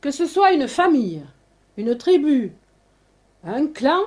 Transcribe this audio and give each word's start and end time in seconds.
Que 0.00 0.10
ce 0.10 0.26
soit 0.26 0.52
une 0.52 0.68
famille, 0.68 1.22
une 1.76 1.96
tribu, 1.96 2.52
un 3.44 3.66
clan, 3.66 4.00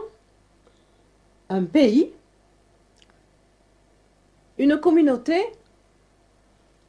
un 1.50 1.64
pays, 1.64 2.12
une 4.58 4.78
communauté 4.78 5.46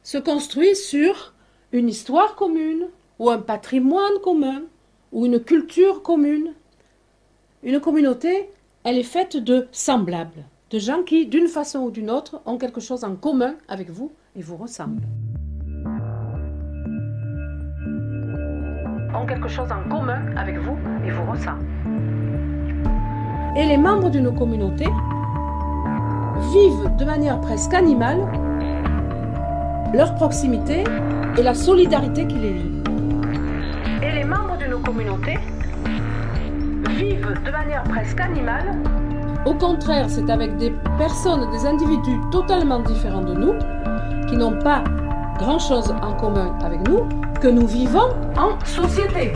se 0.03 0.17
construit 0.17 0.75
sur 0.75 1.33
une 1.71 1.89
histoire 1.89 2.35
commune 2.35 2.89
ou 3.19 3.29
un 3.29 3.39
patrimoine 3.39 4.19
commun 4.23 4.63
ou 5.11 5.25
une 5.25 5.39
culture 5.39 6.03
commune. 6.03 6.53
Une 7.63 7.79
communauté, 7.79 8.49
elle 8.83 8.97
est 8.97 9.03
faite 9.03 9.37
de 9.37 9.67
semblables, 9.71 10.45
de 10.69 10.79
gens 10.79 11.03
qui, 11.03 11.25
d'une 11.25 11.47
façon 11.47 11.79
ou 11.79 11.91
d'une 11.91 12.11
autre, 12.11 12.41
ont 12.45 12.57
quelque 12.57 12.81
chose 12.81 13.03
en 13.03 13.15
commun 13.15 13.55
avec 13.67 13.89
vous 13.89 14.11
et 14.35 14.41
vous 14.41 14.57
ressemblent. 14.57 15.07
Ont 19.13 19.25
quelque 19.25 19.47
chose 19.47 19.69
en 19.71 19.89
commun 19.89 20.19
avec 20.35 20.57
vous 20.57 20.77
et 21.05 21.11
vous 21.11 21.31
ressemblent. 21.31 21.65
Et 23.57 23.65
les 23.65 23.77
membres 23.77 24.09
d'une 24.09 24.35
communauté 24.35 24.85
vivent 26.51 26.95
de 26.97 27.05
manière 27.05 27.39
presque 27.39 27.73
animale 27.73 28.19
leur 29.93 30.13
proximité 30.15 30.83
et 31.37 31.43
la 31.43 31.53
solidarité 31.53 32.27
qui 32.27 32.35
les 32.35 32.53
lie. 32.53 32.83
Et 34.03 34.11
les 34.11 34.25
membres 34.25 34.57
d'une 34.57 34.81
communauté 34.81 35.39
vivent 36.89 37.33
de 37.45 37.51
manière 37.51 37.83
presque 37.83 38.19
animale. 38.19 38.77
Au 39.45 39.53
contraire, 39.53 40.09
c'est 40.09 40.29
avec 40.29 40.57
des 40.57 40.73
personnes, 40.97 41.49
des 41.51 41.65
individus 41.65 42.19
totalement 42.31 42.81
différents 42.81 43.21
de 43.21 43.33
nous, 43.33 43.53
qui 44.27 44.37
n'ont 44.37 44.57
pas 44.59 44.83
grand-chose 45.37 45.93
en 46.01 46.13
commun 46.13 46.57
avec 46.63 46.87
nous, 46.87 47.07
que 47.41 47.47
nous 47.47 47.67
vivons 47.67 48.09
en 48.37 48.63
société. 48.65 49.33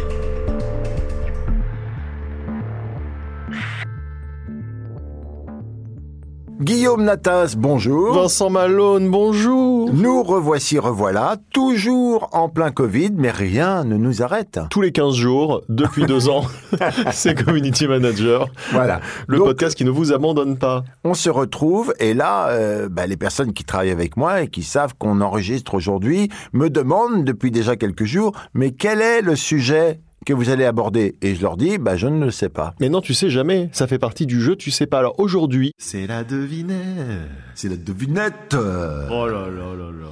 Guillaume 6.61 7.05
Natas, 7.05 7.55
bonjour. 7.57 8.13
Vincent 8.13 8.49
Malone, 8.49 9.09
bonjour. 9.09 9.93
Nous 9.93 10.23
revoici, 10.23 10.77
revoilà, 10.77 11.37
toujours 11.53 12.27
en 12.33 12.49
plein 12.49 12.69
Covid, 12.69 13.11
mais 13.15 13.31
rien 13.31 13.85
ne 13.85 13.95
nous 13.95 14.21
arrête. 14.21 14.59
Tous 14.69 14.81
les 14.81 14.91
15 14.91 15.15
jours, 15.15 15.61
depuis 15.69 16.05
deux 16.05 16.27
ans, 16.27 16.43
c'est 17.13 17.41
Community 17.45 17.87
Manager. 17.87 18.49
Voilà. 18.73 18.99
Le 19.27 19.37
Donc, 19.37 19.47
podcast 19.47 19.73
qui 19.77 19.85
ne 19.85 19.89
vous 19.89 20.11
abandonne 20.11 20.57
pas. 20.57 20.83
On 21.05 21.13
se 21.13 21.29
retrouve 21.29 21.93
et 21.97 22.13
là, 22.13 22.49
euh, 22.49 22.89
bah, 22.89 23.07
les 23.07 23.15
personnes 23.15 23.53
qui 23.53 23.63
travaillent 23.63 23.91
avec 23.91 24.17
moi 24.17 24.41
et 24.41 24.49
qui 24.49 24.63
savent 24.63 24.95
qu'on 24.97 25.21
enregistre 25.21 25.75
aujourd'hui 25.75 26.27
me 26.51 26.69
demandent 26.69 27.23
depuis 27.23 27.51
déjà 27.51 27.77
quelques 27.77 28.03
jours, 28.03 28.33
mais 28.53 28.71
quel 28.71 28.99
est 28.99 29.21
le 29.21 29.37
sujet? 29.37 30.01
Que 30.25 30.33
vous 30.33 30.49
allez 30.49 30.65
aborder 30.65 31.15
Et 31.21 31.35
je 31.35 31.41
leur 31.41 31.57
dis, 31.57 31.77
bah, 31.77 31.95
je 31.95 32.07
ne 32.07 32.25
le 32.25 32.31
sais 32.31 32.49
pas. 32.49 32.73
Mais 32.79 32.89
non, 32.89 33.01
tu 33.01 33.13
sais 33.13 33.29
jamais. 33.29 33.69
Ça 33.71 33.87
fait 33.87 33.99
partie 33.99 34.25
du 34.25 34.41
jeu, 34.41 34.55
tu 34.55 34.71
sais 34.71 34.85
pas. 34.85 34.99
Alors 34.99 35.19
aujourd'hui, 35.19 35.71
C'est 35.77 36.07
la 36.07 36.23
devinette. 36.23 37.29
C'est 37.55 37.69
la 37.69 37.77
devinette. 37.77 38.55
Oh 38.55 39.27
là 39.27 39.47
là 39.49 39.75
là 39.75 39.91
là. 39.91 40.07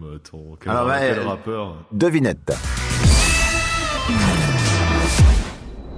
Mais 0.00 0.16
attends, 0.16 0.56
quel, 0.60 0.72
Alors, 0.72 0.90
quel 0.98 1.20
rappeur. 1.20 1.76
Devinette. 1.92 2.52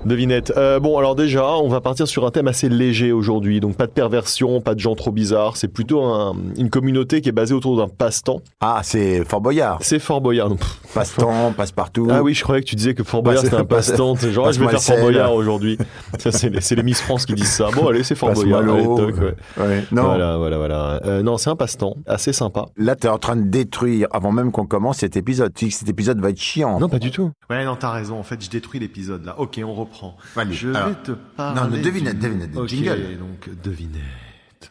Devinette. 0.07 0.53
Euh, 0.57 0.79
bon, 0.81 0.97
alors 0.99 1.15
déjà, 1.17 1.45
on 1.57 1.69
va 1.69 1.81
partir 1.81 2.07
sur 2.07 2.25
un 2.27 2.31
thème 2.31 2.49
assez 2.49 2.69
léger 2.69 3.13
aujourd'hui. 3.13 3.61
Donc 3.61 3.77
pas 3.77 3.87
de 3.87 3.93
perversion, 3.93 4.61
pas 4.61 4.75
de 4.75 4.81
gens 4.81 4.95
trop 4.95 5.11
bizarres. 5.11 5.57
C'est 5.57 5.69
plutôt 5.69 6.03
un- 6.05 6.37
une 6.57 6.71
communauté 6.71 7.21
qui 7.21 7.29
est 7.29 7.33
basée 7.33 7.55
autour 7.55 7.77
d'un 7.77 7.89
passe-temps. 7.89 8.41
Ah, 8.61 8.81
c'est 8.83 9.25
Fort 9.25 9.41
Boyard. 9.41 9.79
C'est 9.81 9.99
Fort 9.99 10.21
Boyard. 10.21 10.51
Passe-temps, 10.95 11.53
passe-partout. 11.57 12.09
Ah 12.11 12.23
oui, 12.23 12.35
je 12.35 12.43
croyais 12.43 12.63
que 12.63 12.67
tu 12.69 12.77
disais 12.77 12.95
que 12.95 13.03
Fort 13.03 13.23
Boyard 13.23 13.43
Passe- 13.43 13.51
c'était 13.51 13.61
un 13.63 13.65
passe- 13.67 13.89
passe-temps. 13.89 14.15
C'est 14.17 14.31
Genre, 14.33 14.47
ah, 14.47 14.53
je 14.53 14.61
vais 14.61 14.69
faire 14.69 14.81
Fort. 14.81 14.97
Boyard 14.99 15.35
aujourd'hui. 15.35 15.77
Ça, 16.19 16.31
c'est 16.33 16.77
les, 16.77 16.83
Miss 16.83 17.01
France 17.01 17.27
qui 17.27 17.35
disent 17.35 17.51
ça. 17.51 17.69
Bon, 17.75 17.89
allez, 17.89 18.03
c'est 18.05 18.15
Fort 18.15 18.33
Boyard. 18.33 18.61
Allez, 18.61 18.85
toc, 18.85 19.15
ouais. 19.21 19.35
Ouais. 19.59 19.85
Non. 19.91 20.03
Voilà, 20.05 20.37
voilà, 20.37 20.57
voilà. 20.59 21.01
Euh, 21.05 21.23
non, 21.23 21.37
c'est 21.37 21.51
un 21.51 21.57
passe-temps 21.57 21.97
assez 22.07 22.33
sympa. 22.33 22.67
Là, 22.77 22.95
t'es 22.95 23.09
en 23.09 23.19
train 23.19 23.35
de 23.37 23.43
détruire, 23.49 24.07
avant 24.13 24.31
même 24.31 24.53
qu'on 24.53 24.67
commence 24.67 24.99
cet 24.99 25.17
épisode. 25.17 25.53
Tu 25.55 25.65
dis 25.67 25.71
que 25.73 25.77
cet 25.79 25.89
épisode 25.89 26.21
va 26.21 26.31
être 26.31 26.41
chiant. 26.41 26.79
Non, 26.79 26.89
pas 26.89 26.99
du 27.01 27.11
tout. 27.11 27.31
Ouais, 27.51 27.65
non, 27.65 27.75
t'as 27.77 27.91
raison. 27.91 28.19
En 28.19 28.23
fait, 28.23 28.43
je 28.45 28.49
détruis 28.51 28.79
l'épisode 28.79 29.25
là. 29.25 29.35
Ok, 29.39 29.61
on 29.65 29.75
reprend. 29.75 29.96
Allez, 30.37 30.53
je 30.55 30.69
alors. 30.71 30.89
vais 30.89 30.95
te 31.03 31.13
parler. 31.13 31.61
Non, 31.61 31.69
ne 31.77 31.83
devinette, 31.83 32.19
du- 32.19 32.27
devinette, 32.29 32.69
jingle. 32.69 33.19
donc 33.19 33.51
devinette. 33.63 34.71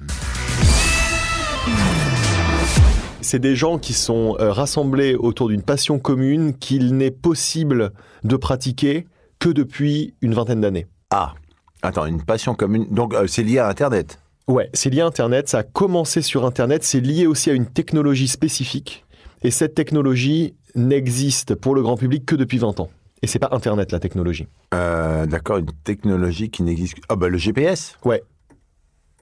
C'est 3.22 3.40
des 3.40 3.56
gens 3.56 3.80
qui 3.80 3.94
sont 3.94 4.35
euh, 4.40 4.52
rassemblés 4.52 5.16
autour 5.16 5.47
d'une 5.50 5.64
passion 5.64 5.97
commune 5.97 6.53
qu'il 6.56 6.96
n'est 6.96 7.12
possible 7.12 7.91
de 8.24 8.35
pratiquer 8.35 9.08
que 9.40 9.50
depuis 9.50 10.14
une 10.22 10.34
vingtaine 10.35 10.62
d'années. 10.62 10.85
Ah, 11.09 11.34
attends, 11.81 12.06
une 12.06 12.22
passion 12.24 12.53
commune. 12.53 12.85
Donc, 12.91 13.14
euh, 13.16 13.25
c'est 13.28 13.44
lié 13.44 13.58
à 13.59 13.68
Internet. 13.68 14.19
Ouais, 14.47 14.69
c'est 14.74 14.91
lié 14.91 15.02
à 15.02 15.08
Internet, 15.08 15.50
ça 15.50 15.59
a 15.59 15.64
commencé 15.64 16.22
sur 16.22 16.46
Internet, 16.46 16.84
c'est 16.84 17.00
lié 17.00 17.25
aussi 17.25 17.50
à 17.50 17.53
une 17.53 17.66
technologie 17.66 18.28
spécifique. 18.28 19.03
Et 19.41 19.50
cette 19.50 19.74
technologie 19.74 20.53
n'existe 20.75 21.56
pour 21.56 21.74
le 21.74 21.81
grand 21.81 21.97
public 21.97 22.25
que 22.28 22.35
depuis 22.35 22.59
20 22.59 22.80
ans. 22.80 22.90
Et 23.22 23.28
c'est 23.28 23.40
pas 23.40 23.50
Internet 23.52 23.92
la 23.92 24.00
technologie. 24.00 24.48
Euh, 24.74 25.26
D'accord, 25.26 25.58
une 25.58 25.72
technologie 25.84 26.50
qui 26.50 26.64
n'existe. 26.64 26.98
Ah, 27.09 27.16
bah, 27.16 27.28
le 27.30 27.38
GPS. 27.38 27.98
Ouais. 28.03 28.24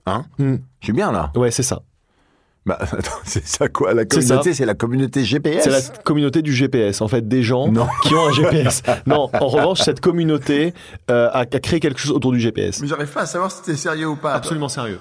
Hein? 0.06 0.26
Hmm. 0.40 0.56
Je 0.82 0.86
suis 0.88 0.94
bien 0.94 1.12
là. 1.12 1.32
Ouais, 1.36 1.52
c'est 1.52 1.64
ça. 1.64 1.82
Bah, 2.66 2.78
attends, 2.82 3.12
c'est 3.26 3.46
ça 3.46 3.68
quoi 3.68 3.94
La 3.94 4.04
C'est 4.10 4.22
ça. 4.22 4.28
communauté, 4.36 4.54
c'est 4.54 4.66
la 4.66 4.74
communauté 4.74 5.24
GPS 5.26 5.64
C'est 5.66 5.70
la 5.70 5.82
communauté 6.04 6.42
du 6.42 6.54
GPS, 6.54 7.02
en 7.02 7.08
fait, 7.08 7.28
des 7.28 7.44
gens 7.44 7.70
Non. 7.72 7.88
qui 8.04 8.14
ont 8.16 8.28
un 8.28 8.32
GPS. 8.34 8.82
non, 9.06 9.30
en 9.34 9.48
revanche, 9.48 9.82
cette 9.82 10.00
communauté 10.00 10.74
euh, 11.12 11.30
a, 11.32 11.40
a 11.40 11.46
créé 11.46 11.80
quelque 11.80 12.00
chose 12.00 12.12
autour 12.12 12.32
du 12.32 12.40
GPS. 12.40 12.82
Mais 12.82 12.88
j'arrive 12.88 13.12
pas 13.12 13.22
à 13.22 13.26
savoir 13.26 13.52
si 13.52 13.58
c'était 13.60 13.78
sérieux 13.78 14.08
ou 14.08 14.16
pas. 14.16 14.34
Absolument 14.34 14.70
sérieux. 14.70 15.00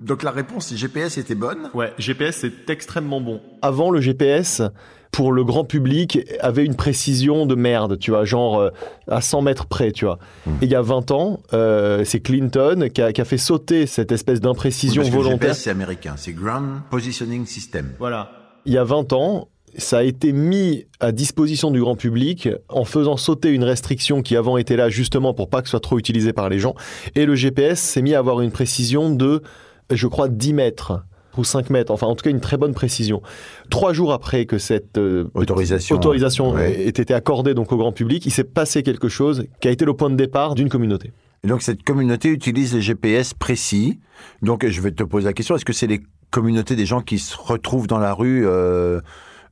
Donc, 0.00 0.22
la 0.22 0.30
réponse, 0.30 0.66
si 0.66 0.76
GPS 0.76 1.18
était 1.18 1.34
bonne. 1.34 1.70
Ouais, 1.74 1.92
GPS 1.98 2.36
c'est 2.36 2.70
extrêmement 2.70 3.20
bon. 3.20 3.40
Avant, 3.62 3.90
le 3.90 4.00
GPS, 4.00 4.62
pour 5.10 5.32
le 5.32 5.42
grand 5.42 5.64
public, 5.64 6.20
avait 6.40 6.64
une 6.64 6.76
précision 6.76 7.46
de 7.46 7.54
merde, 7.54 7.98
tu 7.98 8.12
vois, 8.12 8.24
genre 8.24 8.60
euh, 8.60 8.70
à 9.08 9.20
100 9.20 9.42
mètres 9.42 9.66
près, 9.66 9.90
tu 9.90 10.04
vois. 10.04 10.18
Et 10.46 10.66
il 10.66 10.70
y 10.70 10.76
a 10.76 10.82
20 10.82 11.10
ans, 11.10 11.40
euh, 11.52 12.04
c'est 12.04 12.20
Clinton 12.20 12.88
qui 12.92 13.02
a, 13.02 13.12
qui 13.12 13.20
a 13.20 13.24
fait 13.24 13.38
sauter 13.38 13.86
cette 13.86 14.12
espèce 14.12 14.40
d'imprécision 14.40 15.02
que 15.02 15.08
le 15.08 15.12
volontaire. 15.12 15.48
GPS, 15.48 15.62
c'est 15.62 15.70
américain. 15.70 16.14
C'est 16.16 16.32
Ground 16.32 16.80
Positioning 16.90 17.46
System. 17.46 17.92
Voilà. 17.98 18.30
Il 18.66 18.72
y 18.72 18.78
a 18.78 18.84
20 18.84 19.12
ans, 19.12 19.48
ça 19.76 19.98
a 19.98 20.02
été 20.02 20.32
mis 20.32 20.86
à 21.00 21.12
disposition 21.12 21.70
du 21.70 21.80
grand 21.80 21.96
public 21.96 22.48
en 22.68 22.84
faisant 22.84 23.16
sauter 23.16 23.50
une 23.50 23.64
restriction 23.64 24.22
qui 24.22 24.36
avant 24.36 24.56
était 24.56 24.76
là 24.76 24.88
justement 24.88 25.34
pour 25.34 25.50
pas 25.50 25.62
que 25.62 25.68
ce 25.68 25.72
soit 25.72 25.80
trop 25.80 25.98
utilisé 25.98 26.32
par 26.32 26.48
les 26.48 26.58
gens. 26.58 26.74
Et 27.14 27.26
le 27.26 27.34
GPS 27.34 27.80
s'est 27.80 28.02
mis 28.02 28.14
à 28.14 28.18
avoir 28.18 28.40
une 28.40 28.50
précision 28.50 29.10
de, 29.10 29.42
je 29.90 30.06
crois, 30.06 30.28
10 30.28 30.52
mètres 30.54 31.04
ou 31.36 31.44
5 31.44 31.70
mètres, 31.70 31.92
enfin 31.92 32.06
en 32.06 32.16
tout 32.16 32.24
cas 32.24 32.30
une 32.30 32.40
très 32.40 32.56
bonne 32.56 32.74
précision. 32.74 33.22
Trois 33.70 33.92
jours 33.92 34.12
après 34.12 34.44
que 34.44 34.58
cette 34.58 34.98
euh, 34.98 35.30
Autorisation. 35.34 35.96
autorisation 35.96 36.50
Ouais. 36.52 36.80
ait 36.80 36.88
été 36.88 37.14
accordée 37.14 37.54
donc 37.54 37.70
au 37.72 37.76
grand 37.76 37.92
public, 37.92 38.26
il 38.26 38.32
s'est 38.32 38.44
passé 38.44 38.82
quelque 38.82 39.08
chose 39.08 39.46
qui 39.60 39.68
a 39.68 39.70
été 39.70 39.84
le 39.84 39.94
point 39.94 40.10
de 40.10 40.16
départ 40.16 40.54
d'une 40.54 40.68
communauté. 40.68 41.12
Et 41.44 41.46
donc, 41.46 41.62
cette 41.62 41.84
communauté 41.84 42.30
utilise 42.30 42.74
les 42.74 42.80
GPS 42.80 43.32
précis. 43.34 44.00
Donc, 44.42 44.66
je 44.66 44.80
vais 44.80 44.90
te 44.90 45.04
poser 45.04 45.26
la 45.26 45.32
question 45.32 45.54
est-ce 45.54 45.64
que 45.64 45.72
c'est 45.72 45.86
les 45.86 46.00
communautés 46.30 46.74
des 46.74 46.86
gens 46.86 47.00
qui 47.00 47.18
se 47.18 47.36
retrouvent 47.36 47.86
dans 47.86 47.98
la 47.98 48.12
rue 48.12 48.44
euh, 48.46 49.00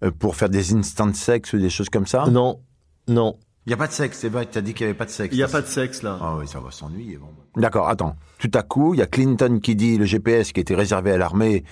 euh, 0.03 0.11
pour 0.19 0.35
faire 0.35 0.49
des 0.49 0.75
instant 0.75 1.13
sex 1.15 1.53
ou 1.53 1.59
des 1.59 1.71
choses 1.71 1.89
comme 1.89 2.07
ça? 2.07 2.27
Non, 2.29 2.59
non. 3.07 3.37
Il 3.67 3.71
n'y 3.71 3.75
a 3.75 3.77
pas 3.77 3.89
de 3.89 3.93
sexe, 3.93 4.19
c'est 4.21 4.29
vrai, 4.29 4.47
tu 4.47 4.57
as 4.59 4.61
dit 4.61 4.75
qu'il 4.75 4.87
n'y 4.87 4.91
avait 4.91 4.97
pas 4.99 5.05
de 5.07 5.11
sexe. 5.11 5.35
Il 5.35 5.39
y 5.39 5.43
a 5.43 5.49
pas 5.49 5.61
de 5.61 5.67
sexe 5.67 6.03
là. 6.03 6.17
Ah 6.21 6.37
oui, 6.39 6.47
ça 6.47 6.61
va 6.61 6.71
s'ennuyer. 6.71 7.17
Bon. 7.17 7.27
D'accord, 7.61 7.89
attends. 7.89 8.15
Tout 8.39 8.51
à 8.55 8.63
coup, 8.63 8.95
il 8.95 8.99
y 8.99 9.03
a 9.03 9.07
Clinton 9.07 9.59
qui 9.61 9.75
dit 9.75 9.99
le 9.99 10.05
GPS 10.05 10.53
qui 10.53 10.61
était 10.61 10.75
réservé 10.77 11.11
à 11.13 11.19
l'armée 11.19 11.65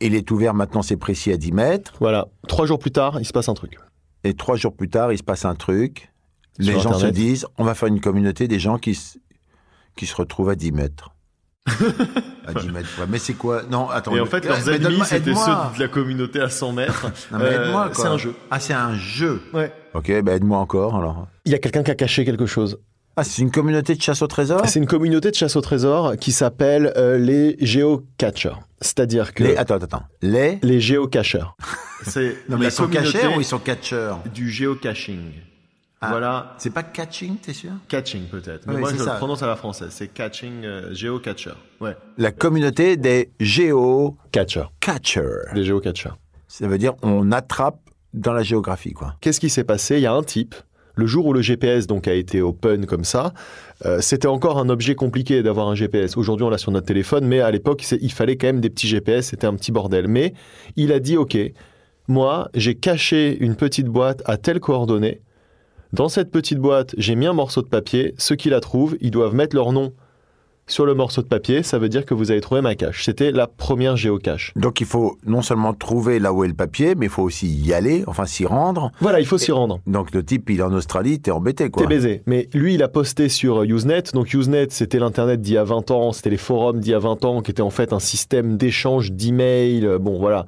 Il 0.00 0.14
est 0.16 0.28
ouvert 0.32 0.54
maintenant, 0.54 0.82
c'est 0.82 0.96
précis 0.96 1.30
à 1.32 1.36
10 1.36 1.52
mètres. 1.52 1.92
Voilà. 2.00 2.26
Trois 2.48 2.66
jours 2.66 2.80
plus 2.80 2.90
tard, 2.90 3.20
il 3.20 3.24
se 3.24 3.32
passe 3.32 3.48
un 3.48 3.54
truc. 3.54 3.78
Et 4.24 4.34
trois 4.34 4.56
jours 4.56 4.74
plus 4.74 4.88
tard, 4.88 5.12
il 5.12 5.18
se 5.18 5.22
passe 5.22 5.44
un 5.44 5.54
truc. 5.54 6.10
Les 6.58 6.78
gens 6.80 6.94
se 6.98 7.06
disent, 7.06 7.46
on 7.58 7.64
va 7.64 7.74
faire 7.74 7.88
une 7.88 8.00
communauté 8.00 8.48
des 8.48 8.58
gens 8.58 8.78
qui, 8.78 8.90
s- 8.90 9.18
qui 9.96 10.06
se 10.06 10.16
retrouvent 10.16 10.48
à 10.50 10.56
10 10.56 10.72
mètres. 10.72 11.10
à 12.46 12.54
10 12.54 12.68
mètres. 12.70 12.88
ouais. 13.00 13.06
Mais 13.08 13.18
c'est 13.18 13.34
quoi? 13.34 13.62
Non, 13.70 13.88
attends. 13.88 14.14
Et 14.16 14.20
en 14.20 14.26
fait, 14.26 14.44
leurs 14.44 14.68
ennemis, 14.68 15.00
c'était 15.04 15.34
ceux 15.34 15.52
de 15.76 15.80
la 15.80 15.88
communauté 15.88 16.40
à 16.40 16.48
100 16.48 16.72
mètres. 16.72 17.06
Non, 17.30 17.38
mais 17.38 17.44
Euh, 17.44 17.64
aide-moi, 17.66 17.90
quoi. 17.90 17.94
c'est 18.04 18.08
un 18.10 18.18
jeu. 18.18 18.34
Ah, 18.50 18.58
c'est 18.60 18.74
un 18.74 18.94
jeu. 18.96 19.40
Ouais. 19.52 19.72
Ok, 19.94 20.08
ben 20.22 20.28
aide-moi 20.36 20.58
encore 20.58 20.96
alors. 20.96 21.28
Il 21.44 21.52
y 21.52 21.54
a 21.54 21.58
quelqu'un 21.58 21.82
qui 21.82 21.90
a 21.90 21.94
caché 21.94 22.24
quelque 22.24 22.46
chose. 22.46 22.78
Ah, 23.16 23.22
c'est 23.22 23.42
une 23.42 23.52
communauté 23.52 23.94
de 23.94 24.02
chasse 24.02 24.22
au 24.22 24.26
trésor? 24.26 24.62
C'est 24.66 24.80
une 24.80 24.86
communauté 24.86 25.30
de 25.30 25.36
chasse 25.36 25.54
au 25.54 25.60
trésor 25.60 26.16
qui 26.16 26.32
s'appelle 26.32 26.92
euh, 26.96 27.16
les 27.16 27.56
géocachers. 27.60 28.56
C'est-à-dire 28.80 29.32
que 29.34 29.44
Les, 29.44 29.56
attends, 29.56 29.76
attends, 29.76 29.84
attends. 29.98 30.02
Les 30.20 30.58
les 30.62 30.80
géocachers. 30.80 31.54
C'est 32.02 32.36
Non, 32.48 32.56
mais 32.56 32.64
la 32.64 32.68
ils 32.68 32.72
sont 32.72 32.82
communauté 32.88 33.12
cachés 33.12 33.36
ou 33.36 33.40
ils 33.40 33.44
sont 33.44 33.58
catcheurs? 33.60 34.18
du 34.34 34.50
géocaching. 34.50 35.30
Ah. 36.00 36.08
Voilà. 36.10 36.54
C'est 36.58 36.70
pas 36.74 36.82
catching, 36.82 37.36
t'es 37.36 37.52
sûr? 37.52 37.70
Catching 37.88 38.24
peut-être. 38.24 38.66
Mais 38.66 38.74
Oui, 38.74 38.80
moi 38.80 38.90
je 38.92 38.98
ça. 38.98 39.12
le 39.12 39.18
prononce 39.18 39.42
à 39.44 39.46
la 39.46 39.54
française. 39.56 39.88
C'est 39.90 40.08
catching, 40.08 40.64
euh, 40.64 40.92
géocatcher. 40.92 41.52
Ouais. 41.80 41.96
La 42.18 42.32
communauté 42.32 42.96
des 42.96 43.30
géo-catchers. 43.38 44.70
Catchers. 44.80 45.44
Les 45.54 45.64
géocachers. 45.64 46.10
Ça 46.48 46.66
veut 46.66 46.78
dire 46.78 46.94
on 47.02 47.30
attrape 47.32 47.78
dans 48.14 48.32
la 48.32 48.42
géographie, 48.42 48.92
quoi. 48.92 49.16
Qu'est-ce 49.20 49.40
qui 49.40 49.50
s'est 49.50 49.64
passé? 49.64 49.96
Il 49.96 50.02
y 50.02 50.06
a 50.06 50.12
un 50.14 50.22
type. 50.22 50.54
Le 50.96 51.06
jour 51.06 51.26
où 51.26 51.32
le 51.32 51.42
GPS 51.42 51.88
donc 51.88 52.06
a 52.06 52.14
été 52.14 52.40
open 52.40 52.86
comme 52.86 53.02
ça, 53.02 53.34
euh, 53.84 54.00
c'était 54.00 54.28
encore 54.28 54.58
un 54.58 54.68
objet 54.68 54.94
compliqué 54.94 55.42
d'avoir 55.42 55.68
un 55.68 55.74
GPS. 55.74 56.16
Aujourd'hui, 56.16 56.46
on 56.46 56.50
l'a 56.50 56.58
sur 56.58 56.70
notre 56.70 56.86
téléphone, 56.86 57.26
mais 57.26 57.40
à 57.40 57.50
l'époque, 57.50 57.84
il 58.00 58.12
fallait 58.12 58.36
quand 58.36 58.46
même 58.46 58.60
des 58.60 58.70
petits 58.70 58.86
GPS. 58.86 59.26
C'était 59.26 59.48
un 59.48 59.54
petit 59.54 59.72
bordel. 59.72 60.06
Mais 60.06 60.34
il 60.76 60.92
a 60.92 61.00
dit 61.00 61.16
OK, 61.16 61.36
moi, 62.06 62.48
j'ai 62.54 62.76
caché 62.76 63.36
une 63.40 63.56
petite 63.56 63.86
boîte 63.86 64.22
à 64.24 64.36
telle 64.36 64.60
coordonnée. 64.60 65.20
Dans 65.92 66.08
cette 66.08 66.30
petite 66.30 66.58
boîte, 66.58 66.94
j'ai 66.96 67.16
mis 67.16 67.26
un 67.26 67.32
morceau 67.32 67.62
de 67.62 67.68
papier. 67.68 68.14
Ceux 68.16 68.36
qui 68.36 68.48
la 68.48 68.60
trouvent, 68.60 68.96
ils 69.00 69.10
doivent 69.10 69.34
mettre 69.34 69.56
leur 69.56 69.72
nom 69.72 69.92
sur 70.66 70.86
le 70.86 70.94
morceau 70.94 71.22
de 71.22 71.26
papier. 71.28 71.62
Ça 71.62 71.78
veut 71.78 71.88
dire 71.88 72.04
que 72.06 72.14
vous 72.14 72.30
avez 72.30 72.40
trouvé 72.40 72.60
ma 72.60 72.74
cache. 72.74 73.04
C'était 73.04 73.30
la 73.32 73.46
première 73.46 73.96
géocache. 73.96 74.52
Donc 74.56 74.80
il 74.80 74.86
faut 74.86 75.18
non 75.26 75.42
seulement 75.42 75.74
trouver 75.74 76.18
là 76.18 76.32
où 76.32 76.44
est 76.44 76.48
le 76.48 76.54
papier, 76.54 76.94
mais 76.94 77.06
il 77.06 77.10
faut 77.10 77.22
aussi 77.22 77.46
y 77.48 77.72
aller, 77.72 78.04
enfin 78.06 78.24
s'y 78.26 78.46
rendre. 78.46 78.90
Voilà, 79.00 79.20
il 79.20 79.26
faut 79.26 79.38
s'y 79.38 79.52
rendre. 79.52 79.80
Donc 79.86 80.12
le 80.12 80.24
type, 80.24 80.48
il 80.50 80.60
est 80.60 80.62
en 80.62 80.72
Australie, 80.72 81.20
t'es 81.20 81.30
embêté, 81.30 81.70
quoi. 81.70 81.82
T'es 81.82 81.88
baisé. 81.88 82.22
Mais 82.26 82.48
lui, 82.54 82.74
il 82.74 82.82
a 82.82 82.88
posté 82.88 83.28
sur 83.28 83.62
euh, 83.62 83.66
Usenet. 83.66 84.02
Donc 84.14 84.32
Usenet, 84.32 84.66
c'était 84.70 84.98
l'Internet 84.98 85.40
d'il 85.40 85.54
y 85.54 85.58
a 85.58 85.64
20 85.64 85.90
ans, 85.90 86.12
c'était 86.12 86.30
les 86.30 86.36
forums 86.36 86.80
d'il 86.80 86.92
y 86.92 86.94
a 86.94 86.98
20 86.98 87.24
ans, 87.24 87.42
qui 87.42 87.50
étaient 87.50 87.62
en 87.62 87.70
fait 87.70 87.92
un 87.92 87.98
système 88.00 88.56
d'échange 88.56 89.12
d'emails. 89.12 89.84
euh, 89.86 89.98
Bon, 89.98 90.18
voilà. 90.18 90.46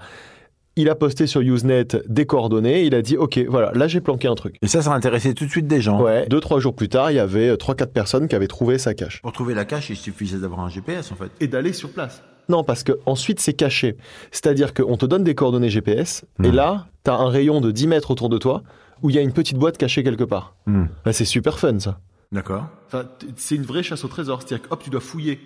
Il 0.78 0.90
a 0.90 0.94
posté 0.94 1.26
sur 1.26 1.40
Usenet 1.40 1.86
des 2.06 2.26
coordonnées. 2.26 2.84
Il 2.84 2.94
a 2.94 3.00
dit, 3.02 3.16
OK, 3.16 3.38
voilà, 3.48 3.72
là 3.74 3.88
j'ai 3.88 4.00
planqué 4.02 4.28
un 4.28 4.34
truc. 4.34 4.56
Et 4.60 4.66
ça, 4.68 4.82
ça 4.82 4.92
a 4.92 4.94
intéressé 4.94 5.32
tout 5.34 5.46
de 5.46 5.50
suite 5.50 5.66
des 5.66 5.80
gens. 5.80 6.02
Ouais. 6.02 6.26
Deux, 6.28 6.40
trois 6.40 6.60
jours 6.60 6.74
plus 6.74 6.88
tard, 6.90 7.10
il 7.10 7.14
y 7.14 7.18
avait 7.18 7.48
euh, 7.48 7.56
trois, 7.56 7.74
quatre 7.74 7.92
personnes 7.92 8.28
qui 8.28 8.34
avaient 8.36 8.46
trouvé 8.46 8.76
sa 8.76 8.92
cache. 8.92 9.22
Pour 9.22 9.32
trouver 9.32 9.54
la 9.54 9.64
cache, 9.64 9.88
il 9.90 9.96
suffisait 9.96 10.38
d'avoir 10.38 10.60
un 10.60 10.68
GPS, 10.68 11.10
en 11.12 11.14
fait. 11.14 11.30
Et 11.40 11.48
d'aller 11.48 11.72
sur 11.72 11.90
place. 11.90 12.22
Non, 12.48 12.62
parce 12.62 12.82
que 12.84 12.92
ensuite 13.06 13.40
c'est 13.40 13.54
caché. 13.54 13.96
C'est-à-dire 14.30 14.72
qu'on 14.74 14.96
te 14.96 15.06
donne 15.06 15.24
des 15.24 15.34
coordonnées 15.34 15.70
GPS, 15.70 16.24
et 16.44 16.48
Hmm. 16.50 16.54
là, 16.54 16.86
t'as 17.02 17.16
un 17.16 17.28
rayon 17.28 17.60
de 17.60 17.70
10 17.72 17.86
mètres 17.88 18.10
autour 18.12 18.28
de 18.28 18.38
toi, 18.38 18.62
où 19.02 19.10
il 19.10 19.16
y 19.16 19.18
a 19.18 19.22
une 19.22 19.32
petite 19.32 19.56
boîte 19.58 19.78
cachée 19.78 20.04
quelque 20.04 20.22
part. 20.24 20.54
Hmm. 20.66 20.84
Là, 21.04 21.12
c'est 21.12 21.24
super 21.24 21.58
fun, 21.58 21.80
ça. 21.80 21.98
D'accord. 22.32 22.66
Enfin, 22.86 23.06
c'est 23.36 23.54
une 23.56 23.62
vraie 23.64 23.82
chasse 23.82 24.04
au 24.04 24.08
trésor. 24.08 24.42
C'est-à-dire 24.42 24.68
que 24.68 24.74
hop, 24.74 24.82
tu 24.82 24.90
dois 24.90 25.00
fouiller. 25.00 25.40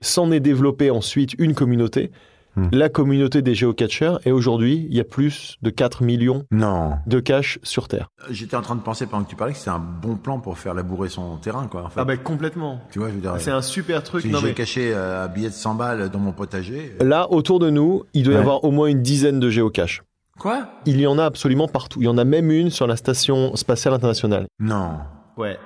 s'en 0.00 0.32
est 0.32 0.40
développé 0.40 0.90
ensuite 0.90 1.34
une 1.38 1.54
communauté, 1.54 2.10
Hmm. 2.54 2.68
la 2.70 2.90
communauté 2.90 3.40
des 3.40 3.54
géocachers, 3.54 4.16
et 4.26 4.32
aujourd'hui, 4.32 4.86
il 4.90 4.94
y 4.96 5.00
a 5.00 5.04
plus 5.04 5.56
de 5.62 5.70
4 5.70 6.02
millions 6.02 6.44
Non. 6.50 6.96
de 7.06 7.18
caches 7.18 7.58
sur 7.62 7.88
Terre. 7.88 8.08
J'étais 8.28 8.56
en 8.56 8.60
train 8.60 8.74
de 8.74 8.82
penser 8.82 9.06
pendant 9.06 9.24
que 9.24 9.30
tu 9.30 9.36
parlais 9.36 9.54
que 9.54 9.58
c'est 9.58 9.70
un 9.70 9.78
bon 9.78 10.16
plan 10.16 10.38
pour 10.38 10.58
faire 10.58 10.74
labourer 10.74 11.08
son 11.08 11.38
terrain, 11.38 11.66
quoi. 11.66 11.84
En 11.84 11.88
fait. 11.88 11.98
Ah 12.00 12.04
ben 12.04 12.18
complètement. 12.18 12.80
Tu 12.90 12.98
vois, 12.98 13.08
je 13.08 13.14
veux 13.14 13.20
dire. 13.22 13.34
C'est 13.38 13.50
un 13.50 13.62
super 13.62 14.02
truc. 14.02 14.20
Si 14.22 14.28
Non 14.28 14.40
j'ai 14.40 14.48
mais 14.48 14.52
caché 14.54 14.92
euh, 14.94 15.24
un 15.24 15.28
billet 15.28 15.48
de 15.48 15.54
100 15.54 15.74
balles 15.76 16.08
dans 16.10 16.18
mon 16.18 16.32
potager. 16.32 16.94
euh, 17.00 17.04
Là, 17.08 17.26
autour 17.32 17.58
de 17.58 17.70
nous, 17.70 18.02
il 18.12 18.24
doit 18.24 18.34
y 18.34 18.36
avoir 18.36 18.62
au 18.64 18.70
moins 18.70 18.88
une 18.88 19.00
dizaine 19.00 19.40
de 19.40 19.48
géocaches. 19.48 20.02
Quoi? 20.38 20.66
Il 20.84 21.00
y 21.00 21.06
en 21.06 21.18
a 21.18 21.24
absolument 21.24 21.68
partout. 21.68 22.00
Il 22.02 22.04
y 22.04 22.08
en 22.08 22.18
a 22.18 22.24
même 22.24 22.50
une 22.50 22.68
sur 22.70 22.86
la 22.86 22.96
station 22.96 23.56
spatiale 23.56 23.94
internationale. 23.94 24.46
Non. 24.58 24.98
ouais. 25.38 25.56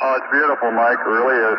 Oh, 0.00 0.14
it's 0.16 0.30
beautiful, 0.30 0.70
Mike. 0.72 0.98
It 1.02 1.10
really 1.10 1.38
is. 1.52 1.58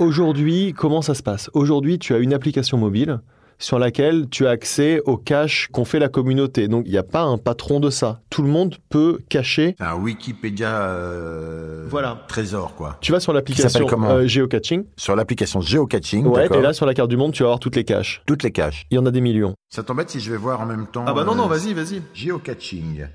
Aujourd'hui, 0.00 0.74
comment 0.76 1.02
ça 1.02 1.14
se 1.14 1.24
passe? 1.24 1.50
Aujourd'hui, 1.54 1.98
tu 1.98 2.14
as 2.14 2.18
une 2.18 2.32
application 2.32 2.78
mobile 2.78 3.18
sur 3.58 3.80
laquelle 3.80 4.28
tu 4.30 4.46
as 4.46 4.50
accès 4.50 5.00
aux 5.06 5.16
caches 5.16 5.68
qu'ont 5.72 5.84
fait 5.84 5.98
la 5.98 6.08
communauté. 6.08 6.68
Donc, 6.68 6.84
il 6.86 6.92
n'y 6.92 6.98
a 6.98 7.02
pas 7.02 7.22
un 7.22 7.36
patron 7.36 7.80
de 7.80 7.90
ça. 7.90 8.20
Tout 8.30 8.42
le 8.42 8.48
monde 8.48 8.76
peut 8.90 9.18
cacher. 9.28 9.74
Un 9.80 9.96
Wikipédia 9.96 10.82
euh, 10.82 11.86
Voilà. 11.88 12.24
trésor, 12.28 12.76
quoi. 12.76 12.96
Tu 13.00 13.10
vas 13.10 13.18
sur 13.18 13.32
l'application 13.32 13.88
euh, 14.04 14.28
géocaching. 14.28 14.84
Sur 14.96 15.16
l'application 15.16 15.60
Geocaching, 15.60 16.26
Ouais, 16.26 16.46
et 16.46 16.60
là, 16.62 16.72
sur 16.72 16.86
la 16.86 16.94
carte 16.94 17.10
du 17.10 17.16
monde, 17.16 17.32
tu 17.32 17.42
vas 17.42 17.48
avoir 17.48 17.58
toutes 17.58 17.74
les 17.74 17.82
caches. 17.84 18.22
Toutes 18.26 18.44
les 18.44 18.52
caches. 18.52 18.86
Il 18.92 18.94
y 18.94 18.98
en 18.98 19.06
a 19.06 19.10
des 19.10 19.20
millions. 19.20 19.54
Ça 19.68 19.82
t'embête 19.82 20.10
si 20.10 20.20
je 20.20 20.30
vais 20.30 20.36
voir 20.36 20.60
en 20.60 20.66
même 20.66 20.86
temps 20.86 21.02
Ah 21.08 21.12
bah 21.12 21.24
non 21.24 21.32
euh, 21.32 21.36
non, 21.36 21.46
vas-y 21.48 21.74
vas-y. 21.74 22.00
Geocaching. 22.14 23.06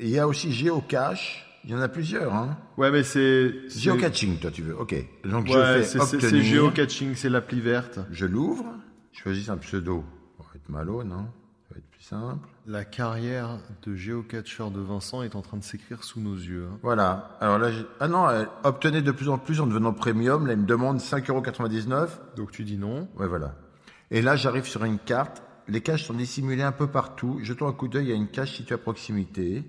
Il 0.00 0.08
y 0.08 0.18
a 0.18 0.26
aussi 0.26 0.52
Geocache. 0.52 1.46
Il 1.64 1.70
y 1.70 1.74
en 1.74 1.80
a 1.80 1.88
plusieurs, 1.88 2.34
hein. 2.34 2.58
Ouais 2.76 2.90
mais 2.90 3.02
c'est. 3.04 3.68
Geocaching, 3.68 4.38
toi, 4.38 4.50
tu 4.50 4.62
veux. 4.62 4.76
Ok. 4.78 4.94
Donc 5.24 5.46
je 5.46 5.52
Ouais, 5.52 5.64
fais 5.78 5.82
c'est 5.84 5.98
c'est- 6.00 6.06
c'est 6.20 6.26
obtenir. 6.26 6.42
géocaching, 6.44 7.14
c'est 7.14 7.28
l'appli 7.28 7.60
verte. 7.60 8.00
Je 8.10 8.26
l'ouvre. 8.26 8.64
Je 9.12 9.20
choisis 9.20 9.48
un 9.48 9.56
pseudo. 9.58 10.04
Ça 10.38 10.44
va 10.44 10.50
être 10.56 10.68
Malo, 10.68 11.04
non? 11.04 11.26
Ça 11.68 11.74
va 11.74 11.78
être 11.78 11.88
plus 11.90 12.02
simple. 12.02 12.48
La 12.66 12.84
carrière 12.84 13.58
de 13.86 13.94
géocatcher 13.94 14.70
de 14.74 14.80
Vincent 14.80 15.22
est 15.22 15.36
en 15.36 15.42
train 15.42 15.56
de 15.56 15.62
s'écrire 15.62 16.02
sous 16.02 16.20
nos 16.20 16.34
yeux. 16.34 16.66
hein. 16.72 16.78
Voilà. 16.82 17.36
Alors 17.40 17.58
là, 17.58 17.70
j'ai- 17.70 17.86
ah 18.00 18.08
non, 18.08 18.28
euh, 18.28 18.44
obtenez 18.64 19.00
de 19.02 19.12
plus 19.12 19.28
en 19.28 19.38
plus 19.38 19.60
en 19.60 19.66
devenant 19.68 19.92
premium. 19.92 20.46
Là, 20.46 20.54
il 20.54 20.60
me 20.60 20.66
demande 20.66 21.00
5,99€. 21.00 22.20
Donc 22.36 22.50
tu 22.50 22.64
dis 22.64 22.76
non. 22.78 23.08
Ouais, 23.16 23.28
voilà. 23.28 23.54
Et 24.10 24.20
là, 24.20 24.34
j'arrive 24.36 24.64
sur 24.66 24.82
une 24.84 24.98
carte. 24.98 25.42
Les 25.68 25.80
caches 25.80 26.04
sont 26.04 26.14
dissimulées 26.14 26.62
un 26.64 26.72
peu 26.72 26.88
partout. 26.88 27.38
Jetons 27.42 27.68
un 27.68 27.72
coup 27.72 27.86
d'œil, 27.88 28.10
a 28.10 28.14
une 28.14 28.28
cache 28.28 28.56
située 28.56 28.74
à 28.74 28.78
proximité. 28.78 29.64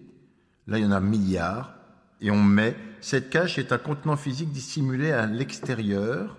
Là, 0.67 0.79
il 0.79 0.83
y 0.83 0.87
en 0.87 0.91
a 0.91 0.97
un 0.97 1.01
milliard. 1.01 1.75
Et 2.23 2.31
on 2.31 2.41
met, 2.41 2.75
cette 3.01 3.29
cache 3.29 3.59
est 3.59 3.73
un 3.73 3.77
contenant 3.77 4.15
physique 4.15 4.49
dissimulé 4.51 5.11
à 5.11 5.25
l'extérieur. 5.25 6.37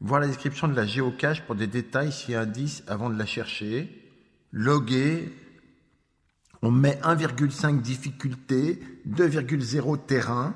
Voir 0.00 0.20
la 0.20 0.26
description 0.26 0.66
de 0.66 0.74
la 0.74 0.84
géocache 0.84 1.42
pour 1.42 1.54
des 1.54 1.68
détails 1.68 2.12
si 2.12 2.34
indices 2.34 2.82
avant 2.88 3.08
de 3.08 3.16
la 3.16 3.24
chercher. 3.24 4.12
Loguer. 4.50 5.32
On 6.62 6.72
met 6.72 6.98
1,5 7.04 7.80
difficulté, 7.80 8.82
2,0 9.08 10.04
terrain. 10.04 10.52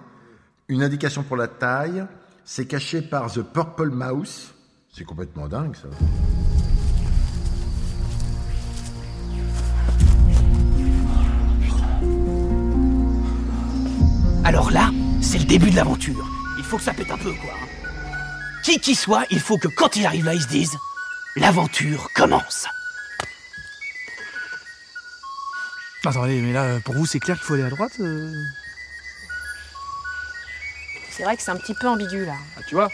Une 0.66 0.82
indication 0.82 1.22
pour 1.22 1.36
la 1.36 1.46
taille. 1.46 2.04
C'est 2.44 2.66
caché 2.66 3.00
par 3.00 3.32
The 3.32 3.42
Purple 3.42 3.90
Mouse. 3.90 4.52
C'est 4.92 5.04
complètement 5.04 5.46
dingue, 5.46 5.76
ça. 5.76 5.88
Alors 14.48 14.70
là, 14.70 14.90
c'est 15.20 15.36
le 15.36 15.44
début 15.44 15.70
de 15.70 15.76
l'aventure. 15.76 16.26
Il 16.56 16.64
faut 16.64 16.78
que 16.78 16.82
ça 16.82 16.94
pète 16.94 17.10
un 17.10 17.18
peu, 17.18 17.32
quoi. 17.32 17.52
Qui 18.64 18.80
qu'il 18.80 18.96
soit, 18.96 19.24
il 19.30 19.40
faut 19.40 19.58
que 19.58 19.68
quand 19.68 19.94
il 19.94 20.06
arrive 20.06 20.24
là, 20.24 20.32
il 20.32 20.40
se 20.40 20.48
dise 20.48 20.74
L'aventure 21.36 22.08
commence. 22.14 22.66
Attendez, 26.02 26.40
mais 26.40 26.54
là, 26.54 26.80
pour 26.82 26.94
vous, 26.94 27.04
c'est 27.04 27.20
clair 27.20 27.36
qu'il 27.36 27.44
faut 27.44 27.54
aller 27.54 27.64
à 27.64 27.68
droite 27.68 27.92
euh 28.00 28.32
C'est 31.10 31.24
vrai 31.24 31.36
que 31.36 31.42
c'est 31.42 31.50
un 31.50 31.56
petit 31.56 31.74
peu 31.74 31.86
ambigu 31.86 32.24
là. 32.24 32.32
Ah, 32.56 32.62
Tu 32.66 32.74
vois? 32.74 32.88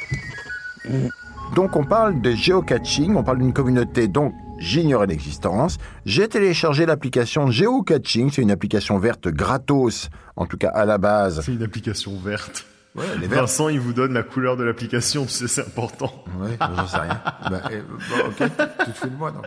Donc 1.55 1.77
on 1.77 1.85
parle 1.85 2.21
de 2.21 2.33
géocaching, 2.33 3.15
on 3.15 3.23
parle 3.23 3.39
d'une 3.39 3.53
communauté 3.53 4.09
dont 4.09 4.35
j'ignorais 4.65 5.07
l'existence. 5.07 5.79
J'ai 6.07 6.27
téléchargé 6.27 6.87
l'application 6.87 7.51
Geocaching, 7.51 8.31
c'est 8.33 8.43
une 8.43 8.51
application 8.51 8.99
verte 8.99 9.29
gratos, 9.29 10.09
en 10.37 10.47
tout 10.47 10.57
cas 10.57 10.71
à 10.71 10.85
la 10.85 10.99
base. 10.99 11.43
C'est 11.45 11.53
une 11.53 11.63
application 11.63 12.19
verte. 12.19 12.65
Ouais. 12.97 13.05
Vincent, 13.27 13.69
il 13.69 13.81
vous 13.81 13.93
donne 13.93 14.13
la 14.13 14.23
couleur 14.23 14.57
de 14.57 14.65
l'application, 14.65 15.27
c'est 15.29 15.49
c'est 15.49 15.63
important. 15.63 16.25
Ouais, 16.39 16.57
j'en 16.61 16.87
sais 16.87 16.99
rien. 16.99 17.21
Bah, 17.51 17.61
eh, 17.71 17.81
bon, 17.81 18.29
ok, 18.29 18.51
tu 18.85 18.93
te 18.93 18.97
fous 18.97 19.09
de 19.09 19.17
moi 19.17 19.31
donc. 19.31 19.45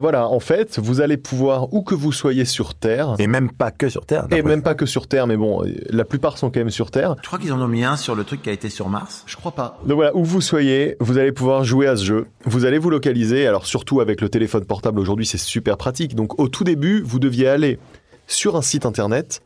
Voilà, 0.00 0.26
en 0.28 0.40
fait, 0.40 0.78
vous 0.78 1.02
allez 1.02 1.18
pouvoir, 1.18 1.72
où 1.74 1.82
que 1.82 1.94
vous 1.94 2.10
soyez 2.10 2.46
sur 2.46 2.74
Terre, 2.74 3.16
Et 3.18 3.26
même 3.26 3.50
pas 3.50 3.70
que 3.70 3.90
sur 3.90 4.06
Terre. 4.06 4.26
et 4.30 4.42
même 4.42 4.62
pas 4.62 4.74
que 4.74 4.86
sur 4.86 5.06
Terre, 5.06 5.26
mais 5.26 5.36
bon, 5.36 5.62
la 5.90 6.06
plupart 6.06 6.38
sont 6.38 6.50
quand 6.50 6.60
même 6.60 6.70
sur 6.70 6.90
Terre. 6.90 7.16
Tu 7.22 7.26
crois 7.26 7.38
qu'ils 7.38 7.52
en 7.52 7.60
ont 7.60 7.68
mis 7.68 7.84
un 7.84 7.96
sur 7.98 8.14
le 8.14 8.24
truc 8.24 8.40
qui 8.40 8.48
a 8.48 8.52
été 8.52 8.70
sur 8.70 8.88
Mars? 8.88 9.22
Je 9.26 9.36
crois 9.36 9.52
pas. 9.52 9.78
Donc 9.84 9.96
voilà, 9.96 10.16
où 10.16 10.24
vous 10.24 10.40
soyez, 10.40 10.96
vous 11.00 11.18
allez 11.18 11.32
pouvoir 11.32 11.64
jouer 11.64 11.86
à 11.86 11.96
ce 11.96 12.04
jeu. 12.04 12.26
Vous 12.46 12.64
allez 12.64 12.78
vous 12.78 12.88
localiser. 12.88 13.46
Alors 13.46 13.66
surtout 13.66 14.00
avec 14.00 14.22
le 14.22 14.30
téléphone 14.30 14.64
portable 14.64 14.98
aujourd'hui, 15.00 15.26
c'est 15.26 15.36
super 15.38 15.76
pratique. 15.76 16.14
Donc 16.14 16.40
au 16.40 16.48
tout 16.48 16.64
début, 16.64 17.02
vous 17.02 17.18
deviez 17.18 17.48
aller 17.48 17.78
sur 18.26 18.56
un 18.56 18.62
site 18.62 18.86
internet, 18.86 19.42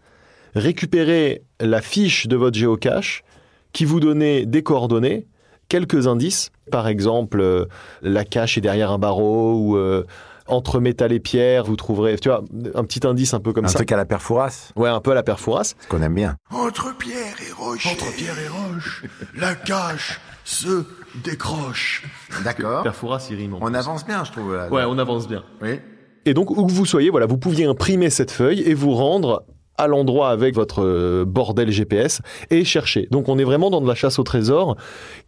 récupérer 0.55 1.43
la 1.61 1.81
fiche 1.81 2.27
de 2.29 2.37
votre 2.37 2.57
géocache 2.57 3.25
qui 3.73 3.85
vous 3.85 3.99
donnait 3.99 4.47
des 4.47 4.63
coordonnées, 4.63 5.27
quelques 5.69 6.07
indices. 6.07 6.51
Par 6.71 6.87
exemple, 6.87 7.41
euh, 7.41 7.65
la 8.03 8.25
cache 8.25 8.57
est 8.57 8.61
derrière 8.61 8.93
un 8.93 8.99
barreau 8.99 9.55
ou 9.59 9.77
euh, 9.77 10.05
entre 10.47 10.81
métal 10.81 11.13
et 11.13 11.21
pierre, 11.21 11.65
vous 11.65 11.77
trouverez, 11.77 12.17
tu 12.19 12.29
vois, 12.29 12.43
un 12.75 12.85
petit 12.85 13.07
indice 13.07 13.35
un 13.35 13.41
peu 13.41 13.53
comme 13.53 13.65
Un 13.65 13.69
ça. 13.69 13.79
truc 13.79 13.93
à 13.93 13.97
la 13.97 14.05
perforasse, 14.05 14.73
Ouais, 14.77 14.89
un 14.89 15.01
peu 15.01 15.13
à 15.13 15.15
la 15.15 15.23
perforasse. 15.23 15.75
ce 15.81 15.89
qu'on 15.89 16.03
aime 16.03 16.15
bien. 16.15 16.37
Entre 16.53 16.97
pierre 16.97 17.35
et 17.49 17.53
roche. 17.53 17.87
Entre 17.87 18.13
pierre 18.15 18.39
et 18.39 18.49
roche, 18.49 19.05
la 19.37 19.55
cache 19.55 20.21
se 20.45 20.85
décroche. 21.25 22.05
D'accord. 22.45 22.83
Perforasse, 22.83 23.29
il 23.31 23.37
rime. 23.37 23.55
en 23.55 23.59
On 23.63 23.67
plus. 23.67 23.77
avance 23.77 24.05
bien, 24.05 24.25
je 24.25 24.33
trouve. 24.33 24.55
là. 24.55 24.69
Ouais, 24.69 24.83
on 24.87 24.99
avance 24.99 25.27
bien. 25.29 25.43
Oui. 25.63 25.81
Et 26.27 26.35
donc, 26.35 26.51
où 26.51 26.67
que 26.67 26.73
vous 26.73 26.87
soyez, 26.87 27.11
voilà, 27.11 27.27
vous 27.27 27.39
pouviez 27.39 27.67
imprimer 27.67 28.11
cette 28.11 28.31
feuille 28.31 28.61
et 28.63 28.75
vous 28.75 28.93
rendre 28.95 29.45
à 29.79 29.87
l'endroit 29.87 30.29
avec 30.31 30.55
votre 30.55 30.83
euh, 30.85 31.25
bordel 31.27 31.71
GPS 31.71 32.21
et 32.51 32.65
chercher. 32.65 33.09
Donc, 33.11 33.29
on 33.29 33.39
est 33.39 33.45
vraiment 33.45 33.71
dans 33.71 33.81
de 33.81 33.89
la 33.89 33.95
chasse 33.95 34.19
au 34.19 34.23
trésor 34.23 34.77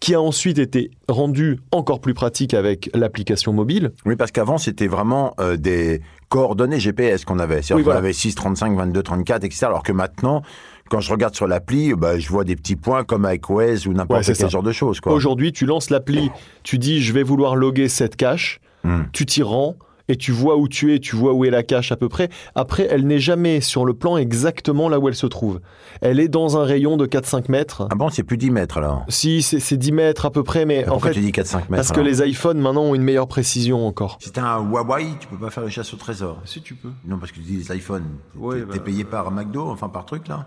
qui 0.00 0.14
a 0.14 0.20
ensuite 0.20 0.58
été 0.58 0.90
rendue 1.08 1.58
encore 1.72 2.00
plus 2.00 2.14
pratique 2.14 2.54
avec 2.54 2.90
l'application 2.94 3.52
mobile. 3.52 3.92
Oui, 4.04 4.16
parce 4.16 4.30
qu'avant, 4.30 4.58
c'était 4.58 4.86
vraiment 4.86 5.34
euh, 5.40 5.56
des 5.56 6.00
coordonnées 6.28 6.80
GPS 6.80 7.24
qu'on 7.24 7.38
avait. 7.38 7.62
C'est-à-dire 7.62 7.76
Oui, 7.86 7.92
qu'on 7.92 7.96
avait 7.98 8.12
6, 8.12 8.34
35, 8.34 8.76
22, 8.76 9.02
34, 9.02 9.44
etc. 9.44 9.66
Alors 9.66 9.82
que 9.82 9.92
maintenant, 9.92 10.42
quand 10.90 11.00
je 11.00 11.10
regarde 11.10 11.34
sur 11.34 11.46
l'appli, 11.46 11.94
bah, 11.94 12.18
je 12.18 12.28
vois 12.28 12.44
des 12.44 12.54
petits 12.56 12.76
points 12.76 13.04
comme 13.04 13.24
avec 13.24 13.48
Waze 13.50 13.86
ou 13.86 13.92
n'importe 13.92 14.20
Ouais, 14.20 14.24
quel 14.26 14.36
ça. 14.36 14.48
genre 14.48 14.62
de 14.62 14.72
choses. 14.72 15.00
Aujourd'hui, 15.06 15.52
tu 15.52 15.66
lances 15.66 15.90
l'appli, 15.90 16.30
tu 16.62 16.78
dis 16.78 17.00
je 17.02 17.12
vais 17.12 17.22
vouloir 17.24 17.56
loguer 17.56 17.88
cette 17.88 18.16
cache, 18.16 18.60
Hmm. 18.84 19.02
tu 19.12 19.26
t'y 19.26 19.42
rends 19.42 19.74
et 20.08 20.16
tu 20.16 20.32
vois 20.32 20.56
où 20.56 20.68
tu 20.68 20.94
es, 20.94 20.98
tu 20.98 21.16
vois 21.16 21.32
où 21.32 21.44
est 21.44 21.50
la 21.50 21.62
cache 21.62 21.92
à 21.92 21.96
peu 21.96 22.08
près. 22.08 22.28
Après, 22.54 22.86
elle 22.90 23.06
n'est 23.06 23.18
jamais 23.18 23.60
sur 23.60 23.84
le 23.84 23.94
plan 23.94 24.16
exactement 24.16 24.88
là 24.88 24.98
où 24.98 25.08
elle 25.08 25.14
se 25.14 25.26
trouve. 25.26 25.60
Elle 26.00 26.20
est 26.20 26.28
dans 26.28 26.56
un 26.58 26.64
rayon 26.64 26.96
de 26.96 27.06
4-5 27.06 27.50
mètres. 27.50 27.86
Ah 27.90 27.94
bon, 27.94 28.08
c'est 28.10 28.22
plus 28.22 28.36
10 28.36 28.50
mètres 28.50 28.78
alors. 28.78 29.04
Si, 29.08 29.42
c'est 29.42 29.60
c'est 29.60 29.76
10 29.76 29.92
mètres 29.92 30.26
à 30.26 30.30
peu 30.30 30.42
près, 30.42 30.64
mais 30.64 30.84
en 30.86 30.92
Pourquoi 30.92 31.08
fait, 31.10 31.14
tu 31.16 31.20
dis 31.20 31.30
4-5 31.32 31.54
mètres 31.56 31.66
parce 31.70 31.92
que 31.92 32.00
les 32.00 32.22
iPhones 32.28 32.58
maintenant 32.58 32.82
ont 32.84 32.94
une 32.94 33.02
meilleure 33.02 33.28
précision 33.28 33.86
encore. 33.86 34.18
Si 34.20 34.30
t'as 34.30 34.44
un 34.44 34.62
Huawei, 34.62 35.06
tu 35.20 35.26
peux 35.26 35.38
pas 35.38 35.50
faire 35.50 35.64
de 35.64 35.68
chasse 35.68 35.92
au 35.92 35.96
trésor. 35.96 36.40
Si 36.44 36.60
tu 36.62 36.74
peux. 36.74 36.90
Non, 37.06 37.18
parce 37.18 37.32
que 37.32 37.36
tu 37.36 37.42
dis 37.42 37.56
les 37.56 37.76
iPhones. 37.76 38.04
Ouais, 38.36 38.60
T'es 38.60 38.64
bah- 38.64 38.72
t'es 38.74 38.80
payé 38.80 39.04
par 39.04 39.30
McDo, 39.30 39.68
enfin 39.68 39.88
par 39.88 40.04
truc 40.06 40.28
là 40.28 40.46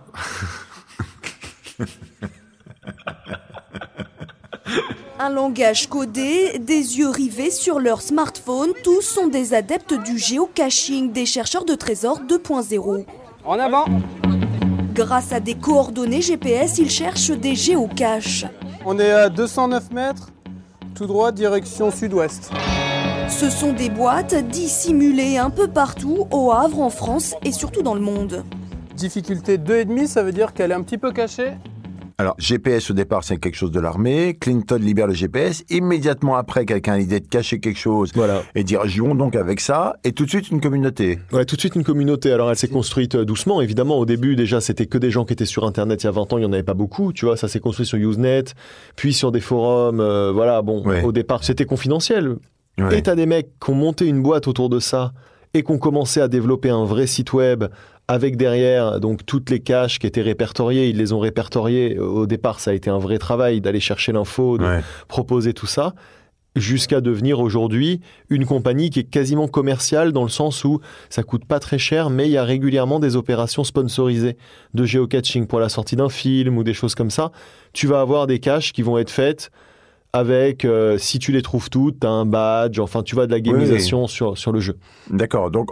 Un 5.21 5.31
langage 5.31 5.87
codé, 5.87 6.59
des 6.59 6.97
yeux 6.97 7.09
rivés 7.09 7.51
sur 7.51 7.81
leur 7.81 8.01
smartphone, 8.01 8.69
tous 8.85 9.01
sont 9.01 9.27
des 9.27 9.53
adeptes 9.53 9.93
du 9.93 10.17
géocaching 10.17 11.11
des 11.11 11.25
chercheurs 11.25 11.65
de 11.65 11.75
trésors 11.75 12.21
2.0. 12.21 13.03
En 13.43 13.59
avant 13.59 13.83
Grâce 14.93 15.33
à 15.33 15.41
des 15.41 15.55
coordonnées 15.55 16.21
GPS, 16.21 16.77
ils 16.77 16.89
cherchent 16.89 17.31
des 17.31 17.53
géocaches. 17.53 18.45
On 18.85 18.97
est 18.97 19.11
à 19.11 19.27
209 19.27 19.91
mètres, 19.91 20.29
tout 20.95 21.05
droit, 21.05 21.33
direction 21.33 21.91
sud-ouest. 21.91 22.51
Ce 23.27 23.49
sont 23.49 23.73
des 23.73 23.89
boîtes 23.89 24.35
dissimulées 24.35 25.37
un 25.37 25.49
peu 25.49 25.67
partout, 25.67 26.27
au 26.31 26.53
Havre, 26.53 26.79
en 26.79 26.89
France 26.89 27.35
et 27.43 27.51
surtout 27.51 27.81
dans 27.81 27.95
le 27.95 28.01
monde. 28.01 28.45
Difficulté 28.95 29.57
2,5, 29.57 30.07
ça 30.07 30.23
veut 30.23 30.31
dire 30.31 30.53
qu'elle 30.53 30.71
est 30.71 30.75
un 30.75 30.83
petit 30.83 30.97
peu 30.97 31.11
cachée. 31.11 31.51
Alors, 32.19 32.35
GPS 32.37 32.91
au 32.91 32.93
départ, 32.93 33.23
c'est 33.23 33.37
quelque 33.37 33.55
chose 33.55 33.71
de 33.71 33.79
l'armée. 33.79 34.35
Clinton 34.37 34.75
libère 34.79 35.07
le 35.07 35.13
GPS. 35.13 35.63
Immédiatement 35.69 36.35
après, 36.35 36.65
quelqu'un 36.65 36.93
a 36.93 36.97
l'idée 36.97 37.21
de 37.21 37.27
cacher 37.27 37.61
quelque 37.61 37.79
chose 37.79 38.11
Voilà. 38.13 38.43
et 38.55 38.65
dire 38.65 38.85
jouons 38.85 39.15
donc 39.15 39.37
avec 39.37 39.61
ça. 39.61 39.95
Et 40.03 40.11
tout 40.11 40.25
de 40.25 40.29
suite, 40.29 40.51
une 40.51 40.59
communauté. 40.59 41.17
Ouais, 41.31 41.45
tout 41.45 41.55
de 41.55 41.61
suite 41.61 41.75
une 41.75 41.85
communauté. 41.85 42.33
Alors 42.33 42.49
elle 42.49 42.57
s'est 42.57 42.67
construite 42.67 43.15
euh, 43.15 43.23
doucement, 43.23 43.61
évidemment. 43.61 43.97
Au 43.97 44.05
début, 44.05 44.35
déjà, 44.35 44.59
c'était 44.59 44.85
que 44.85 44.97
des 44.97 45.11
gens 45.11 45.23
qui 45.23 45.31
étaient 45.31 45.45
sur 45.45 45.63
Internet 45.65 46.03
il 46.03 46.07
y 46.07 46.09
a 46.09 46.11
20 46.11 46.33
ans, 46.33 46.37
il 46.37 46.41
n'y 46.41 46.45
en 46.45 46.51
avait 46.51 46.61
pas 46.63 46.73
beaucoup. 46.73 47.13
Tu 47.13 47.23
vois, 47.23 47.37
ça 47.37 47.47
s'est 47.47 47.61
construit 47.61 47.85
sur 47.85 47.97
Usenet, 47.97 48.43
puis 48.97 49.13
sur 49.13 49.31
des 49.31 49.39
forums. 49.39 50.01
euh, 50.01 50.33
voilà, 50.33 50.61
bon, 50.61 50.83
Ouais. 50.85 51.03
au 51.05 51.13
départ, 51.13 51.45
c'était 51.45 51.65
confidentiel. 51.65 52.35
Ouais. 52.77 52.97
Et 52.99 53.01
t'as 53.01 53.15
des 53.15 53.27
mecs 53.27 53.47
qui 53.63 53.69
ont 53.71 53.75
monté 53.75 54.05
une 54.05 54.21
boîte 54.21 54.47
autour 54.49 54.67
de 54.67 54.79
ça 54.79 55.13
et 55.53 55.63
qui 55.63 55.71
ont 55.71 55.77
commencé 55.79 56.19
à 56.19 56.27
développer 56.27 56.69
un 56.69 56.83
vrai 56.83 57.07
site 57.07 57.31
web 57.31 57.63
avec 58.09 58.35
derrière 58.37 58.99
donc 58.99 59.23
toutes 59.25 59.51
les 59.51 59.59
caches 59.59 59.99
qui 59.99 60.07
étaient 60.07 60.23
répertoriées. 60.23 60.89
Ils 60.89 60.97
les 60.97 61.13
ont 61.13 61.19
répertoriées. 61.19 61.99
Au 61.99 62.25
départ, 62.25 62.59
ça 62.59 62.71
a 62.71 62.73
été 62.73 62.89
un 62.89 62.97
vrai 62.97 63.19
travail 63.19 63.61
d'aller 63.61 63.79
chercher 63.79 64.11
l'info, 64.11 64.57
de 64.57 64.65
Ouais. 64.65 64.81
proposer 65.07 65.53
tout 65.53 65.67
ça, 65.67 65.93
jusqu'à 66.55 67.01
devenir 67.01 67.39
aujourd'hui 67.39 68.01
une 68.31 68.45
compagnie 68.47 68.89
qui 68.89 69.01
est 69.01 69.03
quasiment 69.03 69.47
commerciale 69.47 70.11
dans 70.11 70.23
le 70.23 70.29
sens 70.29 70.65
où 70.65 70.79
ça 71.09 71.21
coûte 71.21 71.45
pas 71.45 71.59
très 71.59 71.77
cher, 71.77 72.09
mais 72.09 72.25
il 72.25 72.31
y 72.31 72.37
a 72.37 72.43
régulièrement 72.43 72.99
des 72.99 73.15
opérations 73.15 73.63
sponsorisées 73.63 74.35
de 74.73 74.83
géocaching 74.85 75.45
pour 75.45 75.59
la 75.59 75.69
sortie 75.69 75.95
d'un 75.95 76.09
film 76.09 76.57
ou 76.57 76.63
des 76.63 76.73
choses 76.73 76.95
comme 76.95 77.11
ça. 77.11 77.31
Tu 77.73 77.85
vas 77.85 78.01
avoir 78.01 78.25
des 78.25 78.39
caches 78.39 78.73
qui 78.73 78.81
vont 78.81 78.97
être 78.97 79.11
faites 79.11 79.51
avec, 80.13 80.65
euh, 80.65 80.97
si 80.97 81.19
tu 81.19 81.31
les 81.31 81.43
trouves 81.43 81.69
toutes, 81.69 81.99
t'as 81.99 82.09
un 82.09 82.25
badge, 82.25 82.79
enfin 82.79 83.03
tu 83.03 83.15
vas 83.15 83.27
de 83.27 83.31
la 83.31 83.39
gamimisation 83.39 84.07
sur, 84.07 84.35
sur 84.35 84.51
le 84.51 84.59
jeu. 84.59 84.75
D'accord. 85.11 85.51
Donc, 85.51 85.69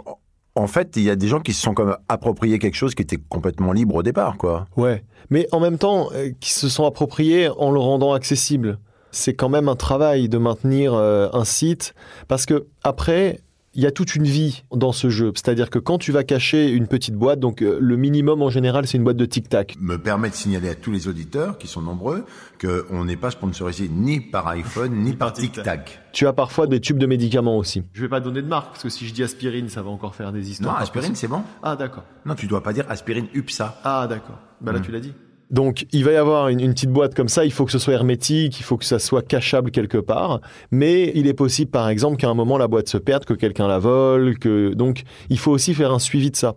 en 0.58 0.66
fait, 0.66 0.96
il 0.96 1.04
y 1.04 1.10
a 1.10 1.16
des 1.16 1.28
gens 1.28 1.40
qui 1.40 1.52
se 1.52 1.62
sont 1.62 1.72
comme 1.72 1.96
appropriés 2.08 2.58
quelque 2.58 2.74
chose 2.74 2.94
qui 2.94 3.02
était 3.02 3.18
complètement 3.28 3.72
libre 3.72 3.94
au 3.94 4.02
départ, 4.02 4.36
quoi. 4.36 4.66
Ouais, 4.76 5.04
mais 5.30 5.46
en 5.52 5.60
même 5.60 5.78
temps, 5.78 6.08
euh, 6.12 6.30
qui 6.40 6.52
se 6.52 6.68
sont 6.68 6.84
appropriés 6.84 7.48
en 7.48 7.70
le 7.70 7.78
rendant 7.78 8.12
accessible. 8.12 8.78
C'est 9.10 9.34
quand 9.34 9.48
même 9.48 9.68
un 9.68 9.76
travail 9.76 10.28
de 10.28 10.36
maintenir 10.36 10.92
euh, 10.94 11.28
un 11.32 11.44
site 11.44 11.94
parce 12.26 12.44
que 12.44 12.66
après, 12.82 13.40
il 13.78 13.84
y 13.84 13.86
a 13.86 13.92
toute 13.92 14.16
une 14.16 14.24
vie 14.24 14.64
dans 14.74 14.90
ce 14.90 15.08
jeu. 15.08 15.30
C'est-à-dire 15.36 15.70
que 15.70 15.78
quand 15.78 15.98
tu 15.98 16.10
vas 16.10 16.24
cacher 16.24 16.68
une 16.68 16.88
petite 16.88 17.14
boîte, 17.14 17.38
donc 17.38 17.62
euh, 17.62 17.78
le 17.80 17.96
minimum 17.96 18.42
en 18.42 18.50
général, 18.50 18.88
c'est 18.88 18.98
une 18.98 19.04
boîte 19.04 19.16
de 19.16 19.24
tic-tac. 19.24 19.76
Me 19.78 19.96
permet 19.98 20.30
de 20.30 20.34
signaler 20.34 20.68
à 20.70 20.74
tous 20.74 20.90
les 20.90 21.06
auditeurs, 21.06 21.58
qui 21.58 21.68
sont 21.68 21.80
nombreux, 21.80 22.24
qu'on 22.60 23.04
n'est 23.04 23.16
pas 23.16 23.30
sponsorisé 23.30 23.88
ni 23.88 24.18
par 24.18 24.48
iPhone, 24.48 24.92
ni 24.96 25.12
par 25.12 25.32
TicTac. 25.32 26.00
Tu 26.12 26.26
as 26.26 26.32
parfois 26.32 26.66
des 26.66 26.80
tubes 26.80 26.98
de 26.98 27.06
médicaments 27.06 27.56
aussi. 27.56 27.84
Je 27.92 28.00
vais 28.02 28.08
pas 28.08 28.18
donner 28.18 28.42
de 28.42 28.48
marque 28.48 28.70
parce 28.70 28.82
que 28.82 28.88
si 28.88 29.06
je 29.06 29.14
dis 29.14 29.22
aspirine, 29.22 29.68
ça 29.68 29.80
va 29.82 29.90
encore 29.90 30.16
faire 30.16 30.32
des 30.32 30.40
Non, 30.40 30.44
histoires. 30.46 30.74
pas 30.76 30.82
aspirine, 30.82 31.14
c'est 31.14 31.28
bon 31.28 31.44
Ah 31.62 31.76
d'accord. 31.76 32.02
Non, 32.26 32.34
tu 32.34 32.48
dois 32.48 32.64
pas 32.64 32.72
dire 32.72 32.84
aspirine 32.88 33.28
UPSA. 33.32 33.80
Ah 33.84 34.08
d'accord. 34.10 34.40
Bah 34.60 34.72
là 34.72 34.80
Hmm. 34.80 34.82
tu 34.82 34.90
l'as 34.90 34.98
dit. 35.00 35.12
Donc 35.50 35.86
il 35.92 36.04
va 36.04 36.12
y 36.12 36.16
avoir 36.16 36.48
une, 36.48 36.72
petite 36.72 36.90
boîte 36.90 37.14
comme 37.14 37.28
ça, 37.28 37.44
il 37.44 37.52
faut 37.52 37.64
que 37.64 37.72
ce 37.72 37.78
soit 37.78 37.94
hermétique, 37.94 38.60
il 38.60 38.62
faut 38.62 38.76
que 38.76 38.84
ça 38.84 38.98
soit 38.98 39.26
cachable 39.26 39.70
quelque 39.70 39.98
part, 39.98 40.40
mais 40.70 41.10
il 41.14 41.26
est 41.26 41.34
possible 41.34 41.70
par 41.70 41.88
exemple 41.88 42.16
qu'à 42.16 42.28
un 42.28 42.34
moment 42.34 42.58
la 42.58 42.68
boîte 42.68 42.88
se 42.88 42.98
perde, 42.98 43.24
que 43.24 43.34
quelqu'un 43.34 43.66
la 43.66 43.78
vole, 43.78 44.38
que 44.38 44.74
donc 44.74 45.04
il 45.30 45.38
faut 45.38 45.50
aussi 45.50 45.72
faire 45.72 45.92
un 45.92 45.98
suivi 45.98 46.30
de 46.30 46.36
ça. 46.36 46.56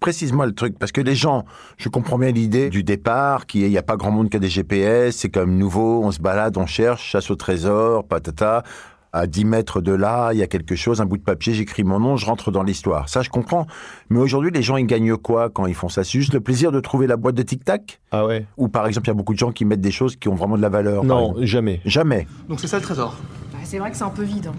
Précise-moi 0.00 0.46
le 0.46 0.52
truc, 0.52 0.78
parce 0.78 0.90
que 0.90 1.00
les 1.00 1.14
gens, 1.14 1.44
je 1.76 1.88
comprends 1.88 2.18
bien 2.18 2.32
l'idée 2.32 2.70
du 2.70 2.82
départ, 2.82 3.46
qui 3.46 3.62
est, 3.62 3.66
il 3.66 3.70
n'y 3.70 3.78
a 3.78 3.82
pas 3.82 3.96
grand 3.96 4.10
monde 4.10 4.30
qui 4.30 4.36
a 4.36 4.40
des 4.40 4.48
GPS, 4.48 5.16
c'est 5.16 5.30
comme 5.30 5.56
nouveau, 5.56 6.02
on 6.02 6.10
se 6.10 6.20
balade, 6.20 6.56
on 6.56 6.66
cherche, 6.66 7.10
chasse 7.10 7.30
au 7.30 7.36
trésor, 7.36 8.04
patata. 8.04 8.64
À 9.14 9.26
10 9.26 9.44
mètres 9.44 9.82
de 9.82 9.92
là, 9.92 10.30
il 10.32 10.38
y 10.38 10.42
a 10.42 10.46
quelque 10.46 10.74
chose, 10.74 11.02
un 11.02 11.04
bout 11.04 11.18
de 11.18 11.22
papier, 11.22 11.52
j'écris 11.52 11.84
mon 11.84 12.00
nom, 12.00 12.16
je 12.16 12.24
rentre 12.24 12.50
dans 12.50 12.62
l'histoire. 12.62 13.10
Ça, 13.10 13.20
je 13.20 13.28
comprends. 13.28 13.66
Mais 14.08 14.18
aujourd'hui, 14.18 14.50
les 14.50 14.62
gens, 14.62 14.78
ils 14.78 14.86
gagnent 14.86 15.16
quoi 15.18 15.50
quand 15.50 15.66
ils 15.66 15.74
font 15.74 15.90
ça? 15.90 16.02
C'est 16.02 16.18
juste 16.18 16.32
le 16.32 16.40
plaisir 16.40 16.72
de 16.72 16.80
trouver 16.80 17.06
la 17.06 17.16
boîte 17.18 17.34
de 17.34 17.42
tic-tac? 17.42 18.00
Ah 18.10 18.24
ouais 18.24 18.46
Ou 18.56 18.68
par 18.68 18.86
exemple, 18.86 19.06
il 19.06 19.10
y 19.10 19.10
a 19.10 19.14
beaucoup 19.14 19.34
de 19.34 19.38
gens 19.38 19.52
qui 19.52 19.66
mettent 19.66 19.82
des 19.82 19.90
choses 19.90 20.16
qui 20.16 20.28
ont 20.28 20.34
vraiment 20.34 20.56
de 20.56 20.62
la 20.62 20.70
valeur 20.70 21.04
Non, 21.04 21.34
jamais. 21.40 21.80
Jamais. 21.84 22.26
Donc 22.48 22.58
c'est 22.60 22.68
ça 22.68 22.78
le 22.78 22.82
trésor. 22.82 23.16
Bah, 23.52 23.58
c'est 23.64 23.78
vrai 23.78 23.90
que 23.90 23.96
c'est 23.98 24.04
un 24.04 24.08
peu 24.08 24.22
vide. 24.22 24.46
hein. 24.46 24.54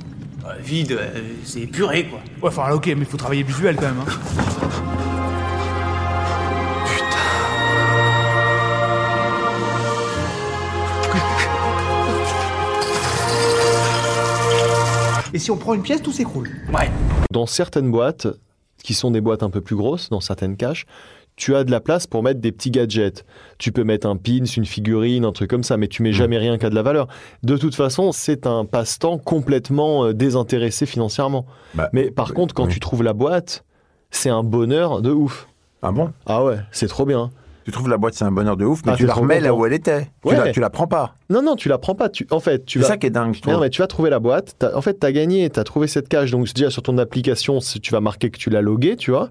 Euh, 0.45 0.53
vide, 0.61 0.91
euh, 0.91 1.19
c'est 1.45 1.61
épuré, 1.61 2.05
quoi. 2.05 2.19
Ouais, 2.41 2.49
enfin 2.55 2.71
ok, 2.75 2.85
mais 2.87 2.93
il 2.99 3.05
faut 3.05 3.17
travailler 3.17 3.41
le 3.41 3.47
visuel 3.47 3.75
quand 3.75 3.83
même. 3.87 3.95
Hein. 4.05 5.12
Et 15.33 15.39
si 15.39 15.49
on 15.49 15.57
prend 15.57 15.73
une 15.73 15.81
pièce, 15.81 16.01
tout 16.03 16.11
s'écroule. 16.11 16.49
Ouais. 16.71 16.89
Dans 17.31 17.47
certaines 17.47 17.89
boîtes, 17.89 18.27
qui 18.83 18.93
sont 18.93 19.09
des 19.09 19.19
boîtes 19.19 19.41
un 19.41 19.49
peu 19.49 19.61
plus 19.61 19.75
grosses, 19.75 20.09
dans 20.09 20.19
certaines 20.19 20.55
caches, 20.57 20.85
tu 21.35 21.55
as 21.55 21.63
de 21.63 21.71
la 21.71 21.79
place 21.79 22.05
pour 22.05 22.21
mettre 22.21 22.39
des 22.39 22.51
petits 22.51 22.69
gadgets. 22.69 23.25
Tu 23.57 23.71
peux 23.71 23.83
mettre 23.83 24.05
un 24.05 24.15
pins, 24.15 24.45
une 24.45 24.65
figurine, 24.65 25.25
un 25.25 25.31
truc 25.31 25.49
comme 25.49 25.63
ça, 25.63 25.77
mais 25.77 25.87
tu 25.87 26.03
mets 26.03 26.13
jamais 26.13 26.37
rien 26.37 26.59
qui 26.59 26.65
a 26.67 26.69
de 26.69 26.75
la 26.75 26.83
valeur. 26.83 27.07
De 27.41 27.57
toute 27.57 27.73
façon, 27.73 28.11
c'est 28.11 28.45
un 28.45 28.65
passe-temps 28.65 29.17
complètement 29.17 30.05
euh, 30.05 30.13
désintéressé 30.13 30.85
financièrement. 30.85 31.47
Bah, 31.73 31.89
mais 31.93 32.11
par 32.11 32.29
oui, 32.29 32.35
contre, 32.35 32.53
quand 32.53 32.65
oui. 32.67 32.73
tu 32.73 32.79
trouves 32.79 33.01
la 33.01 33.13
boîte, 33.13 33.65
c'est 34.11 34.29
un 34.29 34.43
bonheur 34.43 35.01
de 35.01 35.09
ouf. 35.09 35.47
Ah 35.81 35.91
bon? 35.91 36.11
Ah 36.27 36.43
ouais, 36.43 36.59
c'est 36.71 36.87
trop 36.87 37.05
bien. 37.05 37.31
Tu 37.65 37.71
trouves 37.71 37.89
la 37.89 37.97
boîte, 37.97 38.13
c'est 38.13 38.25
un 38.25 38.31
bonheur 38.31 38.57
de 38.57 38.65
ouf, 38.65 38.81
mais 38.85 38.91
Ah, 38.93 38.95
tu 38.97 39.05
la 39.05 39.13
remets 39.13 39.39
là 39.39 39.53
où 39.53 39.65
elle 39.65 39.73
était. 39.73 40.09
Ouais. 40.25 40.35
Tu, 40.35 40.35
la, 40.35 40.51
tu 40.51 40.59
la 40.59 40.69
prends 40.69 40.87
pas. 40.87 41.15
Non, 41.29 41.41
non, 41.41 41.55
tu 41.55 41.69
la 41.69 41.77
prends 41.77 41.95
pas. 41.95 42.09
Tu, 42.09 42.27
en 42.29 42.39
fait, 42.39 42.65
tu 42.65 42.79
C'est 42.81 42.85
ça 42.87 42.97
qui 42.97 43.07
est 43.07 43.09
dingue, 43.09 43.33
je 43.33 43.41
trouve. 43.41 43.53
Non, 43.53 43.59
mais 43.59 43.69
tu 43.69 43.81
vas 43.81 43.87
trouver 43.87 44.09
la 44.09 44.19
boîte. 44.19 44.63
En 44.75 44.81
fait, 44.81 44.99
tu 44.99 45.05
as 45.05 45.11
gagné, 45.11 45.49
tu 45.49 45.59
as 45.59 45.63
trouvé 45.63 45.87
cette 45.87 46.09
cache. 46.09 46.31
Donc, 46.31 46.51
déjà, 46.53 46.69
sur 46.69 46.83
ton 46.83 46.97
application, 46.97 47.59
si 47.61 47.79
tu 47.79 47.91
vas 47.91 48.01
marquer 48.01 48.29
que 48.29 48.37
tu 48.37 48.49
l'as 48.49 48.61
logué, 48.61 48.95
tu 48.97 49.11
vois. 49.11 49.29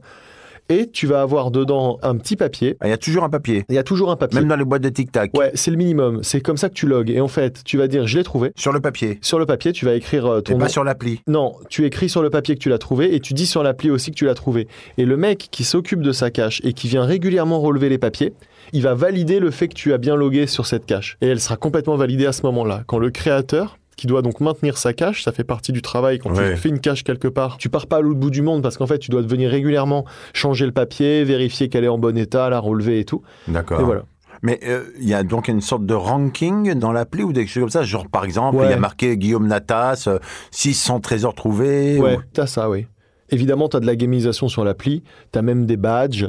Et 0.69 0.89
tu 0.91 1.07
vas 1.07 1.23
avoir 1.23 1.51
dedans 1.51 1.99
un 2.03 2.17
petit 2.17 2.37
papier. 2.37 2.77
Ah, 2.81 2.87
Il 2.87 2.91
y 2.91 2.95
a 2.95 2.97
toujours 2.99 3.25
un 3.25 3.29
papier. 3.29 3.65
Il 3.69 3.75
y 3.75 3.79
a 3.79 3.83
toujours 3.83 4.11
un 4.11 4.17
papier. 4.17 4.41
Même 4.41 4.49
dans 4.49 4.57
les 4.57 4.65
boîtes 4.65 4.83
de 4.83 4.89
tic-tac. 4.89 5.37
Ouais, 5.37 5.51
c'est 5.55 5.71
le 5.71 5.77
minimum. 5.77 6.21
C'est 6.23 6.41
comme 6.41 6.57
ça 6.57 6.69
que 6.69 6.75
tu 6.75 6.87
logs. 6.87 7.11
Et 7.11 7.21
en 7.21 7.29
fait, 7.29 7.63
tu 7.65 7.77
vas 7.79 7.89
dire 7.89 8.07
je 8.07 8.19
l'ai 8.19 8.25
trouvé. 8.25 8.53
Sur 8.57 8.73
le 8.73 8.81
papier. 8.81 9.19
Sur 9.23 9.39
le 9.39 9.47
papier, 9.47 9.73
tu 9.73 9.85
vas 9.85 9.95
écrire 9.95 10.27
euh, 10.27 10.41
ton 10.41 10.53
Et 10.53 10.55
nom. 10.57 10.61
pas 10.61 10.69
sur 10.69 10.85
l'appli. 10.85 11.21
Non, 11.27 11.55
tu 11.69 11.85
écris 11.85 12.09
sur 12.09 12.23
le 12.23 12.31
papier 12.31 12.55
que 12.55 12.61
tu 12.61 12.69
l'as 12.69 12.79
trouvé 12.79 13.15
et 13.15 13.21
tu 13.21 13.35
dis 13.35 13.47
sur 13.47 13.63
l'appli 13.63 13.91
aussi 13.91 14.11
que 14.11 14.17
tu 14.17 14.25
l'as 14.25 14.35
trouvé. 14.35 14.69
Et 14.99 15.05
le 15.05 15.17
mec 15.17 15.49
qui 15.51 15.65
s'occupe 15.65 16.01
de 16.03 16.13
sa 16.13 16.31
cache 16.31 16.61
et 16.65 16.73
qui 16.73 16.89
vient 16.89 17.05
régulièrement 17.05 17.61
relever 17.61 17.89
les 17.89 17.99
papiers, 17.99 18.33
il 18.73 18.83
va 18.83 18.95
valider 18.95 19.41
le 19.41 19.51
fait 19.51 19.69
que 19.69 19.75
tu 19.75 19.93
as 19.93 19.99
bien 19.99 20.17
logué 20.17 20.47
sur 20.47 20.67
cette 20.67 20.87
cache. 20.87 21.17
Et 21.21 21.27
elle 21.27 21.41
sera 21.41 21.57
complètement 21.57 21.97
validée 21.97 22.27
à 22.27 22.33
ce 22.33 22.43
moment-là. 22.43 22.83
Quand 22.87 22.99
le 22.99 23.11
créateur 23.11 23.77
qui 23.97 24.07
doit 24.07 24.23
donc 24.23 24.41
maintenir 24.41 24.79
sa 24.79 24.93
cache, 24.93 25.23
ça 25.25 25.33
fait 25.33 25.45
partie 25.45 25.73
du 25.73 25.83
travail 25.83 26.19
quand 26.19 26.35
Ouais. 26.37 26.53
tu 26.55 26.57
fais 26.57 26.69
une 26.71 26.81
cache 26.81 27.05
quelque 27.05 27.29
part. 27.29 27.57
Tu 27.59 27.69
pars 27.69 27.87
pas 27.87 27.97
à 27.99 28.01
l'autre 28.01 28.19
bout 28.19 28.31
du 28.31 28.43
monde 28.43 28.63
parce 28.63 28.77
qu'en 28.79 28.87
fait, 28.87 28.99
tu 28.99 29.11
dois 29.11 29.23
venir 29.23 29.51
régulièrement 29.51 30.05
changer 30.33 30.67
le 30.67 30.73
papier, 30.73 31.25
vérifier 31.25 31.69
qu'elle 31.69 31.85
est 31.85 31.89
en 31.89 31.99
bon 31.99 32.17
état, 32.17 32.49
la 32.51 32.59
relever 32.59 33.01
et 33.01 33.05
tout. 33.05 33.23
D'accord. 33.49 33.81
Et 33.81 33.85
voilà. 33.85 34.03
Mais 34.43 34.59
euh, 34.67 34.85
il 34.99 35.09
y 35.09 35.15
a 35.15 35.23
donc 35.23 35.47
une 35.47 35.61
sorte 35.61 35.87
de 35.87 35.95
ranking 35.95 36.75
dans 36.75 36.91
l'appli 36.91 37.23
ou 37.23 37.33
des 37.33 37.47
choses 37.47 37.61
comme 37.63 37.71
ça? 37.71 37.83
Genre, 37.85 38.09
par 38.09 38.25
exemple, 38.25 38.57
il 38.59 38.63
Ouais. 38.63 38.71
y 38.71 38.73
a 38.73 38.79
marqué 38.79 39.17
Guillaume 39.17 39.47
Natas, 39.47 40.05
euh, 40.09 40.19
600 40.51 40.99
trésors 41.01 41.35
trouvés. 41.35 41.99
Ouais, 42.01 42.17
ou- 42.17 42.21
t'as 42.33 42.47
ça, 42.47 42.69
oui. 42.69 42.87
Évidemment, 43.31 43.69
t'as 43.69 43.79
de 43.81 43.87
la 43.87 43.95
gamimisation 43.95 44.49
sur 44.49 44.65
l'appli, 44.65 45.05
t'as 45.31 45.43
même 45.43 45.65
des 45.65 45.77
badges, 45.77 46.27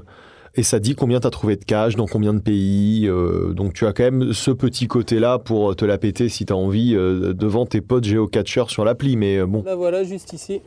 et 0.55 0.63
ça 0.63 0.79
dit 0.79 0.95
combien 0.95 1.19
t'as 1.19 1.29
trouvé 1.31 1.55
de 1.55 1.63
cash, 1.65 1.95
dans 1.95 2.05
combien 2.05 2.33
de 2.33 2.39
pays. 2.39 3.07
euh, 3.07 3.53
donc 3.53 3.74
tu 3.74 3.86
as 3.88 3.93
quand 3.93 4.03
même 4.03 4.33
ce 4.33 4.51
petit 4.51 4.88
côté-là 4.88 5.39
pour 5.39 5.75
te 5.75 5.83
la 5.86 5.98
péter 5.98 6.29
si 6.29 6.45
t'as 6.45 6.53
envie 6.55 6.95
euh, 6.95 7.33
devant 7.33 7.65
tes 7.65 7.81
potes 7.81 8.03
géocatcheurs 8.03 8.69
sur 8.69 8.86
l'appli. 8.86 9.17
Mais 9.17 9.38
euh, 9.38 9.45
bon, 9.48 9.63
La 9.65 9.75
voilà, 9.75 10.03
juste 10.03 10.33
ici. 10.33 10.62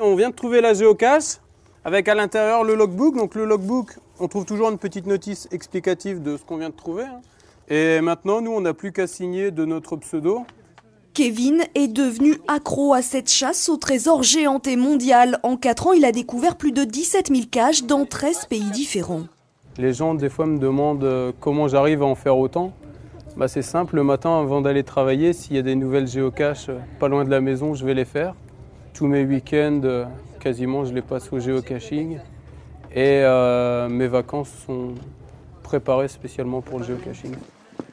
On 0.00 0.14
vient 0.16 0.30
de 0.30 0.34
trouver 0.34 0.60
la 0.60 0.74
géocache 0.74 1.38
avec 1.84 2.08
à 2.08 2.14
l'intérieur 2.14 2.64
le 2.64 2.74
logbook. 2.74 3.16
Donc 3.16 3.34
le 3.34 3.44
logbook, 3.44 3.98
on 4.20 4.28
trouve 4.28 4.44
toujours 4.46 4.70
une 4.70 4.78
petite 4.78 5.06
notice 5.06 5.48
explicative 5.50 6.22
de 6.22 6.36
ce 6.36 6.44
qu'on 6.44 6.56
vient 6.56 6.70
de 6.70 6.74
trouver. 6.74 7.04
hein. 7.04 7.20
Et 7.70 8.00
maintenant, 8.00 8.40
nous, 8.40 8.52
on 8.52 8.62
n'a 8.62 8.72
plus 8.72 8.92
qu'à 8.92 9.06
signer 9.06 9.50
de 9.50 9.66
notre 9.66 9.96
pseudo. 9.96 10.46
Kevin 11.18 11.64
est 11.74 11.88
devenu 11.88 12.34
accro 12.46 12.94
à 12.94 13.02
cette 13.02 13.28
chasse 13.28 13.68
au 13.68 13.76
trésor 13.76 14.22
géante 14.22 14.68
et 14.68 14.76
mondiale. 14.76 15.40
En 15.42 15.56
4 15.56 15.88
ans, 15.88 15.92
il 15.92 16.04
a 16.04 16.12
découvert 16.12 16.54
plus 16.54 16.70
de 16.70 16.84
17 16.84 17.34
000 17.34 17.40
caches 17.50 17.82
dans 17.82 18.04
13 18.04 18.46
pays 18.46 18.70
différents. 18.70 19.24
Les 19.78 19.92
gens, 19.92 20.14
des 20.14 20.28
fois, 20.28 20.46
me 20.46 20.60
demandent 20.60 21.02
euh, 21.02 21.32
comment 21.40 21.66
j'arrive 21.66 22.04
à 22.04 22.06
en 22.06 22.14
faire 22.14 22.38
autant. 22.38 22.72
Bah, 23.36 23.48
c'est 23.48 23.62
simple, 23.62 23.96
le 23.96 24.04
matin, 24.04 24.38
avant 24.38 24.60
d'aller 24.60 24.84
travailler, 24.84 25.32
s'il 25.32 25.56
y 25.56 25.58
a 25.58 25.62
des 25.62 25.74
nouvelles 25.74 26.06
géocaches 26.06 26.68
euh, 26.68 26.78
pas 27.00 27.08
loin 27.08 27.24
de 27.24 27.30
la 27.30 27.40
maison, 27.40 27.74
je 27.74 27.84
vais 27.84 27.94
les 27.94 28.04
faire. 28.04 28.36
Tous 28.94 29.08
mes 29.08 29.24
week-ends, 29.24 29.80
euh, 29.82 30.04
quasiment, 30.38 30.84
je 30.84 30.94
les 30.94 31.02
passe 31.02 31.32
au 31.32 31.40
géocaching. 31.40 32.20
Et 32.94 33.24
mes 33.90 34.06
vacances 34.06 34.50
sont 34.64 34.94
préparées 35.64 36.06
spécialement 36.06 36.60
pour 36.60 36.78
le 36.78 36.84
géocaching. 36.84 37.34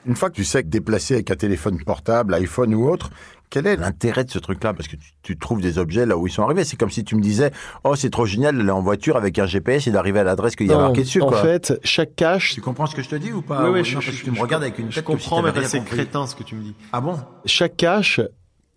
Une 0.06 0.16
fois 0.16 0.30
que 0.30 0.36
tu 0.36 0.44
sais 0.44 0.64
que 0.64 0.68
déplacer 0.70 1.16
avec 1.16 1.32
un 1.32 1.36
téléphone 1.36 1.84
portable, 1.84 2.34
iPhone 2.36 2.74
ou 2.76 2.88
autre, 2.88 3.10
quel 3.50 3.68
est 3.68 3.76
l'intérêt 3.76 4.24
de 4.24 4.32
ce 4.32 4.40
truc-là? 4.40 4.74
Parce 4.74 4.88
que 4.88 4.96
tu, 4.96 5.12
tu 5.24 5.38
trouves 5.38 5.62
des 5.62 5.78
objets 5.78 6.06
là 6.06 6.18
où 6.18 6.28
ils 6.28 6.32
sont 6.32 6.44
arrivés. 6.44 6.64
C'est 6.64 6.78
comme 6.78 6.90
si 6.90 7.04
tu 7.04 7.16
me 7.16 7.22
disais, 7.22 7.52
oh 7.84 7.96
c'est 7.96 8.10
trop 8.10 8.26
génial 8.26 8.58
d'aller 8.58 8.70
en 8.72 8.82
voiture 8.82 9.18
avec 9.18 9.40
un 9.40 9.46
GPS 9.46 9.88
et 9.88 9.92
d'arriver 9.92 10.20
à 10.20 10.24
l'adresse 10.24 10.56
qu'il 10.56 10.68
y 10.68 10.72
a 10.72 10.76
non, 10.76 10.82
marqué 10.82 11.02
dessus. 11.02 11.22
en 11.22 11.28
quoi. 11.28 11.42
fait, 11.42 11.74
chaque 11.84 12.16
cache, 12.16 12.54
Tu 12.56 12.62
comprends 12.62 12.86
ce 12.88 12.96
que 12.96 13.02
je 13.02 13.10
te 13.10 13.16
dis 13.16 13.32
ou 13.32 13.42
pas? 13.42 13.64
Ouais, 13.64 13.70
ouais, 13.70 13.82
Ou 13.82 13.84
je- 13.84 13.90
je- 13.90 13.96
parce 13.96 14.06
que 14.18 14.24
tu 14.26 14.32
me 14.32 14.36
je- 14.36 14.42
regardes 14.42 14.64
avec 14.64 14.78
une 14.80 14.90
je 14.92 14.96
tête 14.96 15.06
comme 15.06 15.20
si 15.20 15.30
comprends, 15.30 15.42
mais 15.42 15.64
c'est 15.68 15.84
crétin 15.84 16.28
ce 16.28 16.36
que 16.36 16.44
tu 16.44 16.56
me 16.56 16.62
dis. 16.64 16.76
Ah 16.92 17.02
bon? 17.02 17.18
Chaque 17.46 17.76
cache 17.78 18.20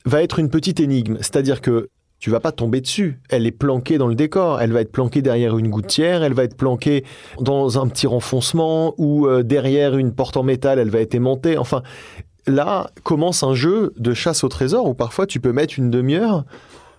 va 0.04 0.23
être 0.23 0.38
une 0.38 0.49
petite 0.50 0.80
énigme. 0.80 1.16
C'est-à-dire 1.20 1.61
que 1.61 1.88
tu 2.18 2.30
vas 2.30 2.40
pas 2.40 2.52
tomber 2.52 2.80
dessus. 2.80 3.20
Elle 3.28 3.46
est 3.46 3.52
planquée 3.52 3.96
dans 3.96 4.08
le 4.08 4.14
décor. 4.14 4.60
Elle 4.60 4.72
va 4.72 4.80
être 4.80 4.90
planquée 4.92 5.22
derrière 5.22 5.56
une 5.56 5.68
gouttière. 5.68 6.22
Elle 6.22 6.34
va 6.34 6.44
être 6.44 6.56
planquée 6.56 7.04
dans 7.40 7.80
un 7.80 7.87
petit 7.87 8.06
renfoncement 8.06 8.94
ou 8.98 9.26
euh, 9.26 9.42
derrière 9.42 9.96
une 9.96 10.12
porte 10.12 10.37
en 10.37 10.42
métal. 10.42 10.78
Elle 10.78 10.90
va 10.90 11.00
être 11.00 11.14
aimantée. 11.14 11.56
Enfin, 11.56 11.82
là 12.46 12.90
commence 13.04 13.42
un 13.42 13.54
jeu 13.54 13.92
de 13.96 14.14
chasse 14.14 14.42
au 14.42 14.48
trésor 14.48 14.87
où 14.87 14.94
parfois 14.94 15.26
tu 15.26 15.38
peux 15.38 15.52
mettre 15.52 15.78
une 15.78 15.90
demi-heure 15.90 16.44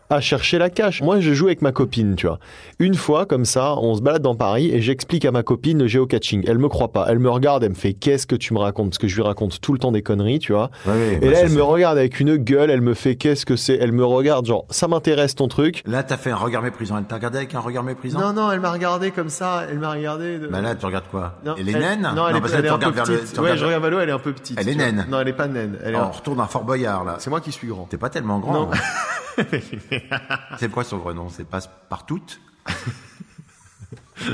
à 0.10 0.22
chercher 0.22 0.58
la 0.58 0.70
cache. 0.70 1.02
Moi, 1.02 1.20
je 1.20 1.34
joue 1.34 1.48
avec 1.48 1.62
ma 1.62 1.72
copine, 1.72 2.16
tu 2.16 2.28
vois. 2.28 2.40
Une 2.80 2.96
fois, 2.96 3.26
comme 3.26 3.46
ça, 3.46 3.76
on 3.78 3.96
se 3.96 4.02
balade 4.02 4.22
dans 4.22 4.36
Paris 4.36 4.70
et 4.74 4.82
j'explique 4.82 5.26
à 5.26 5.32
ma 5.32 5.44
copine 5.44 5.80
le 5.80 5.88
géocaching. 5.88 6.44
Elle 6.48 6.58
me 6.58 6.68
croit 6.68 6.92
pas. 6.92 7.06
Elle 7.10 7.20
me 7.20 7.30
regarde, 7.30 7.64
elle 7.64 7.70
me 7.70 7.76
fait 7.76 7.94
qu'est-ce 7.94 8.26
que 8.26 8.36
tu 8.36 8.54
me 8.54 8.60
racontes? 8.60 8.90
Parce 8.90 8.98
que 8.98 9.08
je 9.08 9.16
lui 9.16 9.22
raconte 9.24 9.62
tout 9.62 9.72
le 9.74 9.80
temps 9.80 9.92
des 9.92 10.02
conneries, 10.02 10.40
tu 10.40 10.52
vois. 10.54 10.72
Ouais, 10.86 10.94
ouais, 10.94 11.14
Et 11.22 11.26
bah, 11.28 11.32
là, 11.32 11.40
elle 11.42 11.52
me 11.52 11.62
regarde 11.62 11.98
avec 11.98 12.20
une 12.20 12.38
gueule, 12.38 12.70
elle 12.72 12.82
me 12.82 12.94
fait 12.94 13.16
qu'est-ce 13.16 13.46
que 13.46 13.56
c'est? 13.56 13.76
Elle 13.80 13.92
me 13.92 14.04
regarde, 14.06 14.46
genre, 14.46 14.66
ça 14.70 14.88
m'intéresse 14.88 15.36
ton 15.36 15.48
truc. 15.48 15.84
Là, 15.86 16.04
t'as 16.04 16.18
fait 16.18 16.32
un 16.32 16.36
regard 16.38 16.62
méprisant. 16.64 16.98
Elle 16.98 17.04
t'a 17.06 17.16
regardé 17.16 17.38
avec 17.38 17.54
un 17.56 17.60
regard 17.60 17.84
méprisant? 17.84 18.20
Non, 18.20 18.34
non, 18.34 18.52
elle 18.52 18.60
m'a 18.60 18.72
regardé 18.72 19.12
comme 19.12 19.30
ça, 19.30 19.64
elle 19.70 19.80
m'a 19.80 19.92
regardé. 19.92 20.40
De... 20.40 20.48
Bah 20.48 20.62
là, 20.62 20.76
tu 20.76 20.86
regardes 20.86 21.08
quoi? 21.12 21.36
Non, 21.46 21.56
Elle 21.58 21.70
est 21.70 21.74
elle- 21.74 21.80
naine? 21.82 22.02
Non, 22.16 22.28
elle, 22.28 22.36
est, 22.36 22.40
elle 22.56 22.68
un 22.68 22.78
peu 22.80 22.86
le- 22.88 22.92
petite. 23.20 23.38
ouais, 23.40 23.58
je 23.58 23.66
regarde 23.66 23.86
l'eau, 23.86 24.00
elle 24.00 24.10
est 24.10 24.14
un 24.14 24.20
peu 24.20 24.34
petite. 24.34 24.58
Elle 24.60 24.70
est 24.70 24.76
naine. 24.76 25.06
Non, 25.10 25.20
elle 25.22 25.28
est 25.28 25.34
pas 25.34 25.48
naine. 25.48 25.78
Elle 25.84 25.94
est 25.94 25.98
Oh, 25.98 26.02
un- 26.04 26.08
on 26.08 26.12
retourne 26.18 26.40
à 26.40 26.46
Fort 26.48 26.64
Boyard 26.64 27.04
là. 27.04 27.16
C'est 27.20 27.30
moi 27.30 27.42
qui 27.42 27.52
suis 27.52 27.68
grand. 27.68 27.84
T'es 27.90 27.98
pas 27.98 28.10
tellement 28.10 28.40
grand. 28.40 28.70
C'est 30.60 30.72
quoi 30.72 30.84
son 30.84 30.98
vrai 30.98 31.14
nom? 31.14 31.30
C'est 31.30 31.48
passe 31.48 31.70
partout 31.90 32.22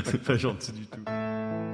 C'est 0.04 0.22
pas 0.22 0.36
gentil 0.36 0.72
du 0.72 0.86
tout. 0.86 1.00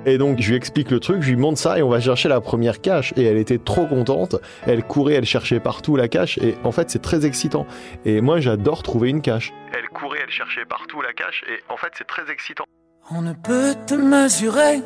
Et 0.05 0.19
donc, 0.19 0.41
je 0.41 0.51
lui 0.51 0.57
explique 0.57 0.91
le 0.91 0.99
truc, 0.99 1.23
je 1.23 1.31
lui 1.31 1.37
montre 1.37 1.59
ça 1.59 1.79
et 1.79 1.83
on 1.83 1.89
va 1.89 2.01
chercher 2.01 2.29
la 2.29 2.41
première 2.41 2.81
cache. 2.81 3.13
Et 3.17 3.25
elle 3.25 3.37
était 3.37 3.59
trop 3.59 3.87
contente. 3.87 4.37
Elle 4.67 4.83
courait, 4.83 5.15
elle 5.15 5.25
cherchait 5.25 5.61
partout 5.61 5.95
la 5.95 6.09
cache. 6.09 6.39
Et 6.39 6.57
en 6.65 6.73
fait, 6.73 6.91
c'est 6.91 7.01
très 7.03 7.25
excitant. 7.25 7.67
Et 8.05 8.21
moi, 8.21 8.41
j'adore 8.41 8.83
trouver 8.83 9.11
une 9.11 9.23
cache. 9.23 9.53
Elle 9.73 9.89
courait, 9.89 10.19
elle 10.25 10.31
cherchait 10.31 10.65
partout 10.65 11.01
la 11.03 11.13
cache. 11.13 11.45
Et 11.49 11.63
en 11.69 11.77
fait, 11.77 11.93
c'est 11.97 12.07
très 12.07 12.31
excitant. 12.31 12.65
On 13.11 13.23
ne 13.23 13.33
peut 13.33 13.75
te 13.87 13.95
mesurer, 13.95 14.81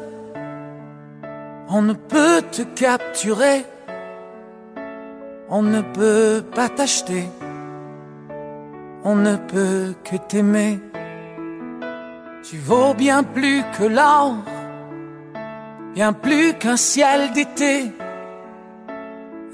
on 1.69 1.83
ne 1.83 1.93
peut 1.93 2.43
te 2.51 2.63
capturer, 2.63 3.65
on 5.49 5.63
ne 5.63 5.83
peut 5.83 6.43
pas 6.55 6.69
t'acheter, 6.69 7.25
on 9.09 9.15
ne 9.15 9.37
peut 9.37 9.95
que 10.03 10.17
t'aimer. 10.17 10.81
Tu 12.43 12.59
vaux 12.59 12.93
bien 12.93 13.23
plus 13.23 13.63
que 13.79 13.85
l'or, 13.85 14.35
bien 15.95 16.13
plus 16.13 16.55
qu'un 16.55 16.77
ciel 16.77 17.33
d'été, 17.33 17.93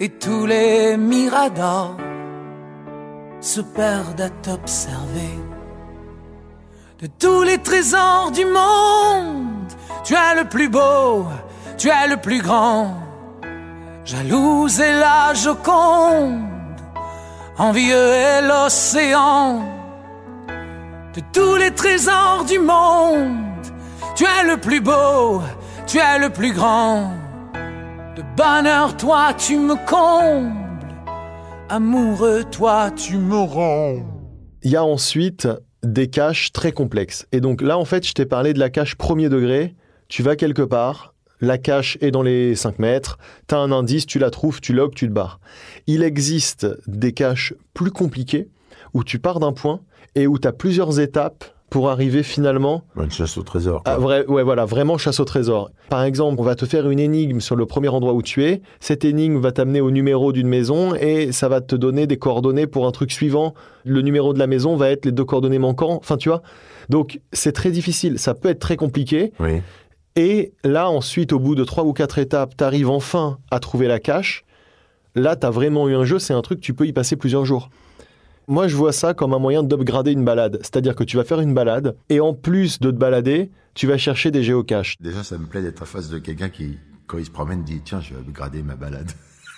et 0.01 0.09
tous 0.09 0.47
les 0.47 0.97
miradors 0.97 1.99
se 3.41 3.61
perdent 3.61 4.23
à 4.23 4.31
t'observer. 4.31 5.37
De 7.01 7.07
tous 7.19 7.43
les 7.43 7.59
trésors 7.59 8.31
du 8.33 8.47
monde, 8.47 9.71
tu 10.03 10.15
es 10.15 10.35
le 10.35 10.49
plus 10.49 10.71
beau, 10.71 11.27
tu 11.77 11.89
es 11.89 12.09
le 12.09 12.17
plus 12.17 12.41
grand. 12.41 12.97
Jalouse 14.07 14.81
est 14.81 14.99
la 14.99 15.35
Joconde, 15.35 16.52
envieux 17.59 18.13
est 18.13 18.43
l'océan. 18.43 19.63
De 21.15 21.21
tous 21.33 21.57
les 21.57 21.71
trésors 21.73 22.45
du 22.49 22.59
monde, 22.59 23.67
tu 24.17 24.25
es 24.25 24.47
le 24.47 24.57
plus 24.57 24.81
beau, 24.81 25.43
tu 25.87 25.99
es 25.99 26.19
le 26.19 26.31
plus 26.31 26.53
grand. 26.53 27.13
De 28.17 28.23
bonheur, 28.37 28.97
toi, 28.97 29.35
tu 29.35 29.59
me 29.59 29.75
combles. 29.87 30.53
Amoureux, 31.69 32.45
toi, 32.51 32.91
tu 32.91 33.17
me 33.17 33.37
rends. 33.37 34.03
Il 34.63 34.71
y 34.71 34.77
a 34.77 34.85
ensuite 34.85 35.49
des 35.83 36.09
caches 36.09 36.53
très 36.53 36.73
complexes. 36.73 37.27
Et 37.33 37.41
donc 37.41 37.63
là, 37.63 37.79
en 37.79 37.85
fait, 37.85 38.07
je 38.07 38.13
t'ai 38.13 38.27
parlé 38.27 38.53
de 38.53 38.59
la 38.59 38.71
cache 38.71 38.95
premier 38.95 39.29
degré. 39.29 39.75
Tu 40.09 40.23
vas 40.23 40.37
quelque 40.37 40.63
part, 40.63 41.12
la 41.43 41.59
cache 41.59 41.99
est 42.01 42.11
dans 42.11 42.23
les 42.23 42.55
5 42.55 42.79
mètres, 42.79 43.19
tu 43.49 43.55
as 43.55 43.59
un 43.59 43.73
indice, 43.73 44.07
tu 44.07 44.19
la 44.19 44.31
trouves, 44.31 44.61
tu 44.63 44.73
logs, 44.73 44.95
tu 44.95 45.09
te 45.09 45.13
barres. 45.13 45.41
Il 45.87 46.03
existe 46.03 46.67
des 46.87 47.13
caches 47.13 47.53
plus 47.75 47.91
compliquées 47.91 48.49
où 48.95 49.05
tu 49.05 49.19
pars 49.19 49.41
d'un 49.41 49.53
point 49.53 49.81
et 50.15 50.27
où 50.27 50.39
tu 50.39 50.49
as 50.49 50.53
plusieurs 50.53 51.01
étapes 51.01 51.45
pour 51.69 51.89
arriver 51.89 52.23
finalement 52.23 52.85
Une 52.97 53.11
chasse 53.11 53.39
au 53.39 53.43
trésor. 53.43 53.83
quoi. 53.83 53.97
vrai, 53.97 54.27
ouais, 54.27 54.43
voilà, 54.43 54.67
vraiment 54.67 54.99
chasse 54.99 55.21
au 55.21 55.25
trésor. 55.25 55.71
Par 55.89 56.05
exemple, 56.05 56.39
on 56.39 56.45
va 56.45 56.55
te 56.55 56.67
faire 56.67 56.91
une 56.91 56.99
énigme 57.01 57.41
sur 57.41 57.57
le 57.57 57.65
premier 57.65 57.89
endroit 57.89 58.13
où 58.13 58.21
tu 58.21 58.45
es. 58.45 58.61
Cette 58.79 59.07
énigme 59.07 59.39
va 59.39 59.53
t'amener 59.53 59.81
au 59.81 59.91
numéro 59.91 60.33
d'une 60.33 60.49
maison 60.49 60.95
et 60.95 61.33
ça 61.33 61.49
va 61.49 61.63
te 61.63 61.75
donner 61.75 62.07
des 62.07 62.19
coordonnées 62.19 62.67
pour 62.67 62.87
un 62.87 62.91
truc 62.91 63.11
suivant. 63.11 63.55
Le 63.87 64.03
numéro 64.03 64.35
de 64.35 64.39
la 64.39 64.47
maison 64.47 64.77
va 64.77 64.91
être 64.91 65.07
les 65.07 65.13
deux 65.13 65.25
coordonnées 65.25 65.59
manquants. 65.59 65.97
Enfin, 65.97 66.19
tu 66.19 66.29
vois. 66.29 66.43
Donc, 66.91 67.21
c'est 67.33 67.53
très 67.53 67.71
difficile. 67.71 68.19
Ça 68.19 68.35
peut 68.35 68.51
être 68.51 68.59
très 68.59 68.77
compliqué. 68.77 69.33
Oui. 69.41 69.63
Et 70.17 70.53
là, 70.65 70.91
ensuite, 70.91 71.33
au 71.33 71.39
bout 71.39 71.55
de 71.55 71.65
trois 71.65 71.85
ou 71.85 71.93
quatre 71.93 72.19
étapes, 72.19 72.55
tu 72.57 72.65
arrives 72.65 72.91
enfin 72.91 73.39
à 73.51 73.61
trouver 73.61 73.89
la 73.89 73.99
cache. 73.99 74.45
Là, 75.15 75.37
tu 75.37 75.47
as 75.47 75.51
vraiment 75.51 75.89
eu 75.89 75.95
un 75.95 76.05
jeu. 76.05 76.19
C'est 76.19 76.35
un 76.35 76.43
truc, 76.43 76.61
tu 76.61 76.75
peux 76.75 76.87
y 76.87 76.93
passer 76.93 77.17
plusieurs 77.17 77.45
jours. 77.45 77.71
Moi, 78.49 78.69
je 78.69 78.77
vois 78.77 78.93
ça 78.93 79.15
comme 79.15 79.33
un 79.33 79.39
moyen 79.39 79.63
d'upgrader 79.63 80.13
une 80.13 80.25
balade. 80.25 80.59
C'est-à-dire 80.61 80.95
que 80.95 81.05
tu 81.05 81.17
vas 81.17 81.25
faire 81.25 81.41
une 81.41 81.55
balade 81.55 81.97
et 82.09 82.21
en 82.21 82.35
plus 82.35 82.81
de 82.81 82.91
te 82.91 82.97
balader, 82.97 83.51
tu 83.75 83.87
vas 83.87 83.97
chercher 83.97 84.31
des 84.31 84.43
géocaches. 84.43 84.97
Déjà, 85.01 85.23
ça 85.23 85.39
me 85.39 85.47
plaît 85.47 85.63
d'être 85.63 85.83
en 85.83 85.87
face 85.87 86.09
de 86.09 86.19
quelqu'un 86.19 86.49
qui, 86.49 86.79
quand 87.07 87.19
il 87.19 87.25
se 87.25 87.31
promène, 87.31 87.63
dit 87.63 87.81
Tiens, 87.85 88.01
je 88.01 88.15
vais 88.15 88.21
upgrader 88.21 88.63
ma 88.63 88.75
balade. 88.75 89.11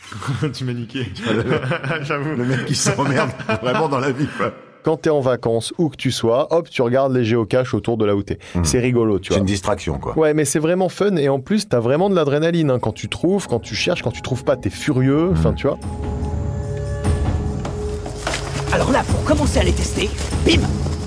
tu 0.53 0.65
m'as 0.65 0.75
niqué. 0.75 1.13
J'avoue. 2.03 2.37
Le 2.37 2.45
mec 2.45 2.67
qui 2.67 2.75
s'emmerde 2.75 3.31
vraiment 3.63 3.89
dans 3.89 3.99
la 3.99 4.13
vie, 4.13 4.29
quoi. 4.37 4.53
Quand 4.85 4.99
tu 5.01 5.09
es 5.09 5.13
en 5.13 5.21
vacances, 5.21 5.73
où 5.79 5.89
que 5.89 5.97
tu 5.97 6.13
sois, 6.13 6.53
hop, 6.55 6.69
tu 6.69 6.83
regardes 6.83 7.15
les 7.17 7.25
géocaches 7.25 7.73
autour 7.73 7.97
de 7.97 8.05
là 8.05 8.15
où 8.15 8.23
tu 8.23 8.35
es. 8.35 8.39
C'est 8.65 8.81
rigolo, 8.81 9.19
tu 9.19 9.29
C'est 9.29 9.35
vois. 9.35 9.39
une 9.41 9.47
distraction, 9.47 9.99
quoi. 9.99 10.17
Ouais, 10.19 10.35
mais 10.35 10.45
c'est 10.45 10.59
vraiment 10.59 10.91
fun 10.91 11.17
et 11.17 11.31
en 11.31 11.41
plus, 11.41 11.67
t'as 11.67 11.81
vraiment 11.81 12.11
de 12.11 12.15
l'adrénaline 12.15 12.71
hein. 12.71 12.79
quand 12.79 12.93
tu 12.93 13.09
trouves, 13.09 13.49
quand 13.49 13.61
tu 13.61 13.75
cherches, 13.75 14.03
quand 14.03 14.11
tu 14.11 14.21
trouves 14.21 14.45
pas, 14.45 14.57
t'es 14.59 14.69
furieux. 14.69 15.31
Enfin, 15.33 15.55
tu 15.55 15.67
vois. 15.69 15.79
Alors 18.75 18.91
là, 18.93 19.03
pour 19.05 19.25
commencer 19.25 19.61
à 19.61 19.63
les 19.63 19.73
tester, 19.73 20.11
bim, 20.45 20.61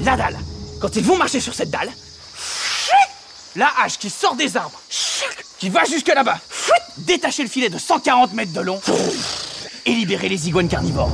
la 0.04 0.18
dalle. 0.18 0.38
Quand 0.82 0.96
ils 0.96 1.04
vont 1.04 1.16
marcher 1.16 1.40
sur 1.40 1.54
cette 1.54 1.70
dalle, 1.70 1.90
la 3.56 3.68
hache 3.84 4.00
qui 4.00 4.10
sort 4.10 4.36
des 4.36 4.58
arbres, 4.58 4.80
qui 5.60 5.70
va 5.70 5.84
jusque 5.86 6.08
là-bas, 6.08 6.40
détacher 7.06 7.44
le 7.44 7.50
filet 7.50 7.70
de 7.70 7.78
140 7.78 8.34
mètres 8.34 8.54
de 8.54 8.62
long 8.62 8.80
et 9.86 9.92
libérer 9.92 10.30
les 10.30 10.48
iguanes 10.48 10.68
carnivores. 10.68 11.12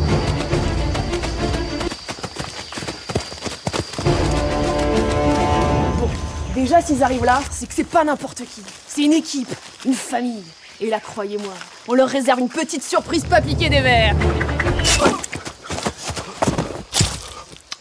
Déjà, 6.54 6.82
s'ils 6.82 7.02
arrivent 7.02 7.26
là, 7.26 7.42
c'est 7.50 7.66
que 7.66 7.74
c'est 7.74 7.84
pas 7.84 8.04
n'importe 8.04 8.44
qui. 8.46 8.62
C'est 8.88 9.02
une 9.02 9.13
équipe, 9.13 9.50
une 9.86 9.96
famille. 9.96 10.44
Et 10.80 10.88
là, 10.88 11.00
croyez-moi, 11.00 11.54
on 11.88 11.96
leur 11.96 12.08
réserve 12.08 12.39
une 12.39 12.50
petite 12.50 12.84
surprise 12.84 13.26
pas 13.26 13.42
piquée 13.42 13.70
des 13.70 13.82
verres. 13.82 14.16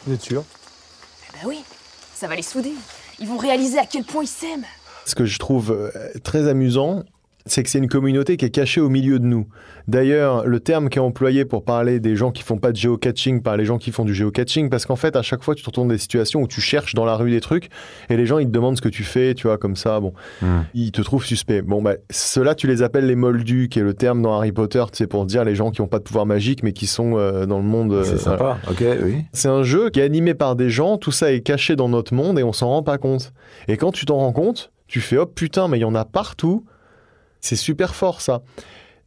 Vous 0.06 0.14
êtes 0.14 0.22
sûr? 0.22 0.42
Bah 1.34 1.40
oui, 1.44 1.62
ça 2.14 2.28
va 2.28 2.34
les 2.34 2.42
souder. 2.42 2.72
Ils 3.18 3.28
vont 3.28 3.36
réaliser 3.36 3.78
à 3.78 3.84
quel 3.84 4.04
point 4.04 4.22
ils 4.22 4.26
s'aiment. 4.26 4.64
Ce 5.04 5.14
que 5.14 5.26
je 5.26 5.38
trouve 5.38 5.70
euh, 5.72 5.90
très 6.24 6.48
amusant, 6.48 7.02
c'est 7.46 7.62
que 7.62 7.68
c'est 7.70 7.78
une 7.78 7.88
communauté 7.88 8.36
qui 8.36 8.44
est 8.44 8.50
cachée 8.50 8.80
au 8.80 8.88
milieu 8.88 9.18
de 9.18 9.24
nous. 9.24 9.46
D'ailleurs, 9.88 10.46
le 10.46 10.60
terme 10.60 10.88
qui 10.88 10.98
est 10.98 11.02
employé 11.02 11.44
pour 11.44 11.64
parler 11.64 11.98
des 12.00 12.14
gens 12.16 12.30
qui 12.30 12.42
font 12.42 12.58
pas 12.58 12.70
de 12.72 12.76
géocaching 12.76 13.42
par 13.42 13.56
les 13.56 13.64
gens 13.64 13.78
qui 13.78 13.90
font 13.90 14.04
du 14.04 14.14
géocaching, 14.14 14.70
parce 14.70 14.86
qu'en 14.86 14.96
fait, 14.96 15.16
à 15.16 15.22
chaque 15.22 15.42
fois, 15.42 15.54
tu 15.54 15.62
te 15.62 15.66
retrouves 15.68 15.86
dans 15.88 15.92
des 15.92 15.98
situations 15.98 16.40
où 16.42 16.46
tu 16.48 16.60
cherches 16.60 16.94
dans 16.94 17.04
la 17.04 17.16
rue 17.16 17.30
des 17.30 17.40
trucs 17.40 17.68
et 18.10 18.16
les 18.16 18.26
gens, 18.26 18.38
ils 18.38 18.46
te 18.46 18.52
demandent 18.52 18.76
ce 18.76 18.82
que 18.82 18.88
tu 18.88 19.02
fais, 19.02 19.34
tu 19.34 19.46
vois, 19.48 19.58
comme 19.58 19.76
ça, 19.76 19.98
bon, 20.00 20.12
ils 20.74 20.92
te 20.92 21.02
trouvent 21.02 21.24
suspect. 21.24 21.62
Bon, 21.62 21.82
bah, 21.82 21.94
ceux-là, 22.10 22.54
tu 22.54 22.66
les 22.66 22.82
appelles 22.82 23.06
les 23.06 23.16
moldus, 23.16 23.68
qui 23.68 23.78
est 23.80 23.82
le 23.82 23.94
terme 23.94 24.22
dans 24.22 24.34
Harry 24.34 24.52
Potter, 24.52 24.84
c'est 24.92 25.06
pour 25.06 25.26
dire 25.26 25.44
les 25.44 25.54
gens 25.54 25.70
qui 25.70 25.80
ont 25.80 25.88
pas 25.88 25.98
de 25.98 26.04
pouvoir 26.04 26.26
magique, 26.26 26.62
mais 26.62 26.72
qui 26.72 26.86
sont 26.86 27.16
euh, 27.16 27.46
dans 27.46 27.58
le 27.58 27.64
monde. 27.64 27.92
euh, 27.92 28.04
C'est 28.04 28.18
sympa, 28.18 28.58
voilà. 28.66 28.96
ok, 28.98 29.04
oui. 29.04 29.16
C'est 29.32 29.48
un 29.48 29.62
jeu 29.62 29.90
qui 29.90 30.00
est 30.00 30.04
animé 30.04 30.34
par 30.34 30.54
des 30.56 30.70
gens, 30.70 30.96
tout 30.98 31.12
ça 31.12 31.32
est 31.32 31.40
caché 31.40 31.76
dans 31.76 31.88
notre 31.88 32.14
monde 32.14 32.38
et 32.38 32.42
on 32.42 32.52
s'en 32.52 32.68
rend 32.68 32.82
pas 32.82 32.98
compte. 32.98 33.32
Et 33.68 33.76
quand 33.76 33.90
tu 33.92 34.06
t'en 34.06 34.18
rends 34.18 34.32
compte, 34.32 34.70
tu 34.86 35.00
fais 35.00 35.16
oh 35.18 35.26
putain, 35.26 35.68
mais 35.68 35.78
il 35.78 35.82
y 35.82 35.84
en 35.84 35.94
a 35.94 36.04
partout. 36.04 36.64
C'est 37.42 37.56
super 37.56 37.94
fort 37.94 38.20
ça. 38.20 38.42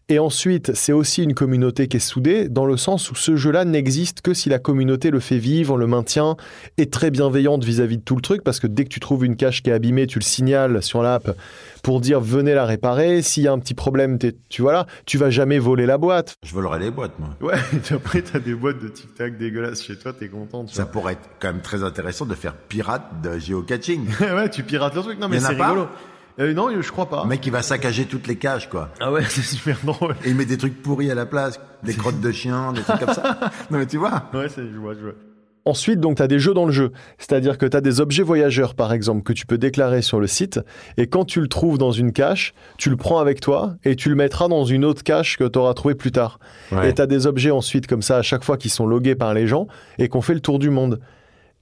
Et 0.08 0.20
ensuite, 0.20 0.76
c'est 0.76 0.92
aussi 0.92 1.24
une 1.24 1.34
communauté 1.34 1.88
qui 1.88 1.98
est 1.98 2.00
soudée 2.00 2.48
dans 2.48 2.68
le 2.68 2.78
sens 2.78 3.10
où 3.10 3.16
ce 3.16 3.36
jeu-là 3.36 3.66
n'existe 3.66 4.22
que 4.22 4.36
si 4.36 4.50
la 4.50 4.60
communauté 4.60 5.10
le 5.10 5.20
fait 5.20 5.40
vivre, 5.40 5.78
le 5.78 5.88
maintient, 5.88 6.38
est 6.78 6.94
très 6.94 7.10
bienveillante 7.10 7.64
vis-à-vis 7.64 7.98
de 7.98 8.04
tout 8.04 8.16
le 8.16 8.22
truc 8.22 8.44
parce 8.44 8.60
que 8.60 8.68
dès 8.68 8.84
que 8.84 8.90
tu 8.90 9.00
trouves 9.00 9.26
une 9.26 9.36
cache 9.36 9.64
qui 9.64 9.72
est 9.72 9.74
abîmée, 9.74 10.06
tu 10.06 10.20
le 10.20 10.24
signales 10.24 10.84
sur 10.84 11.02
l'app 11.02 11.36
pour 11.82 12.02
dire 12.02 12.20
venez 12.20 12.54
la 12.54 12.66
réparer. 12.66 13.24
S'il 13.24 13.42
y 13.42 13.48
a 13.48 13.52
un 13.52 13.58
petit 13.58 13.74
problème, 13.74 14.20
tu 14.50 14.62
vois 14.62 14.74
là, 14.74 14.86
tu 15.08 15.18
vas 15.18 15.32
jamais 15.32 15.58
voler 15.58 15.88
la 15.88 15.98
boîte. 15.98 16.36
Je 16.44 16.54
volerais 16.54 16.78
les 16.78 16.92
boîtes, 16.92 17.18
moi. 17.18 17.30
Ouais, 17.42 17.60
et 17.74 17.94
après 17.94 18.22
t'as 18.22 18.38
des 18.38 18.54
boîtes 18.54 18.80
de 18.80 18.90
tic-tac 18.90 19.40
dégueulasses 19.40 19.82
chez 19.82 19.98
toi, 19.98 20.14
t'es 20.14 20.28
content. 20.28 20.68
Ça 20.68 20.86
pourrait 20.86 21.14
être 21.14 21.30
quand 21.40 21.48
même 21.48 21.64
très 21.64 21.84
intéressant 21.84 22.28
de 22.28 22.36
faire 22.36 22.54
pirate 22.54 23.24
de 23.24 23.40
géocaching. 23.40 24.06
ouais, 24.20 24.52
tu 24.52 24.62
pirates 24.62 24.94
le 24.94 25.02
truc. 25.02 25.20
Non, 25.20 25.30
mais 25.30 25.40
c'est 25.40 25.56
pas 25.56 25.70
rigolo. 25.70 25.88
Euh, 26.40 26.54
non, 26.54 26.70
je 26.82 26.92
crois 26.92 27.08
pas. 27.08 27.24
Le 27.24 27.30
mec, 27.30 27.46
il 27.46 27.52
va 27.52 27.62
saccager 27.62 28.06
toutes 28.06 28.28
les 28.28 28.36
cages, 28.36 28.70
quoi. 28.70 28.90
Ah 29.00 29.12
ouais, 29.12 29.24
c'est 29.30 29.42
super 29.42 29.78
drôle. 29.84 30.16
Et 30.26 30.30
il 30.30 30.36
met 30.36 30.46
des 30.46 30.58
trucs 30.58 30.82
pourris 30.82 31.10
à 31.10 31.16
la 31.16 31.26
place, 31.26 31.60
des 31.84 31.94
crottes 31.94 32.20
de 32.22 32.32
chien, 32.32 32.74
des 32.74 32.82
trucs 32.82 33.00
comme 33.00 33.14
ça. 33.14 33.40
Non, 33.72 33.80
mais 33.80 33.86
tu 33.86 33.98
vois. 33.98 34.30
Ouais, 34.34 34.50
c'est, 34.50 34.70
je 34.70 34.78
vois, 34.78 34.94
je 34.94 35.00
vois. 35.00 35.14
Ensuite, 35.68 36.00
donc, 36.00 36.18
tu 36.18 36.22
as 36.22 36.28
des 36.28 36.38
jeux 36.38 36.54
dans 36.54 36.66
le 36.66 36.72
jeu. 36.72 36.92
C'est-à-dire 37.18 37.58
que 37.58 37.66
tu 37.66 37.76
as 37.76 37.82
des 37.82 38.00
objets 38.00 38.22
voyageurs, 38.22 38.76
par 38.76 38.94
exemple, 38.94 39.24
que 39.24 39.34
tu 39.34 39.48
peux 39.48 39.58
déclarer 39.58 40.04
sur 40.04 40.20
le 40.20 40.28
site. 40.28 40.60
Et 40.98 41.08
quand 41.08 41.26
tu 41.26 41.42
le 41.42 41.48
trouves 41.48 41.80
dans 41.80 41.92
une 41.92 42.12
cache, 42.12 42.54
tu 42.78 42.92
le 42.92 42.98
prends 42.98 43.18
avec 43.18 43.40
toi 43.42 43.74
et 43.84 43.96
tu 43.96 44.10
le 44.10 44.16
mettras 44.16 44.48
dans 44.48 44.64
une 44.66 44.86
autre 44.86 45.02
cache 45.02 45.38
que 45.38 45.44
tu 45.44 45.58
auras 45.58 45.74
trouvée 45.74 45.96
plus 45.96 46.12
tard. 46.12 46.40
Ouais. 46.72 46.90
Et 46.90 46.94
tu 46.94 47.02
as 47.02 47.08
des 47.08 47.26
objets 47.26 47.50
ensuite, 47.50 47.88
comme 47.88 48.04
ça, 48.04 48.18
à 48.18 48.22
chaque 48.22 48.44
fois, 48.44 48.58
qui 48.58 48.70
sont 48.70 48.86
logués 48.86 49.16
par 49.16 49.34
les 49.34 49.48
gens 49.48 49.66
et 49.98 50.08
qu'on 50.08 50.22
fait 50.22 50.36
le 50.36 50.40
tour 50.40 50.60
du 50.60 50.70
monde. 50.70 51.00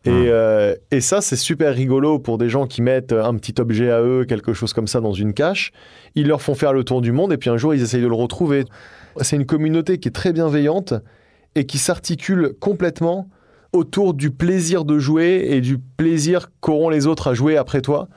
Et, 0.05 0.09
Hum. 0.09 0.25
euh, 0.27 0.75
et 0.91 0.99
ça, 0.99 1.21
c'est 1.21 1.35
super 1.37 1.73
rigolo 1.73 2.19
pour 2.19 2.37
des 2.37 2.49
gens 2.49 2.67
qui 2.67 2.81
mettent 2.81 3.13
un 3.13 3.35
petit 3.35 3.55
objet 3.61 3.89
à 3.89 4.01
eux, 4.01 4.25
quelque 4.25 4.53
chose 4.53 4.73
comme 4.73 4.87
ça, 4.87 4.99
dans 4.99 5.13
une 5.13 5.33
cache. 5.33 5.71
Ils 6.15 6.27
leur 6.27 6.41
font 6.41 6.55
faire 6.55 6.73
le 6.73 6.83
tour 6.83 7.01
du 7.01 7.11
monde 7.11 7.31
et 7.31 7.37
puis 7.37 7.49
un 7.49 7.57
jour, 7.57 7.73
ils 7.73 7.81
essayent 7.81 8.01
de 8.01 8.07
le 8.07 8.13
retrouver. 8.15 8.65
C'est 9.21 9.35
une 9.37 9.45
communauté 9.45 9.99
qui 9.99 10.09
est 10.09 10.11
très 10.11 10.33
bienveillante 10.33 10.93
et 11.55 11.65
qui 11.65 11.77
s'articule 11.77 12.53
complètement 12.59 13.29
autour 13.71 14.13
du 14.13 14.29
plaisir 14.29 14.85
de 14.85 14.99
jouer 14.99 15.45
et 15.49 15.61
du 15.61 15.77
plaisir 15.77 16.49
qu'auront 16.59 16.89
les 16.89 17.07
autres 17.07 17.27
à 17.29 17.33
jouer 17.33 17.57
après 17.57 17.81
toi. 17.81 18.07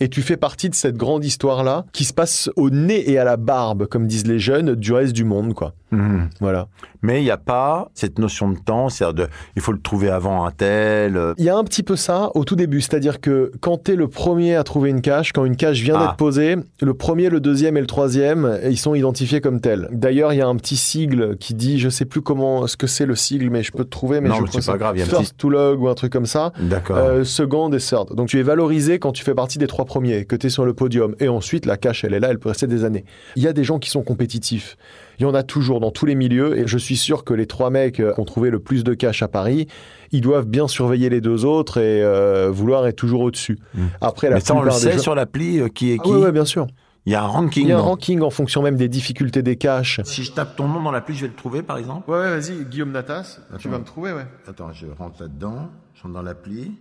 Et 0.00 0.08
tu 0.08 0.22
fais 0.22 0.36
partie 0.36 0.68
de 0.70 0.76
cette 0.76 0.96
grande 0.96 1.24
histoire-là 1.24 1.84
qui 1.92 2.04
se 2.04 2.12
passe 2.12 2.48
au 2.54 2.70
nez 2.70 3.10
et 3.10 3.18
à 3.18 3.24
la 3.24 3.36
barbe, 3.36 3.86
comme 3.86 4.06
disent 4.06 4.26
les 4.28 4.38
jeunes, 4.38 4.76
du 4.76 4.92
reste 4.92 5.12
du 5.12 5.24
monde, 5.24 5.54
quoi. 5.54 5.74
Mhm. 5.90 6.28
Voilà. 6.40 6.68
Mais 7.00 7.20
il 7.20 7.24
n'y 7.24 7.30
a 7.30 7.36
pas 7.38 7.90
cette 7.94 8.18
notion 8.18 8.50
de 8.50 8.58
temps, 8.58 8.88
c'est-à-dire 8.88 9.14
de, 9.26 9.30
il 9.56 9.62
faut 9.62 9.72
le 9.72 9.80
trouver 9.80 10.10
avant 10.10 10.44
un 10.44 10.50
tel. 10.50 11.16
euh, 11.16 11.32
Il 11.38 11.44
y 11.44 11.48
a 11.48 11.56
un 11.56 11.64
petit 11.64 11.82
peu 11.82 11.96
ça 11.96 12.30
au 12.34 12.44
tout 12.44 12.56
début, 12.56 12.80
c'est-à-dire 12.80 13.20
que 13.20 13.52
quand 13.60 13.84
tu 13.84 13.92
es 13.92 13.94
le 13.96 14.08
premier 14.08 14.56
à 14.56 14.64
trouver 14.64 14.90
une 14.90 15.00
cache, 15.00 15.32
quand 15.32 15.44
une 15.44 15.56
cache 15.56 15.80
vient 15.80 15.94
Ah. 15.96 16.00
d'être 16.06 16.16
posée, 16.16 16.56
le 16.80 16.94
premier, 16.94 17.30
le 17.30 17.40
deuxième 17.40 17.76
et 17.76 17.80
le 17.80 17.86
troisième, 17.86 18.58
ils 18.64 18.76
sont 18.78 18.94
identifiés 18.94 19.40
comme 19.40 19.60
tels. 19.60 19.88
D'ailleurs, 19.92 20.32
il 20.32 20.36
y 20.36 20.42
a 20.42 20.46
un 20.48 20.56
petit 20.56 20.76
sigle 20.76 21.36
qui 21.38 21.54
dit, 21.54 21.78
je 21.78 21.88
sais 21.88 22.04
plus 22.04 22.20
comment 22.20 22.66
ce 22.66 22.76
que 22.76 22.86
c'est 22.86 23.06
le 23.06 23.14
sigle, 23.14 23.48
mais 23.50 23.62
je 23.62 23.72
peux 23.72 23.84
te 23.84 23.90
trouver, 23.90 24.20
mais 24.20 24.28
Non, 24.28 24.34
je 24.36 24.42
mais 24.42 24.48
crois 24.48 24.60
c'est 24.60 24.72
pas 24.72 24.78
grave, 24.78 24.96
il 24.96 25.00
y 25.00 25.02
a 25.02 25.06
un 25.06 25.08
First 25.08 25.36
to 25.38 25.48
log 25.48 25.80
ou 25.80 25.88
un 25.88 25.94
truc 25.94 26.12
comme 26.12 26.26
ça. 26.26 26.52
D'accord. 26.60 26.96
Euh, 26.98 27.24
second 27.24 27.70
et 27.72 27.78
third. 27.78 28.14
Donc 28.14 28.28
tu 28.28 28.38
es 28.38 28.42
valorisé 28.42 28.98
quand 28.98 29.12
tu 29.12 29.22
fais 29.24 29.34
partie 29.34 29.58
des 29.58 29.66
trois 29.68 29.84
premiers, 29.84 30.24
que 30.24 30.34
tu 30.36 30.48
es 30.48 30.50
sur 30.50 30.64
le 30.64 30.74
podium. 30.74 31.14
Et 31.20 31.28
ensuite, 31.28 31.64
la 31.64 31.76
cache, 31.76 32.04
elle 32.04 32.14
est 32.14 32.20
là, 32.20 32.28
elle 32.30 32.38
peut 32.38 32.48
rester 32.48 32.66
des 32.66 32.84
années. 32.84 33.04
Il 33.36 33.42
y 33.42 33.46
a 33.48 33.52
des 33.52 33.64
gens 33.64 33.78
qui 33.78 33.88
sont 33.90 34.02
compétitifs. 34.02 34.76
Il 35.18 35.22
y 35.22 35.26
en 35.26 35.34
a 35.34 35.42
toujours 35.42 35.80
dans 35.80 35.90
tous 35.90 36.06
les 36.06 36.14
milieux. 36.14 36.58
Et 36.58 36.66
je 36.66 36.78
suis 36.78 36.96
sûr 36.96 37.24
que 37.24 37.34
les 37.34 37.46
trois 37.46 37.70
mecs 37.70 38.00
euh, 38.00 38.12
qui 38.14 38.20
ont 38.20 38.24
trouvé 38.24 38.50
le 38.50 38.58
plus 38.60 38.84
de 38.84 38.94
caches 38.94 39.22
à 39.22 39.28
Paris, 39.28 39.66
ils 40.12 40.20
doivent 40.20 40.46
bien 40.46 40.68
surveiller 40.68 41.08
les 41.10 41.20
deux 41.20 41.44
autres 41.44 41.78
et 41.78 42.02
euh, 42.02 42.50
vouloir 42.50 42.86
être 42.86 42.96
toujours 42.96 43.22
au-dessus. 43.22 43.58
Après, 44.00 44.28
la. 44.28 44.36
Mais 44.36 44.40
ça, 44.40 44.54
on 44.54 44.62
le 44.62 44.70
sait 44.70 44.92
gens- 44.92 44.98
sur 44.98 45.14
l'appli 45.14 45.60
euh, 45.60 45.68
qui 45.68 45.92
est 45.92 45.96
Ah 46.00 46.02
qui. 46.04 46.10
ouais, 46.12 46.18
ouais, 46.24 46.32
bien 46.32 46.44
sûr. 46.44 46.66
Il 47.06 47.12
y 47.12 47.14
a 47.14 47.22
un 47.22 47.26
ranking. 47.26 47.64
Il 47.64 47.68
y 47.70 47.72
a 47.72 47.78
un 47.78 47.80
ranking 47.80 48.20
en 48.20 48.28
fonction 48.30 48.60
même 48.62 48.76
des 48.76 48.88
difficultés 48.88 49.42
des 49.42 49.56
caches. 49.56 50.00
Si 50.04 50.24
je 50.24 50.32
tape 50.32 50.56
ton 50.56 50.68
nom 50.68 50.82
dans 50.82 50.90
l'appli, 50.90 51.14
je 51.14 51.22
vais 51.22 51.28
le 51.28 51.34
trouver, 51.34 51.62
par 51.62 51.78
exemple. 51.78 52.10
Ouais, 52.10 52.18
ouais, 52.18 52.38
vas-y, 52.38 52.64
Guillaume 52.66 52.92
Natas, 52.92 53.38
tu 53.58 53.68
vas 53.68 53.78
me 53.78 53.84
trouver, 53.84 54.12
ouais. 54.12 54.26
Attends, 54.46 54.72
je 54.74 54.86
rentre 54.98 55.22
là-dedans. 55.22 55.68
Je 55.94 56.02
rentre 56.02 56.14
dans 56.14 56.22
l'appli. 56.22 56.72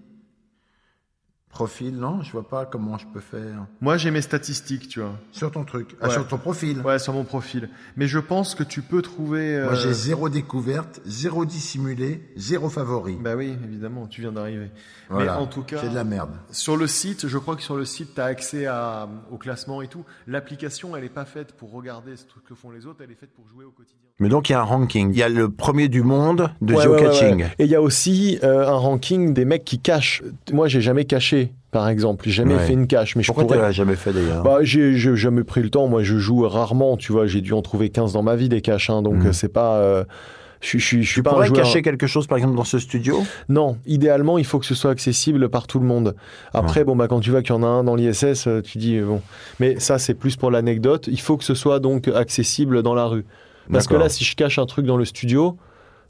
Profil, 1.58 1.96
non, 1.96 2.22
je 2.22 2.32
vois 2.32 2.48
pas 2.48 2.68
comment 2.68 3.00
je 3.00 3.08
peux 3.12 3.20
faire. 3.20 3.66
Moi, 3.82 3.98
j'ai 3.98 4.12
mes 4.12 4.22
statistiques, 4.22 4.88
tu 4.90 5.00
vois. 5.00 5.14
Sur 5.32 5.50
ton 5.52 5.64
truc, 5.64 5.96
ah, 6.02 6.06
Ouais. 6.08 6.14
sur 6.14 6.28
ton 6.28 6.38
profil. 6.38 6.82
Ouais, 6.82 7.00
sur 7.00 7.14
mon 7.14 7.24
profil. 7.24 7.68
Mais 7.96 8.06
je 8.06 8.20
pense 8.20 8.54
que 8.54 8.62
tu 8.62 8.84
peux 8.84 9.02
trouver. 9.02 9.60
Moi, 9.64 9.72
euh, 9.72 9.76
j'ai 9.76 9.92
zéro 9.92 10.30
découverte, 10.30 11.02
zéro 11.08 11.46
dissimulé, 11.46 12.22
zéro 12.36 12.70
favori. 12.70 13.18
Bah 13.20 13.34
oui, 13.36 13.56
évidemment, 13.66 14.06
tu 14.06 14.22
viens 14.22 14.32
d'arriver. 14.32 14.70
Voilà. 15.10 15.34
Mais 15.34 15.40
en 15.40 15.48
tout 15.48 15.64
cas, 15.64 15.78
C'est 15.82 15.90
de 15.90 15.96
la 15.96 16.04
merde. 16.04 16.30
Sur 16.52 16.78
le 16.78 16.86
site, 16.86 17.28
je 17.28 17.38
crois 17.40 17.56
que 17.56 17.64
sur 17.64 17.76
le 17.76 17.86
site, 17.86 18.14
tu 18.14 18.22
as 18.22 18.26
accès 18.26 18.68
à, 18.68 19.10
au 19.32 19.38
classement 19.38 19.82
et 19.82 19.88
tout. 19.88 20.06
L'application, 20.28 20.96
elle 20.96 21.04
n'est 21.04 21.10
pas 21.10 21.26
faite 21.26 21.54
pour 21.54 21.72
regarder 21.72 22.18
ce 22.18 22.26
que 22.48 22.54
font 22.54 22.70
les 22.70 22.86
autres, 22.86 23.00
elle 23.04 23.10
est 23.12 23.20
faite 23.20 23.32
pour 23.36 23.48
jouer 23.48 23.66
au 23.66 23.72
quotidien. 23.72 23.98
Mais 24.20 24.30
donc, 24.30 24.50
il 24.50 24.52
y 24.52 24.56
a 24.56 24.60
un 24.60 24.64
ranking. 24.64 25.10
Il 25.12 25.18
y 25.18 25.24
a 25.24 25.30
le 25.30 25.50
premier 25.50 25.88
du 25.90 26.02
monde 26.04 26.52
de 26.62 26.74
Ouais, 26.74 26.86
ouais, 26.86 26.88
ouais, 26.88 27.00
geocaching. 27.00 27.42
ouais. 27.44 27.52
Et 27.60 27.66
il 27.66 27.70
y 27.72 27.76
a 27.76 27.82
aussi 27.82 28.38
euh, 28.44 28.68
un 28.68 28.74
ranking 28.76 29.34
des 29.34 29.46
mecs 29.46 29.64
qui 29.64 29.80
cachent. 29.80 30.22
Moi, 30.52 30.68
j'ai 30.68 30.82
jamais 30.82 31.06
caché, 31.06 31.47
par 31.72 31.90
exemple. 31.90 32.24
J'ai 32.26 32.32
jamais 32.32 32.56
Ouais. 32.56 32.66
fait 32.66 32.74
une 32.74 32.88
cache. 32.88 33.16
Mais 33.16 33.24
Pourquoi 33.24 33.44
je 33.44 33.48
pourrais... 33.60 33.74
jamais 33.74 33.96
fait 33.96 34.14
d'ailleurs? 34.14 34.44
Bah, 34.44 34.60
j'ai 34.62 34.96
jamais 34.96 35.44
pris 35.44 35.62
le 35.62 35.70
temps. 35.70 35.88
Moi, 35.88 36.04
je 36.04 36.18
joue 36.18 36.48
rarement, 36.48 36.98
tu 36.98 37.12
vois. 37.12 37.28
J'ai 37.28 37.42
dû 37.42 37.54
en 37.54 37.62
trouver 37.62 37.90
15 37.90 38.14
dans 38.14 38.24
ma 38.24 38.36
vie 38.36 38.50
des 38.50 38.62
caches. 38.62 38.90
hein, 38.90 39.02
donc, 39.02 39.16
Mhm. 39.16 39.28
euh, 39.28 39.34
c'est 39.34 39.50
pas. 39.52 39.76
euh, 39.78 40.04
je 40.60 40.68
suis- 40.70 40.80
je 40.80 40.86
suis 40.86 41.04
je 41.04 41.08
suis 41.08 41.16
Tu 41.20 41.24
pas 41.24 41.30
un 41.30 41.34
pourrais 41.34 41.48
joueur- 41.48 41.62
cacher 41.62 41.82
quelque 41.84 42.08
chose, 42.08 42.26
par 42.26 42.38
exemple, 42.38 42.56
dans 42.56 42.64
ce 42.64 42.80
studio? 42.80 43.22
Non, 43.48 43.78
idéalement, 43.86 44.40
il 44.40 44.46
faut 44.46 44.58
que 44.58 44.66
ce 44.66 44.74
soit 44.74 44.90
accessible 44.90 45.50
par 45.50 45.68
tout 45.68 45.80
le 45.80 45.86
monde. 45.86 46.16
Après, 46.54 46.84
bon, 46.84 46.96
bah, 46.96 47.08
quand 47.08 47.20
tu 47.20 47.30
vois 47.30 47.44
qu'il 47.44 47.54
y 47.54 47.58
en 47.58 47.62
a 47.64 47.68
un 47.68 47.84
dans 47.84 47.96
l'ISS, 47.96 48.48
euh, 48.48 48.62
tu 48.62 48.80
dis, 48.80 49.00
bon. 49.00 49.22
Mais 49.60 49.80
ça, 49.80 50.00
c'est 50.00 50.16
plus 50.16 50.36
pour 50.36 50.50
l'anecdote. 50.50 51.08
Il 51.12 51.20
faut 51.20 51.38
que 51.38 51.44
ce 51.44 51.54
soit 51.54 51.80
donc 51.80 52.08
accessible 52.08 52.82
dans 52.82 52.96
la 52.96 53.06
rue. 53.06 53.26
Parce 53.72 53.86
que 53.88 53.96
là, 53.96 54.10
si 54.10 54.24
je 54.24 54.36
cache 54.36 54.58
un 54.60 54.66
truc 54.66 54.86
dans 54.86 54.98
le 54.98 55.06
studio. 55.06 55.58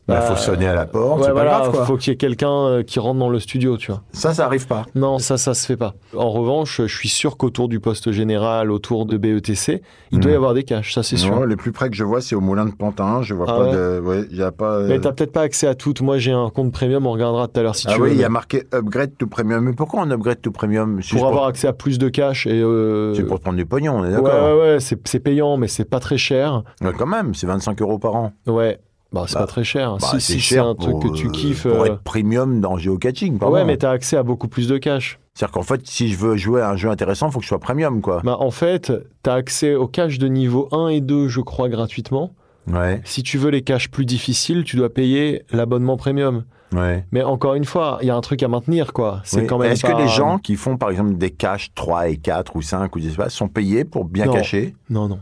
Bah, 0.08 0.22
faut 0.22 0.36
sonner 0.38 0.68
à 0.68 0.74
la 0.74 0.86
porte, 0.86 1.18
Ouais, 1.20 1.24
c'est 1.24 1.28
pas 1.28 1.34
voilà, 1.34 1.52
grave, 1.60 1.72
quoi. 1.72 1.86
faut 1.86 1.98
qu'il 1.98 2.12
y 2.12 2.14
ait 2.14 2.18
quelqu'un 2.18 2.50
euh, 2.50 2.84
qui 2.84 3.00
rentre 3.00 3.20
dans 3.20 3.30
le 3.30 3.40
studio, 3.40 3.76
tu 3.76 3.92
vois. 3.92 4.04
Ça, 4.14 4.34
ça 4.34 4.46
arrive 4.46 4.66
pas. 4.66 4.86
Non, 4.96 5.20
ça, 5.20 5.38
ça 5.38 5.54
se 5.54 5.66
fait 5.66 5.76
pas. 5.76 5.96
En 6.16 6.30
revanche, 6.32 6.82
je 6.86 6.96
suis 6.98 7.10
sûr 7.10 7.36
qu'autour 7.36 7.68
du 7.68 7.82
poste 7.82 8.12
général, 8.14 8.72
autour 8.72 9.06
de 9.06 9.18
BETC, 9.18 9.82
il 10.12 10.20
doit 10.22 10.32
y 10.32 10.34
Mhm. 10.34 10.38
avoir 10.38 10.54
des 10.54 10.64
caches, 10.64 10.94
ça 10.94 11.04
c'est 11.04 11.18
sûr. 11.18 11.36
Non, 11.36 11.42
le 11.44 11.56
plus 11.58 11.74
près 11.74 11.90
que 11.90 11.96
je 11.98 12.06
vois, 12.06 12.22
c'est 12.22 12.36
au 12.36 12.40
Moulin 12.40 12.66
de 12.66 12.72
Pantin. 12.72 13.22
Je 13.22 13.34
vois 13.34 13.48
Ah 13.50 13.54
pas 13.54 13.64
ouais 13.66 13.72
de. 13.74 14.00
Ouais, 14.00 14.26
il 14.32 14.38
y 14.38 14.44
a 14.44 14.52
pas. 14.54 14.76
euh, 14.78 14.88
Mais 14.88 15.00
t'as 15.02 15.12
peut-être 15.12 15.34
pas 15.34 15.42
accès 15.42 15.68
à 15.68 15.76
toutes. 15.76 16.00
Moi, 16.02 16.18
j'ai 16.20 16.32
un 16.32 16.50
compte 16.52 16.72
premium, 16.72 17.06
on 17.06 17.12
regardera 17.12 17.48
tout 17.50 17.60
à 17.60 17.64
l'heure 17.64 17.76
si 17.76 17.88
ah 17.90 17.94
tu 17.96 18.02
oui, 18.02 18.10
veux. 18.10 18.16
il 18.16 18.22
y 18.22 18.24
a 18.24 18.30
marqué 18.30 18.64
upgrade 18.74 19.18
to 19.18 19.28
premium. 19.28 19.66
Mais 19.66 19.74
pourquoi 19.74 20.02
on 20.04 20.12
upgrade 20.12 20.42
to 20.42 20.52
premium 20.52 21.02
Juste 21.02 21.16
pour 21.18 21.28
avoir 21.28 21.48
accès 21.48 21.68
à 21.68 21.74
plus 21.74 21.98
de 22.00 22.08
cash 22.08 22.48
et 22.48 22.62
euh, 22.62 23.14
C'est 23.14 23.24
pour 23.24 23.42
prendre 23.42 23.58
du 23.58 23.66
pognon, 23.66 23.98
on 23.98 24.06
est 24.06 24.12
d'accord 24.12 24.56
ouais 24.56 24.60
ouais 24.74 24.80
c'est 24.80 24.98
c'est 25.08 25.20
payant 25.20 25.58
mais 25.58 25.68
c'est 25.68 25.84
pas 25.86 26.00
très 26.00 26.18
cher 26.18 26.64
Ouais, 26.82 26.92
Quand 26.98 27.06
même, 27.08 27.34
c'est 27.34 27.48
25 27.48 27.82
euros 27.82 28.00
par 28.00 28.16
an. 28.16 28.32
ouais 28.48 28.80
Bah, 29.14 29.24
c'est 29.28 29.36
Bah, 29.36 29.42
pas 29.42 29.48
très 29.48 29.64
cher. 29.64 29.94
Bah, 29.94 29.98
si 30.02 30.12
c'est 30.12 30.20
si 30.20 30.32
c'est 30.34 30.40
cher 30.40 30.66
un 30.68 30.76
truc 30.76 30.92
pour, 30.92 31.00
que 31.00 31.08
tu 31.16 31.28
euh, 31.28 31.32
kiffes. 31.32 31.64
Pour 31.64 31.82
euh, 31.82 31.86
être 31.86 32.02
premium 32.04 32.60
dans 32.60 32.78
géocaching, 32.78 33.38
Ouais, 33.44 33.64
mais 33.66 33.78
t'as 33.78 33.92
accès 33.92 34.18
à 34.18 34.24
beaucoup 34.24 34.48
plus 34.48 34.68
de 34.68 34.78
cash. 34.78 35.20
C'est-à-dire 35.34 35.54
qu'en 35.54 35.62
fait, 35.64 35.82
si 35.86 36.10
je 36.10 36.18
veux 36.18 36.36
jouer 36.36 36.62
à 36.62 36.72
un 36.72 36.76
jeu 36.76 36.90
intéressant, 36.90 37.28
il 37.30 37.32
faut 37.32 37.40
que 37.40 37.44
je 37.46 37.50
sois 37.50 37.60
premium, 37.60 38.02
quoi. 38.02 38.22
Bah, 38.24 38.38
en 38.40 38.52
fait, 38.52 38.92
t'as 39.24 39.36
accès 39.36 39.76
aux 39.76 39.88
caches 39.88 40.18
de 40.18 40.28
niveau 40.28 40.68
1 40.72 40.90
et 40.90 41.00
2, 41.02 41.28
je 41.28 41.42
crois, 41.42 41.70
gratuitement. 41.70 42.34
Ouais, 42.72 43.02
Si 43.06 43.24
tu 43.24 43.38
veux 43.38 43.50
les 43.50 43.62
caches 43.62 43.90
plus 43.90 44.04
difficiles, 44.06 44.64
tu 44.66 44.76
dois 44.76 44.94
payer 44.94 45.44
l'abonnement 45.52 45.96
premium. 45.96 46.44
ouais. 46.74 47.06
Mais 47.14 47.24
encore 47.24 47.54
une 47.56 47.64
fois, 47.64 47.98
il 48.02 48.08
y 48.08 48.12
a 48.12 48.16
un 48.16 48.20
truc 48.20 48.44
à 48.44 48.50
maintenir, 48.50 48.92
quoi. 48.92 49.22
C'est 49.24 49.42
Oui. 49.42 49.48
quand 49.48 49.58
même 49.58 49.72
Est-ce 49.72 49.84
pas- 49.88 49.94
que 49.94 50.02
les 50.02 50.10
gens 50.10 50.38
qui 50.38 50.56
font, 50.58 50.76
par 50.76 50.90
exemple, 50.90 51.16
des 51.16 51.30
caches 51.32 51.72
3 51.76 52.10
et 52.10 52.18
4 52.18 52.58
ou 52.58 52.62
5 52.62 52.94
ou 52.96 53.00
je 53.00 53.08
sais 53.08 53.16
pas, 53.16 53.30
sont 53.30 53.48
payés 53.48 53.86
pour 53.86 54.04
bien 54.04 54.26
Non. 54.26 54.34
cacher? 54.34 54.76
Non, 54.90 55.08
non. 55.08 55.20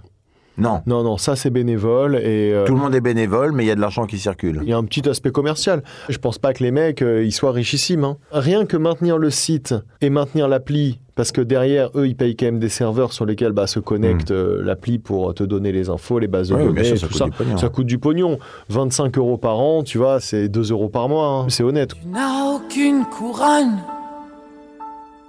Non. 0.58 0.82
Non, 0.86 1.04
non, 1.04 1.18
ça 1.18 1.36
c'est 1.36 1.50
bénévole 1.50 2.16
et... 2.16 2.52
euh, 2.54 2.66
Tout 2.66 2.76
le 2.76 2.80
monde 2.80 2.96
est 2.96 3.02
bénévole, 3.02 3.52
mais 3.52 3.64
il 3.64 3.68
y 3.68 3.72
a 3.72 3.76
de 3.76 3.82
l'argent 3.82 4.06
qui 4.06 4.18
circule. 4.18 4.60
Il 4.64 4.70
y 4.70 4.74
a 4.74 4.78
un 4.78 4.84
petit 4.86 5.08
aspect 5.10 5.32
commercial. 5.32 5.84
Je 6.10 6.18
pense 6.18 6.38
pas 6.38 6.54
que 6.54 6.64
les 6.64 6.72
mecs, 6.72 7.02
euh, 7.02 7.24
ils 7.24 7.32
soient 7.34 7.52
richissimes. 7.52 8.04
hein. 8.06 8.18
Rien 8.32 8.66
que 8.66 8.78
maintenir 8.78 9.18
le 9.18 9.30
site 9.30 9.74
et 10.02 10.10
maintenir 10.10 10.48
l'appli, 10.48 11.00
parce 11.16 11.32
que 11.32 11.42
derrière, 11.42 11.90
eux, 11.96 12.08
ils 12.08 12.16
payent 12.16 12.36
quand 12.36 12.46
même 12.46 12.60
des 12.60 12.70
serveurs 12.70 13.12
sur 13.14 13.26
lesquels 13.26 13.52
bah, 13.54 13.68
se 13.68 13.80
connecte 13.80 14.32
euh, 14.32 14.62
l'appli 14.64 14.98
pour 15.00 15.34
te 15.34 15.44
donner 15.44 15.72
les 15.72 15.90
infos, 15.90 16.20
les 16.20 16.28
bases 16.28 16.50
de 16.50 16.56
Hmm. 16.56 16.60
Ouais, 16.60 16.66
données, 16.68 16.84
sûr, 16.84 16.98
ça 17.00 17.08
tout 17.08 17.14
coûte 17.14 17.34
ça. 17.52 17.58
Ça 17.58 17.70
coûte 17.70 17.86
du 17.88 17.98
pognon. 18.00 18.38
25 18.70 19.18
euros 19.18 19.38
par 19.38 19.60
an, 19.60 19.84
tu 19.84 19.98
vois, 19.98 20.20
c'est 20.20 20.48
2 20.50 20.72
euros 20.72 20.90
par 20.90 21.10
mois. 21.10 21.28
hein. 21.28 21.46
C'est 21.50 21.64
honnête. 21.64 21.92
Tu 22.02 22.08
n'as 22.08 22.46
aucune 22.54 23.06
couronne, 23.06 23.78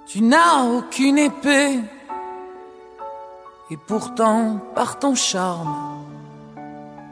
tu 0.07 0.21
n'as 0.21 0.63
aucune 0.77 1.17
épée, 1.17 1.79
et 3.69 3.77
pourtant, 3.77 4.59
par 4.75 4.97
ton 4.97 5.13
charme, 5.13 5.75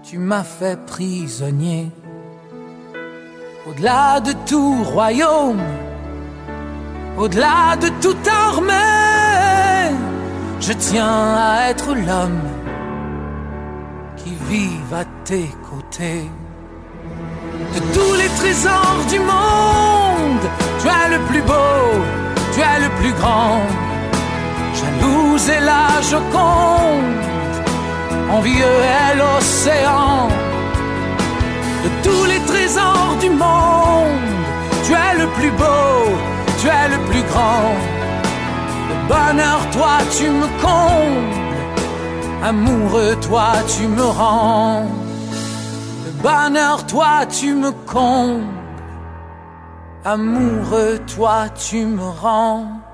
tu 0.03 0.17
m'as 0.17 0.43
fait 0.43 0.79
prisonnier. 0.85 1.91
Au-delà 3.67 4.21
de 4.21 4.31
tout 4.45 4.83
royaume, 4.83 5.61
au-delà 7.17 7.75
de 7.75 7.89
toute 8.01 8.27
armée, 8.27 9.93
je 10.61 10.71
tiens 10.73 11.35
à 11.35 11.69
être 11.69 11.93
l'homme 11.93 12.49
qui 14.15 14.33
vive 14.49 14.93
à 14.93 15.03
tes 15.25 15.49
côtés. 15.69 16.29
De 17.73 17.79
tous 17.93 18.13
les 18.13 18.29
trésors 18.39 19.03
du 19.09 19.19
monde, 19.19 20.45
tu 20.79 20.87
es 20.87 21.17
le 21.17 21.19
plus 21.25 21.41
beau, 21.41 21.91
tu 22.53 22.61
es 22.61 22.79
le 22.79 22.89
plus 23.01 23.11
grand. 23.13 23.84
Est 25.37 25.59
la 25.59 26.01
Joconde, 26.01 27.23
envieux 28.31 28.79
est 28.99 29.15
l'océan. 29.17 30.29
De 31.83 31.89
tous 32.03 32.23
les 32.23 32.39
trésors 32.45 33.17
du 33.19 33.29
monde, 33.29 34.31
tu 34.85 34.93
es 34.93 35.19
le 35.19 35.27
plus 35.37 35.51
beau, 35.51 36.15
tu 36.59 36.67
es 36.67 36.87
le 36.87 36.97
plus 37.09 37.21
grand. 37.23 37.75
Le 38.89 38.95
bonheur, 39.09 39.59
toi, 39.71 39.97
tu 40.17 40.29
me 40.29 40.47
combles. 40.63 41.35
Amoureux, 42.41 43.17
toi, 43.17 43.51
tu 43.67 43.87
me 43.87 44.03
rends. 44.03 44.85
Le 46.05 46.11
bonheur, 46.23 46.85
toi, 46.87 47.25
tu 47.29 47.53
me 47.53 47.71
combles. 47.85 48.45
Amoureux, 50.05 50.99
toi, 51.13 51.49
tu 51.49 51.85
me 51.85 52.03
rends. 52.03 52.84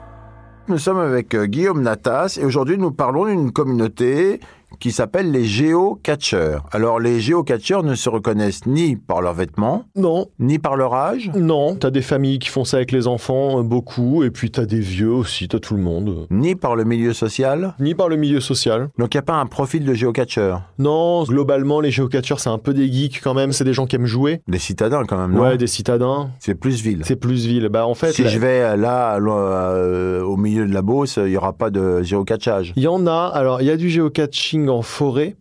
Nous 0.68 0.78
sommes 0.78 1.00
avec 1.00 1.34
euh, 1.34 1.48
Guillaume 1.48 1.82
Natas 1.82 2.38
et 2.40 2.46
aujourd'hui 2.46 2.78
nous 2.78 2.92
parlons 2.92 3.26
d'une 3.26 3.52
communauté 3.52 4.40
qui 4.82 4.92
s'appelle 4.92 5.32
les 5.32 5.46
géocatcheurs. 5.46 6.66
Alors 6.72 7.00
les 7.00 7.20
géocatcheurs 7.20 7.84
ne 7.84 7.96
se 7.96 8.10
reconnaissent 8.10 8.66
ni 8.66 8.96
par 8.96 9.22
leurs 9.22 9.34
vêtements, 9.36 9.86
Non. 9.96 10.28
ni 10.40 10.60
par 10.60 10.76
leur 10.76 10.94
âge? 10.94 11.32
Non, 11.36 11.76
t'as 11.76 11.92
des 11.92 12.02
familles 12.02 12.40
qui 12.40 12.50
font 12.50 12.66
ça 12.66 12.78
avec 12.78 12.92
les 12.92 13.08
enfants, 13.08 13.60
euh, 13.60 13.64
beaucoup, 13.64 14.24
et 14.24 14.32
puis 14.32 14.52
t'as 14.52 14.66
des 14.66 14.80
vieux 14.80 15.12
aussi, 15.12 15.48
t'as 15.48 15.60
tout 15.60 15.76
le 15.76 15.82
monde. 15.82 16.26
Ni 16.32 16.56
par 16.56 16.76
le 16.76 16.84
milieu 16.84 17.14
social? 17.14 17.74
Ni 17.80 17.94
par 17.96 18.10
le 18.10 18.16
milieu 18.16 18.40
social. 18.42 18.90
Donc 18.98 19.14
il 19.14 19.18
n'y 19.18 19.20
a 19.20 19.24
pas 19.24 19.36
un 19.36 19.46
profil 19.46 19.86
de 19.86 19.94
géocatcheur? 19.94 20.64
Non, 20.80 21.24
globalement, 21.24 21.80
les 21.80 21.92
géocatcheurs, 21.92 22.40
c'est 22.40 22.50
un 22.50 22.58
peu 22.58 22.74
des 22.74 22.92
geeks 22.92 23.22
quand 23.24 23.34
même, 23.36 23.52
c'est 23.52 23.64
des 23.64 23.74
gens 23.74 23.86
qui 23.86 23.96
aiment 23.96 24.06
jouer. 24.08 24.42
Des 24.48 24.60
citadins 24.60 25.04
quand 25.06 25.18
même, 25.18 25.34
non? 25.34 25.42
Ouais, 25.44 25.58
des 25.58 25.68
citadins. 25.68 26.32
C'est 26.40 26.56
plus 26.56 26.82
ville. 26.82 27.02
C'est 27.06 27.16
plus 27.16 27.46
ville. 27.46 27.70
Bah, 27.70 27.86
en 27.86 27.94
fait, 27.94 28.12
Si 28.14 28.28
je 28.28 28.40
vais 28.40 28.62
euh, 28.62 28.76
là, 28.76 29.18
euh, 29.20 30.24
au 30.24 30.38
milieu 30.38 30.66
de 30.68 30.74
la 30.74 30.82
Beauce, 30.82 31.18
il 31.18 31.30
n'y 31.30 31.38
aura 31.38 31.54
pas 31.54 31.70
de 31.70 32.02
géocatchage. 32.02 32.74
il 32.76 32.84
y 32.84 32.88
en 32.88 33.06
a. 33.06 33.32
Alors, 33.34 33.62
il 33.62 33.68
y 33.68 33.72
a 33.72 33.78
du 33.78 33.90
géocaching 33.90 34.70
en 34.72 34.82
forêt. 34.82 35.36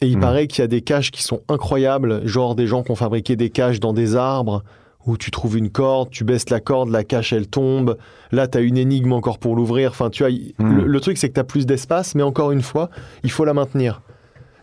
Et 0.00 0.06
il 0.08 0.16
Hmm. 0.18 0.20
paraît 0.20 0.46
qu'il 0.48 0.62
y 0.62 0.64
a 0.64 0.68
des 0.68 0.80
caches 0.82 1.10
qui 1.12 1.22
sont 1.22 1.42
incroyables, 1.48 2.26
genre 2.26 2.54
des 2.56 2.66
gens 2.66 2.82
qui 2.82 2.90
ont 2.90 2.96
fabriqué 2.96 3.36
des 3.36 3.50
caches 3.50 3.78
dans 3.78 3.92
des 3.92 4.16
arbres, 4.16 4.64
où 5.06 5.16
tu 5.16 5.30
trouves 5.30 5.56
une 5.58 5.70
corde, 5.70 6.10
tu 6.10 6.24
baisses 6.24 6.50
la 6.50 6.60
corde, 6.60 6.88
la 6.90 7.04
cache 7.04 7.32
elle 7.32 7.46
tombe, 7.48 7.96
là 8.32 8.46
tu 8.48 8.58
as 8.58 8.60
une 8.60 8.76
énigme 8.76 9.12
encore 9.12 9.38
pour 9.38 9.54
l'ouvrir, 9.56 9.90
enfin 9.90 10.10
tu 10.10 10.24
il- 10.30 10.54
Hmm. 10.58 10.78
le, 10.78 10.86
le 10.86 11.00
truc 11.00 11.18
c'est 11.18 11.28
que 11.28 11.34
tu 11.34 11.40
as 11.40 11.44
plus 11.44 11.66
d'espace, 11.66 12.14
mais 12.16 12.22
encore 12.22 12.50
une 12.52 12.62
fois, 12.62 12.88
il 13.24 13.30
faut 13.30 13.44
la 13.44 13.54
maintenir. 13.54 14.02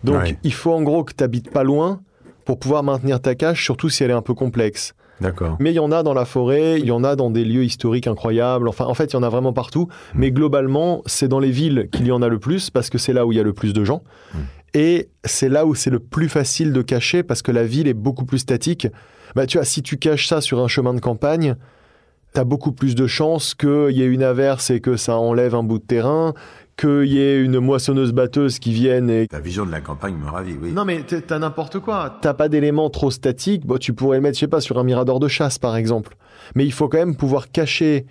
Donc 0.03 0.15
Ouais. 0.23 0.37
il 0.43 0.53
faut 0.53 0.73
en 0.73 0.81
gros 0.81 1.03
que 1.03 1.13
tu 1.13 1.23
habites 1.23 1.51
pas 1.51 1.63
loin 1.63 2.01
pour 2.45 2.57
pouvoir 2.59 2.83
maintenir 2.83 3.21
ta 3.21 3.35
cache, 3.35 3.63
surtout 3.63 3.89
si 3.89 4.03
elle 4.03 4.11
est 4.11 4.13
un 4.13 4.21
peu 4.21 4.33
complexe. 4.33 4.93
D'accord. 5.21 5.57
Mais 5.59 5.71
il 5.71 5.75
y 5.75 5.79
en 5.79 5.91
a 5.91 6.03
dans 6.03 6.13
la 6.13 6.25
forêt, 6.25 6.79
il 6.79 6.85
y 6.85 6.91
en 6.91 7.03
a 7.03 7.15
dans 7.15 7.29
des 7.29 7.43
lieux 7.43 7.63
historiques 7.63 8.07
incroyables. 8.07 8.67
Enfin, 8.67 8.85
en 8.85 8.93
fait, 8.93 9.11
il 9.11 9.13
y 9.13 9.17
en 9.17 9.23
a 9.23 9.29
vraiment 9.29 9.53
partout. 9.53 9.87
Mais 10.13 10.31
globalement, 10.31 11.01
c'est 11.05 11.27
dans 11.27 11.39
les 11.39 11.51
villes 11.51 11.89
qu'il 11.91 12.07
y 12.07 12.11
en 12.11 12.21
a 12.21 12.27
le 12.27 12.39
plus 12.39 12.69
parce 12.69 12.89
que 12.89 12.97
c'est 12.97 13.13
là 13.13 13.25
où 13.25 13.31
il 13.31 13.37
y 13.37 13.41
a 13.41 13.43
le 13.43 13.53
plus 13.53 13.73
de 13.73 13.83
gens. 13.83 14.03
Et 14.73 15.09
c'est 15.25 15.49
là 15.49 15.65
où 15.65 15.75
c'est 15.75 15.89
le 15.89 15.99
plus 15.99 16.29
facile 16.29 16.73
de 16.73 16.81
cacher 16.81 17.23
parce 17.23 17.41
que 17.41 17.51
la 17.51 17.63
ville 17.63 17.87
est 17.87 17.93
beaucoup 17.93 18.25
plus 18.25 18.39
statique. 18.39 18.87
Bah, 19.35 19.45
tu 19.45 19.57
vois, 19.57 19.65
si 19.65 19.81
tu 19.81 19.97
caches 19.97 20.27
ça 20.27 20.41
sur 20.41 20.59
un 20.59 20.67
chemin 20.67 20.93
de 20.93 20.99
campagne, 20.99 21.55
t'as 22.33 22.43
beaucoup 22.43 22.71
plus 22.71 22.95
de 22.95 23.07
chances 23.07 23.55
qu'il 23.55 23.91
y 23.91 24.01
ait 24.01 24.07
une 24.07 24.23
averse 24.23 24.69
et 24.69 24.79
que 24.79 24.95
ça 24.95 25.17
enlève 25.17 25.55
un 25.55 25.63
bout 25.63 25.79
de 25.79 25.83
terrain, 25.83 26.33
qu'il 26.79 27.11
y 27.11 27.19
ait 27.19 27.41
une 27.41 27.59
moissonneuse-batteuse 27.59 28.59
qui 28.59 28.71
vienne 28.71 29.09
et 29.09 29.27
Ta 29.27 29.39
vision 29.39 29.65
de 29.65 29.71
la 29.71 29.81
campagne 29.81 30.15
me 30.15 30.29
ravit, 30.29 30.55
oui. 30.61 30.71
non 30.71 30.85
mais 30.85 31.01
t'as 31.03 31.39
n'importe 31.39 31.79
quoi. 31.79 32.17
T'as 32.21 32.33
pas 32.33 32.47
d'éléments 32.49 32.89
trop 32.89 33.11
statiques. 33.11 33.65
Bon, 33.65 33.77
tu 33.77 33.93
pourrais 33.93 34.17
le 34.17 34.21
mettre, 34.23 34.35
je 34.35 34.41
sais 34.41 34.47
pas, 34.47 34.61
sur 34.61 34.77
un 34.79 34.83
mirador 34.83 35.19
de 35.19 35.27
chasse 35.27 35.57
par 35.59 35.75
exemple. 35.75 36.15
Mais 36.55 36.65
il 36.65 36.71
faut 36.71 36.87
quand 36.87 36.97
même 36.97 37.15
pouvoir 37.15 37.51
cacher 37.51 38.05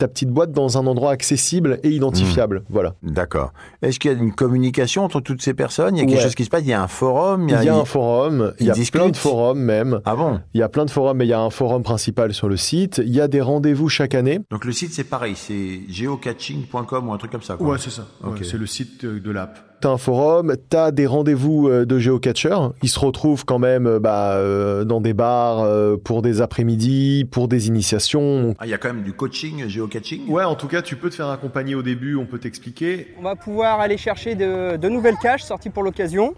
ta 0.00 0.08
petite 0.08 0.30
boîte 0.30 0.52
dans 0.52 0.78
un 0.78 0.86
endroit 0.86 1.10
accessible 1.12 1.78
et 1.82 1.90
identifiable. 1.90 2.62
Voilà. 2.70 2.94
D'accord. 3.02 3.52
Est-ce 3.82 4.00
qu'il 4.00 4.10
y 4.10 4.14
a 4.14 4.16
une 4.16 4.32
communication 4.32 5.04
entre 5.04 5.20
toutes 5.20 5.42
ces 5.42 5.52
personnes? 5.54 5.96
Il 5.96 6.00
y 6.00 6.02
a 6.02 6.06
quelque 6.06 6.16
Ouais. 6.16 6.22
chose 6.24 6.34
qui 6.34 6.44
se 6.44 6.50
passe? 6.50 6.62
Il 6.62 6.68
y 6.68 6.72
a 6.72 6.82
un 6.82 6.88
forum? 6.88 7.46
Il 7.48 7.62
y 7.62 7.68
a 7.68 7.76
un 7.76 7.84
forum, 7.84 8.52
il 8.58 8.66
y 8.66 8.70
a 8.70 8.74
plein 8.90 9.08
de 9.10 9.16
forums 9.16 9.58
même. 9.60 10.00
Ah 10.04 10.16
bon? 10.16 10.40
Il 10.54 10.60
y 10.60 10.62
a 10.62 10.68
plein 10.68 10.84
de 10.86 10.90
forums, 10.90 11.16
mais 11.18 11.26
il 11.26 11.28
y 11.30 11.32
a 11.34 11.40
un 11.40 11.50
forum 11.50 11.82
principal 11.82 12.32
sur 12.34 12.48
le 12.48 12.56
site. 12.56 13.00
Il 13.04 13.14
y 13.14 13.20
a 13.20 13.28
des 13.28 13.40
rendez-vous 13.40 13.88
chaque 13.88 14.14
année. 14.14 14.40
Donc 14.50 14.64
le 14.64 14.72
site 14.72 14.92
c'est 14.92 15.04
pareil, 15.04 15.34
c'est 15.36 15.80
geocaching.com 15.88 17.08
ou 17.08 17.12
un 17.12 17.18
truc 17.18 17.30
comme 17.32 17.42
ça. 17.42 17.56
Quoi. 17.56 17.68
Ouais, 17.72 17.78
c'est 17.78 17.90
ça. 17.90 18.06
Ouais, 18.24 18.38
c'est 18.42 18.58
le 18.58 18.66
site 18.66 19.04
euh, 19.04 19.20
de 19.20 19.30
l'app. 19.30 19.58
T'as 19.80 19.88
un 19.88 19.96
forum, 19.96 20.56
t'as 20.68 20.90
des 20.90 21.06
rendez-vous 21.06 21.68
euh, 21.68 21.86
de 21.86 21.98
géocatcheurs. 21.98 22.74
Ils 22.82 22.90
se 22.90 22.98
retrouvent 22.98 23.46
quand 23.46 23.58
même 23.58 23.86
euh, 23.86 23.98
bah, 23.98 24.34
euh, 24.34 24.84
dans 24.84 25.00
des 25.00 25.14
bars 25.14 25.60
euh, 25.60 25.96
pour 25.96 26.20
des 26.20 26.42
après-midi, 26.42 27.26
pour 27.30 27.48
des 27.48 27.68
initiations. 27.68 28.54
Ah, 28.58 28.66
il 28.66 28.70
y 28.70 28.74
a 28.74 28.78
quand 28.78 28.92
même 28.92 29.02
du 29.02 29.14
coaching 29.14 29.66
géocaching? 29.66 30.28
Ouais, 30.28 30.44
en 30.44 30.54
tout 30.54 30.68
cas, 30.68 30.82
tu 30.82 30.96
peux 30.96 31.08
te 31.08 31.14
faire 31.14 31.30
accompagner 31.30 31.74
au 31.74 31.82
début, 31.82 32.14
on 32.16 32.26
peut 32.26 32.38
t'expliquer. 32.38 33.14
On 33.18 33.22
va 33.22 33.36
pouvoir 33.36 33.80
aller 33.80 33.96
chercher 33.96 34.34
de, 34.34 34.76
de 34.76 34.88
nouvelles 34.90 35.16
caches 35.16 35.44
sorties 35.44 35.70
pour 35.70 35.82
l'occasion. 35.82 36.34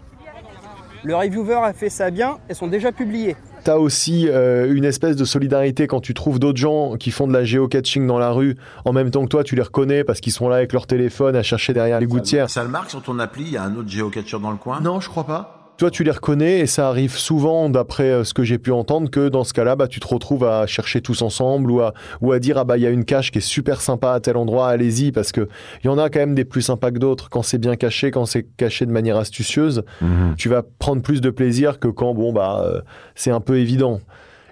Le 1.03 1.13
reviewer 1.13 1.59
a 1.65 1.73
fait 1.73 1.89
ça 1.89 2.11
bien, 2.11 2.37
elles 2.47 2.55
sont 2.55 2.67
déjà 2.67 2.93
publiées. 2.93 3.35
T'as 3.63 3.77
aussi 3.77 4.27
euh, 4.27 4.73
une 4.73 4.83
espèce 4.83 5.15
de 5.15 5.23
solidarité 5.23 5.87
quand 5.87 6.01
tu 6.01 6.13
trouves 6.13 6.37
d'autres 6.37 6.57
gens 6.57 6.97
qui 6.97 7.11
font 7.11 7.27
de 7.27 7.33
la 7.33 7.45
géocaching 7.45 8.05
dans 8.05 8.19
la 8.19 8.31
rue 8.31 8.57
en 8.83 8.91
même 8.91 9.09
temps 9.09 9.23
que 9.23 9.29
toi, 9.29 9.45
tu 9.45 9.55
les 9.55 9.61
reconnais 9.61 10.03
parce 10.03 10.19
qu'ils 10.19 10.33
sont 10.33 10.49
là 10.49 10.57
avec 10.57 10.73
leur 10.73 10.85
téléphone 10.85 11.35
à 11.37 11.43
chercher 11.43 11.71
derrière 11.71 12.01
les 12.01 12.05
gouttières. 12.05 12.49
Ça 12.49 12.63
le 12.63 12.69
marque 12.69 12.89
sur 12.89 13.01
ton 13.01 13.19
appli, 13.19 13.43
il 13.43 13.51
y 13.53 13.57
a 13.57 13.63
un 13.63 13.75
autre 13.75 13.89
géocatcher 13.89 14.39
dans 14.39 14.51
le 14.51 14.57
coin? 14.57 14.81
Non, 14.81 14.99
je 14.99 15.07
crois 15.07 15.25
pas. 15.25 15.62
Toi, 15.83 15.91
tu 15.91 16.05
les 16.05 16.11
reconnais 16.11 16.61
et 16.61 16.65
ça 16.65 16.87
arrive 16.87 17.17
souvent, 17.17 17.67
d'après 17.67 18.09
euh, 18.09 18.23
ce 18.23 18.33
que 18.33 18.45
j'ai 18.45 18.57
pu 18.57 18.71
entendre, 18.71 19.09
que 19.09 19.27
dans 19.27 19.43
ce 19.43 19.51
cas-là, 19.51 19.75
bah, 19.75 19.89
tu 19.89 19.99
te 19.99 20.07
retrouves 20.07 20.45
à 20.45 20.65
chercher 20.65 21.01
tous 21.01 21.21
ensemble 21.21 21.69
ou 21.69 21.81
à, 21.81 21.93
ou 22.21 22.31
à 22.31 22.39
dire 22.39 22.57
ah 22.57 22.63
bah 22.63 22.77
il 22.77 22.83
y 22.83 22.87
a 22.87 22.89
une 22.89 23.03
cache 23.03 23.31
qui 23.31 23.39
est 23.39 23.41
super 23.41 23.81
sympa 23.81 24.13
à 24.13 24.21
tel 24.21 24.37
endroit, 24.37 24.69
allez-y 24.69 25.11
parce 25.11 25.33
que 25.33 25.49
il 25.83 25.87
y 25.87 25.89
en 25.89 25.97
a 25.97 26.09
quand 26.09 26.19
même 26.21 26.35
des 26.35 26.45
plus 26.45 26.61
sympas 26.61 26.91
que 26.91 26.99
d'autres 26.99 27.29
quand 27.29 27.41
c'est 27.41 27.57
bien 27.57 27.75
caché, 27.75 28.11
quand 28.11 28.25
c'est 28.25 28.43
caché 28.55 28.85
de 28.85 28.91
manière 28.91 29.17
astucieuse. 29.17 29.83
Mhm. 29.99 30.35
Tu 30.37 30.47
vas 30.47 30.63
prendre 30.63 31.01
plus 31.01 31.19
de 31.19 31.29
plaisir 31.29 31.81
que 31.81 31.89
quand 31.89 32.13
bon 32.13 32.31
bah 32.31 32.63
euh, 32.65 32.79
c'est 33.15 33.31
un 33.31 33.41
peu 33.41 33.57
évident. 33.57 33.99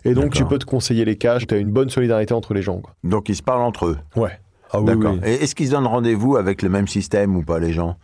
Et 0.04 0.14
donc 0.14 0.34
tu 0.34 0.44
peux 0.44 0.60
te 0.60 0.66
conseiller 0.66 1.06
les 1.06 1.16
caches. 1.16 1.48
Tu 1.48 1.56
as 1.56 1.60
une 1.60 1.72
bonne 1.72 1.90
solidarité 1.90 2.34
entre 2.34 2.54
les 2.54 2.62
gens. 2.62 2.80
Quoi. 2.80 2.94
Donc 3.06 3.30
ils 3.30 3.38
se 3.38 3.42
parlent 3.42 3.62
entre 3.62 3.86
eux 3.86 3.98
Ouais. 4.18 4.38
Ah 4.70 4.82
oui, 4.82 4.86
D'accord. 4.86 5.14
oui. 5.14 5.30
Et 5.30 5.44
est-ce 5.44 5.56
qu'ils 5.56 5.68
se 5.68 5.72
donnent 5.72 5.88
rendez-vous 5.88 6.36
avec 6.36 6.62
le 6.62 6.68
même 6.68 6.90
système 6.90 7.38
ou 7.38 7.42
pas 7.42 7.60
les 7.60 7.72
gens? 7.72 7.96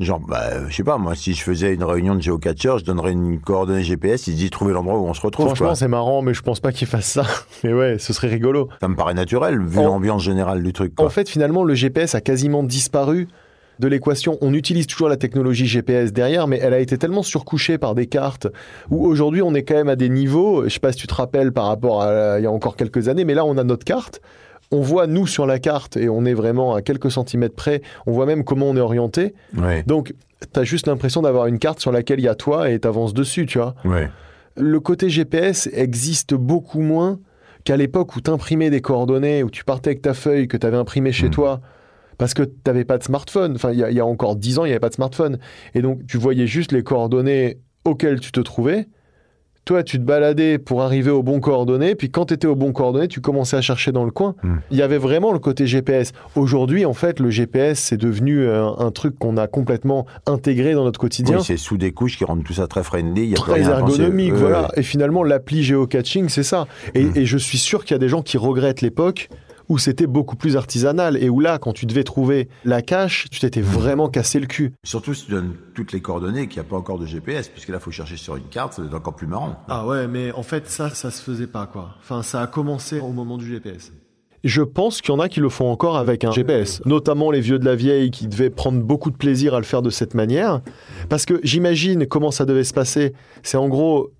Genre, 0.00 0.18
bah, 0.18 0.40
euh, 0.52 0.66
je 0.68 0.74
sais 0.74 0.82
pas, 0.82 0.98
moi, 0.98 1.14
si 1.14 1.34
je 1.34 1.42
faisais 1.42 1.72
une 1.72 1.84
réunion 1.84 2.16
de 2.16 2.20
géocatchers, 2.20 2.78
je 2.80 2.84
donnerais 2.84 3.12
une 3.12 3.38
coordonnée 3.40 3.84
GPS, 3.84 4.26
ils 4.26 4.32
se 4.32 4.36
disent 4.36 4.50
trouver 4.50 4.72
l'endroit 4.72 4.98
où 4.98 5.06
on 5.06 5.14
se 5.14 5.20
retrouve. 5.20 5.46
Franchement, 5.46 5.76
c'est 5.76 5.86
marrant, 5.88 6.20
mais 6.20 6.34
je 6.34 6.42
pense 6.42 6.58
pas 6.58 6.72
qu'ils 6.72 6.88
fassent 6.88 7.06
ça. 7.12 7.24
Mais 7.62 7.72
ouais, 7.72 7.96
ce 8.00 8.12
serait 8.12 8.26
rigolo. 8.28 8.68
Ça 8.80 8.88
me 8.88 8.96
paraît 8.96 9.14
naturel, 9.14 9.60
vu 9.62 9.78
En- 9.78 9.84
l'ambiance 9.84 10.22
générale 10.24 10.62
du 10.64 10.72
truc. 10.72 10.96
quoi. 10.96 11.06
En 11.06 11.10
fait, 11.10 11.28
finalement, 11.28 11.62
le 11.62 11.74
GPS 11.74 12.16
a 12.16 12.20
quasiment 12.20 12.64
disparu 12.64 13.28
de 13.78 13.86
l'équation. 13.88 14.36
On 14.40 14.52
utilise 14.52 14.86
toujours 14.88 15.08
la 15.08 15.16
technologie 15.16 15.66
GPS 15.66 16.12
derrière, 16.12 16.48
mais 16.48 16.58
elle 16.60 16.74
a 16.74 16.80
été 16.80 16.98
tellement 16.98 17.22
surcouchée 17.22 17.78
par 17.78 17.94
des 17.94 18.06
cartes 18.06 18.48
où 18.90 19.04
aujourd'hui 19.06 19.42
on 19.42 19.52
est 19.54 19.62
quand 19.64 19.74
même 19.74 19.88
à 19.88 19.96
des 19.96 20.08
niveaux, 20.08 20.62
je 20.64 20.68
sais 20.68 20.78
pas 20.78 20.92
si 20.92 20.98
tu 20.98 21.06
te 21.08 21.14
rappelles 21.14 21.50
par 21.52 21.66
rapport 21.66 22.02
à 22.02 22.38
il 22.38 22.42
y 22.44 22.46
a 22.46 22.52
encore 22.52 22.76
quelques 22.76 23.08
années, 23.08 23.24
mais 23.24 23.34
là 23.34 23.44
on 23.44 23.58
a 23.58 23.64
notre 23.64 23.84
carte. 23.84 24.20
On 24.74 24.80
voit 24.80 25.06
nous 25.06 25.28
sur 25.28 25.46
la 25.46 25.60
carte 25.60 25.96
et 25.96 26.08
on 26.08 26.24
est 26.24 26.34
vraiment 26.34 26.74
à 26.74 26.82
quelques 26.82 27.12
centimètres 27.12 27.54
près. 27.54 27.80
On 28.06 28.12
voit 28.12 28.26
même 28.26 28.42
comment 28.42 28.66
on 28.66 28.76
est 28.76 28.80
orienté. 28.80 29.32
Ouais. 29.56 29.84
Donc, 29.86 30.14
tu 30.52 30.58
as 30.58 30.64
juste 30.64 30.88
l'impression 30.88 31.22
d'avoir 31.22 31.46
une 31.46 31.60
carte 31.60 31.78
sur 31.78 31.92
laquelle 31.92 32.18
il 32.18 32.24
y 32.24 32.28
a 32.28 32.34
toi 32.34 32.68
et 32.70 32.80
tu 32.80 32.88
avances 32.88 33.14
dessus, 33.14 33.46
tu 33.46 33.58
vois. 33.58 33.76
Ouais. 33.84 34.10
Le 34.56 34.80
côté 34.80 35.10
GPS 35.10 35.68
existe 35.72 36.34
beaucoup 36.34 36.80
moins 36.80 37.20
qu'à 37.62 37.76
l'époque 37.76 38.16
où 38.16 38.20
tu 38.20 38.32
imprimais 38.32 38.68
des 38.68 38.80
coordonnées, 38.80 39.44
où 39.44 39.50
tu 39.50 39.64
partais 39.64 39.90
avec 39.90 40.02
ta 40.02 40.12
feuille 40.12 40.48
que 40.48 40.56
tu 40.56 40.66
avais 40.66 40.76
imprimée 40.76 41.12
chez 41.12 41.30
toi. 41.30 41.60
Parce 42.18 42.34
que 42.34 42.42
tu 42.42 42.52
n'avais 42.66 42.84
pas 42.84 42.98
de 42.98 43.04
smartphone. 43.04 43.54
Enfin, 43.54 43.70
il 43.70 43.78
y, 43.78 43.94
y 43.94 44.00
a 44.00 44.06
encore 44.06 44.34
10 44.34 44.58
ans, 44.58 44.64
il 44.64 44.68
n'y 44.68 44.72
avait 44.72 44.80
pas 44.80 44.88
de 44.88 44.94
smartphone. 44.94 45.38
Et 45.74 45.82
donc, 45.82 46.04
tu 46.08 46.18
voyais 46.18 46.48
juste 46.48 46.72
les 46.72 46.82
coordonnées 46.82 47.58
auxquelles 47.84 48.18
tu 48.18 48.32
te 48.32 48.40
trouvais. 48.40 48.88
Toi, 49.64 49.82
tu 49.82 49.98
te 49.98 50.02
baladais 50.02 50.58
pour 50.58 50.82
arriver 50.82 51.10
aux 51.10 51.22
bons 51.22 51.40
coordonnées. 51.40 51.94
Puis 51.94 52.10
quand 52.10 52.26
tu 52.26 52.34
étais 52.34 52.46
aux 52.46 52.54
bons 52.54 52.72
coordonnées, 52.72 53.08
tu 53.08 53.20
commençais 53.20 53.56
à 53.56 53.62
chercher 53.62 53.92
dans 53.92 54.04
le 54.04 54.10
coin. 54.10 54.34
Il 54.70 54.76
y 54.76 54.82
avait 54.82 54.98
vraiment 54.98 55.32
le 55.32 55.38
côté 55.38 55.66
GPS. 55.66 56.12
Aujourd'hui, 56.36 56.84
en 56.84 56.92
fait, 56.92 57.18
le 57.18 57.30
GPS, 57.30 57.78
c'est 57.78 57.96
devenu 57.96 58.40
euh, 58.40 58.66
un 58.78 58.90
truc 58.90 59.18
qu'on 59.18 59.36
a 59.36 59.46
complètement 59.46 60.06
intégré 60.26 60.74
dans 60.74 60.84
notre 60.84 61.00
quotidien. 61.00 61.38
Oui, 61.38 61.44
c'est 61.44 61.56
sous 61.56 61.78
des 61.78 61.92
couches 61.92 62.18
qui 62.18 62.24
rendent 62.24 62.44
tout 62.44 62.52
ça 62.52 62.66
très 62.66 62.82
friendly. 62.82 63.22
Il 63.22 63.30
y 63.30 63.32
a 63.32 63.40
plus 63.40 63.52
très 63.52 63.62
rien 63.62 63.70
ergonomique, 63.70 64.34
voilà. 64.34 64.68
Et 64.76 64.82
finalement, 64.82 65.22
l'appli 65.22 65.62
géocaching, 65.62 66.28
c'est 66.28 66.42
ça. 66.42 66.66
Et, 66.94 67.06
et 67.14 67.26
je 67.26 67.38
suis 67.38 67.58
sûr 67.58 67.84
qu'il 67.84 67.94
y 67.94 67.96
a 67.96 67.98
des 67.98 68.08
gens 68.08 68.22
qui 68.22 68.36
regrettent 68.36 68.82
l'époque 68.82 69.30
où 69.68 69.78
c'était 69.78 70.06
beaucoup 70.06 70.36
plus 70.36 70.56
artisanal 70.56 71.16
et 71.22 71.28
où 71.28 71.40
là, 71.40 71.58
quand 71.58 71.72
tu 71.72 71.86
devais 71.86 72.04
trouver 72.04 72.48
la 72.64 72.82
cache, 72.82 73.28
tu 73.30 73.40
t'étais 73.40 73.60
vraiment 73.60 74.08
cassé 74.08 74.40
le 74.40 74.46
cul. 74.46 74.72
Surtout 74.84 75.14
si 75.14 75.26
tu 75.26 75.32
donnes 75.32 75.54
toutes 75.74 75.92
les 75.92 76.00
coordonnées 76.00 76.42
et 76.42 76.46
qu'il 76.48 76.60
n'y 76.60 76.66
a 76.66 76.70
pas 76.70 76.76
encore 76.76 76.98
de 76.98 77.06
GPS, 77.06 77.48
puisque 77.48 77.68
là, 77.68 77.78
il 77.78 77.82
faut 77.82 77.90
chercher 77.90 78.16
sur 78.16 78.36
une 78.36 78.44
carte, 78.44 78.74
c'est 78.74 78.94
encore 78.94 79.16
plus 79.16 79.26
marrant. 79.26 79.56
Ah 79.68 79.86
ouais, 79.86 80.06
mais 80.06 80.32
en 80.32 80.42
fait, 80.42 80.68
ça, 80.68 80.90
ça 80.90 81.10
se 81.10 81.22
faisait 81.22 81.46
pas, 81.46 81.66
quoi. 81.66 81.90
Enfin, 82.00 82.22
ça 82.22 82.40
a 82.42 82.46
commencé 82.46 83.00
au 83.00 83.12
moment 83.12 83.38
du 83.38 83.46
GPS. 83.46 83.92
Je 84.44 84.60
pense 84.60 85.00
qu'il 85.00 85.10
y 85.10 85.16
en 85.16 85.20
a 85.20 85.30
qui 85.30 85.40
le 85.40 85.48
font 85.48 85.70
encore 85.70 85.96
avec 85.96 86.22
un 86.22 86.30
GPS, 86.30 86.84
notamment 86.84 87.30
les 87.30 87.40
vieux 87.40 87.58
de 87.58 87.64
la 87.64 87.74
vieille 87.74 88.10
qui 88.10 88.28
devaient 88.28 88.50
prendre 88.50 88.78
beaucoup 88.82 89.10
de 89.10 89.16
plaisir 89.16 89.54
à 89.54 89.58
le 89.58 89.64
faire 89.64 89.80
de 89.80 89.88
cette 89.88 90.12
manière. 90.12 90.60
Parce 91.08 91.24
que 91.24 91.40
j'imagine 91.42 92.06
comment 92.06 92.30
ça 92.30 92.44
devait 92.44 92.64
se 92.64 92.74
passer. 92.74 93.14
C'est 93.42 93.56
en 93.56 93.68
gros, 93.68 94.12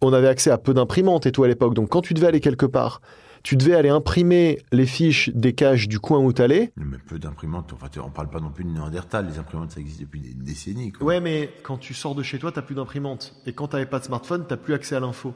on 0.00 0.12
avait 0.12 0.26
accès 0.26 0.50
à 0.50 0.58
peu 0.58 0.74
d'imprimantes 0.74 1.26
et 1.26 1.30
tout 1.30 1.44
à 1.44 1.48
l'époque. 1.48 1.74
Donc 1.74 1.88
quand 1.88 2.00
tu 2.00 2.14
devais 2.14 2.26
aller 2.26 2.40
quelque 2.40 2.66
part, 2.66 3.00
tu 3.44 3.56
devais 3.56 3.74
aller 3.74 3.90
imprimer 3.90 4.58
les 4.72 4.86
fiches 4.86 5.28
des 5.34 5.52
caches 5.52 5.86
du 5.86 6.00
coin 6.00 6.18
où 6.18 6.32
t'allais. 6.32 6.72
Mais 6.76 6.96
peu 7.06 7.18
d'imprimantes, 7.20 7.72
enfin, 7.72 7.86
tu- 7.88 8.00
on 8.00 8.10
parle 8.10 8.30
pas 8.30 8.40
non 8.40 8.50
plus 8.50 8.64
de 8.64 8.70
Néandertal, 8.70 9.28
les 9.30 9.38
imprimantes, 9.38 9.70
ça 9.70 9.80
existe 9.80 10.00
depuis 10.00 10.20
des 10.20 10.34
décennies. 10.34 10.90
quoi. 10.90 11.06
Ouais, 11.06 11.20
mais 11.20 11.50
quand 11.62 11.76
tu 11.78 11.94
sors 11.94 12.14
de 12.16 12.22
chez 12.24 12.38
toi, 12.38 12.50
t'as 12.50 12.62
plus 12.62 12.74
d'imprimante. 12.74 13.36
Et 13.46 13.52
quand 13.52 13.68
t'avais 13.68 13.86
pas 13.86 14.00
de 14.00 14.04
smartphone, 14.04 14.46
t'as 14.48 14.56
plus 14.56 14.74
accès 14.74 14.96
à 14.96 15.00
l'info. 15.00 15.34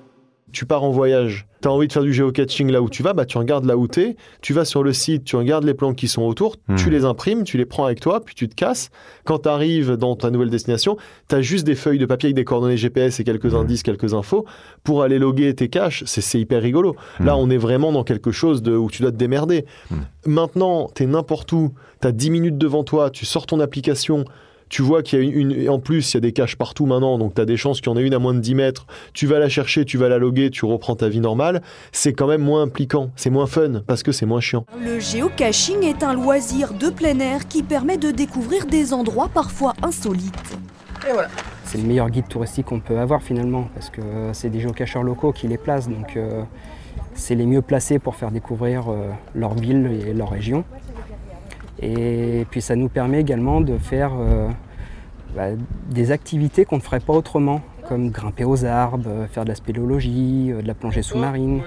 Tu 0.52 0.64
pars 0.64 0.82
en 0.82 0.90
voyage, 0.90 1.46
t'as 1.60 1.70
envie 1.70 1.88
de 1.88 1.92
faire 1.92 2.02
du 2.02 2.12
géocaching 2.12 2.70
là 2.70 2.80
où 2.82 2.88
tu 2.88 3.02
vas, 3.02 3.12
bah 3.12 3.24
tu 3.24 3.38
regardes 3.38 3.64
là 3.64 3.76
où 3.76 3.86
t'es, 3.86 4.16
tu 4.40 4.52
vas 4.52 4.64
sur 4.64 4.82
le 4.82 4.92
site, 4.92 5.24
tu 5.24 5.36
regardes 5.36 5.64
les 5.64 5.74
plans 5.74 5.92
qui 5.92 6.08
sont 6.08 6.22
autour, 6.22 6.56
tu 6.76 6.90
les 6.90 7.04
imprimes, 7.04 7.44
tu 7.44 7.58
les 7.58 7.66
prends 7.66 7.84
avec 7.84 8.00
toi, 8.00 8.20
puis 8.24 8.34
tu 8.34 8.48
te 8.48 8.54
casses. 8.54 8.90
Quand 9.24 9.40
t'arrives 9.40 9.96
dans 9.96 10.16
ta 10.16 10.30
nouvelle 10.30 10.50
destination, 10.50 10.96
t'as 11.26 11.40
juste 11.40 11.66
des 11.66 11.74
feuilles 11.74 11.98
de 11.98 12.06
papier 12.06 12.28
avec 12.28 12.36
des 12.36 12.44
coordonnées 12.44 12.76
GPS 12.76 13.20
et 13.20 13.24
quelques 13.24 13.54
indices, 13.54 13.82
quelques 13.82 14.14
infos 14.14 14.46
pour 14.84 15.02
aller 15.02 15.18
loguer 15.18 15.54
tes 15.54 15.68
caches. 15.68 16.04
C'est 16.06 16.40
hyper 16.40 16.62
rigolo. 16.62 16.96
Là, 17.20 17.36
on 17.36 17.50
est 17.50 17.58
vraiment 17.58 17.92
dans 17.92 18.04
quelque 18.04 18.30
chose 18.30 18.62
de, 18.62 18.74
où 18.74 18.90
tu 18.90 19.02
dois 19.02 19.12
te 19.12 19.16
démerder. 19.16 19.66
Maintenant, 20.26 20.88
t'es 20.94 21.06
n'importe 21.06 21.52
où, 21.52 21.74
t'as 22.00 22.12
10 22.12 22.30
minutes 22.30 22.58
devant 22.58 22.84
toi, 22.84 23.10
tu 23.10 23.26
sors 23.26 23.46
ton 23.46 23.60
application, 23.60 24.24
tu 24.68 24.82
vois 24.82 25.02
qu'il 25.02 25.18
y 25.18 25.22
a 25.22 25.24
une, 25.24 25.50
une- 25.52 25.68
en 25.70 25.78
plus, 25.78 26.12
il 26.12 26.16
y 26.16 26.18
a 26.18 26.20
des 26.20 26.32
caches 26.32 26.56
partout 26.56 26.86
maintenant, 26.86 27.18
donc 27.18 27.34
tu 27.34 27.40
as 27.40 27.44
des 27.44 27.56
chances 27.56 27.80
qu'il 27.80 27.90
y 27.90 27.94
en 27.94 27.98
ait 27.98 28.02
une 28.06 28.14
à 28.14 28.18
moins 28.18 28.34
de 28.34 28.40
10 28.40 28.54
mètres. 28.54 28.86
Tu 29.14 29.26
vas 29.26 29.38
la 29.38 29.48
chercher, 29.48 29.84
tu 29.84 29.98
vas 29.98 30.08
la 30.08 30.18
loguer, 30.18 30.50
tu 30.50 30.64
reprends 30.64 30.96
ta 30.96 31.08
vie 31.08 31.20
normale. 31.20 31.62
C'est 31.92 32.12
quand 32.12 32.26
même 32.26 32.42
moins 32.42 32.62
impliquant, 32.62 33.10
c'est 33.16 33.30
moins 33.30 33.46
fun 33.46 33.82
parce 33.86 34.02
que 34.02 34.12
c'est 34.12 34.26
moins 34.26 34.40
chiant. 34.40 34.64
Le 34.84 35.00
géocaching 35.00 35.82
est 35.84 36.02
un 36.02 36.14
loisir 36.14 36.72
de 36.74 36.90
plein 36.90 37.18
air 37.20 37.48
qui 37.48 37.62
permet 37.62 37.96
de 37.96 38.10
découvrir 38.10 38.66
des 38.66 38.92
endroits 38.92 39.28
parfois 39.32 39.74
insolites. 39.82 40.56
Et 41.08 41.12
voilà. 41.12 41.28
C'est 41.64 41.78
le 41.78 41.84
meilleur 41.84 42.08
guide 42.10 42.28
touristique 42.28 42.66
qu'on 42.66 42.80
peut 42.80 42.98
avoir 42.98 43.22
finalement, 43.22 43.68
parce 43.74 43.90
que 43.90 44.00
euh, 44.00 44.32
c'est 44.32 44.48
des 44.48 44.60
géocacheurs 44.60 45.02
locaux 45.02 45.32
qui 45.32 45.46
les 45.48 45.58
placent, 45.58 45.88
donc 45.88 46.16
euh, 46.16 46.42
c'est 47.14 47.34
les 47.34 47.44
mieux 47.46 47.60
placés 47.62 47.98
pour 47.98 48.16
faire 48.16 48.30
découvrir 48.30 48.88
euh, 48.90 49.10
leur 49.34 49.52
ville 49.54 49.90
et 50.06 50.14
leur 50.14 50.30
région. 50.30 50.64
Et 51.80 52.46
puis 52.50 52.60
ça 52.60 52.76
nous 52.76 52.88
permet 52.88 53.20
également 53.20 53.60
de 53.60 53.78
faire 53.78 54.12
euh, 54.18 54.48
bah, 55.34 55.48
des 55.90 56.10
activités 56.10 56.64
qu'on 56.64 56.76
ne 56.76 56.82
ferait 56.82 57.00
pas 57.00 57.12
autrement, 57.12 57.60
comme 57.88 58.10
grimper 58.10 58.44
aux 58.44 58.64
arbres, 58.64 59.26
faire 59.32 59.44
de 59.44 59.48
la 59.48 59.54
spéléologie, 59.54 60.52
euh, 60.52 60.62
de 60.62 60.66
la 60.66 60.74
plongée 60.74 61.02
sous-marine. 61.02 61.62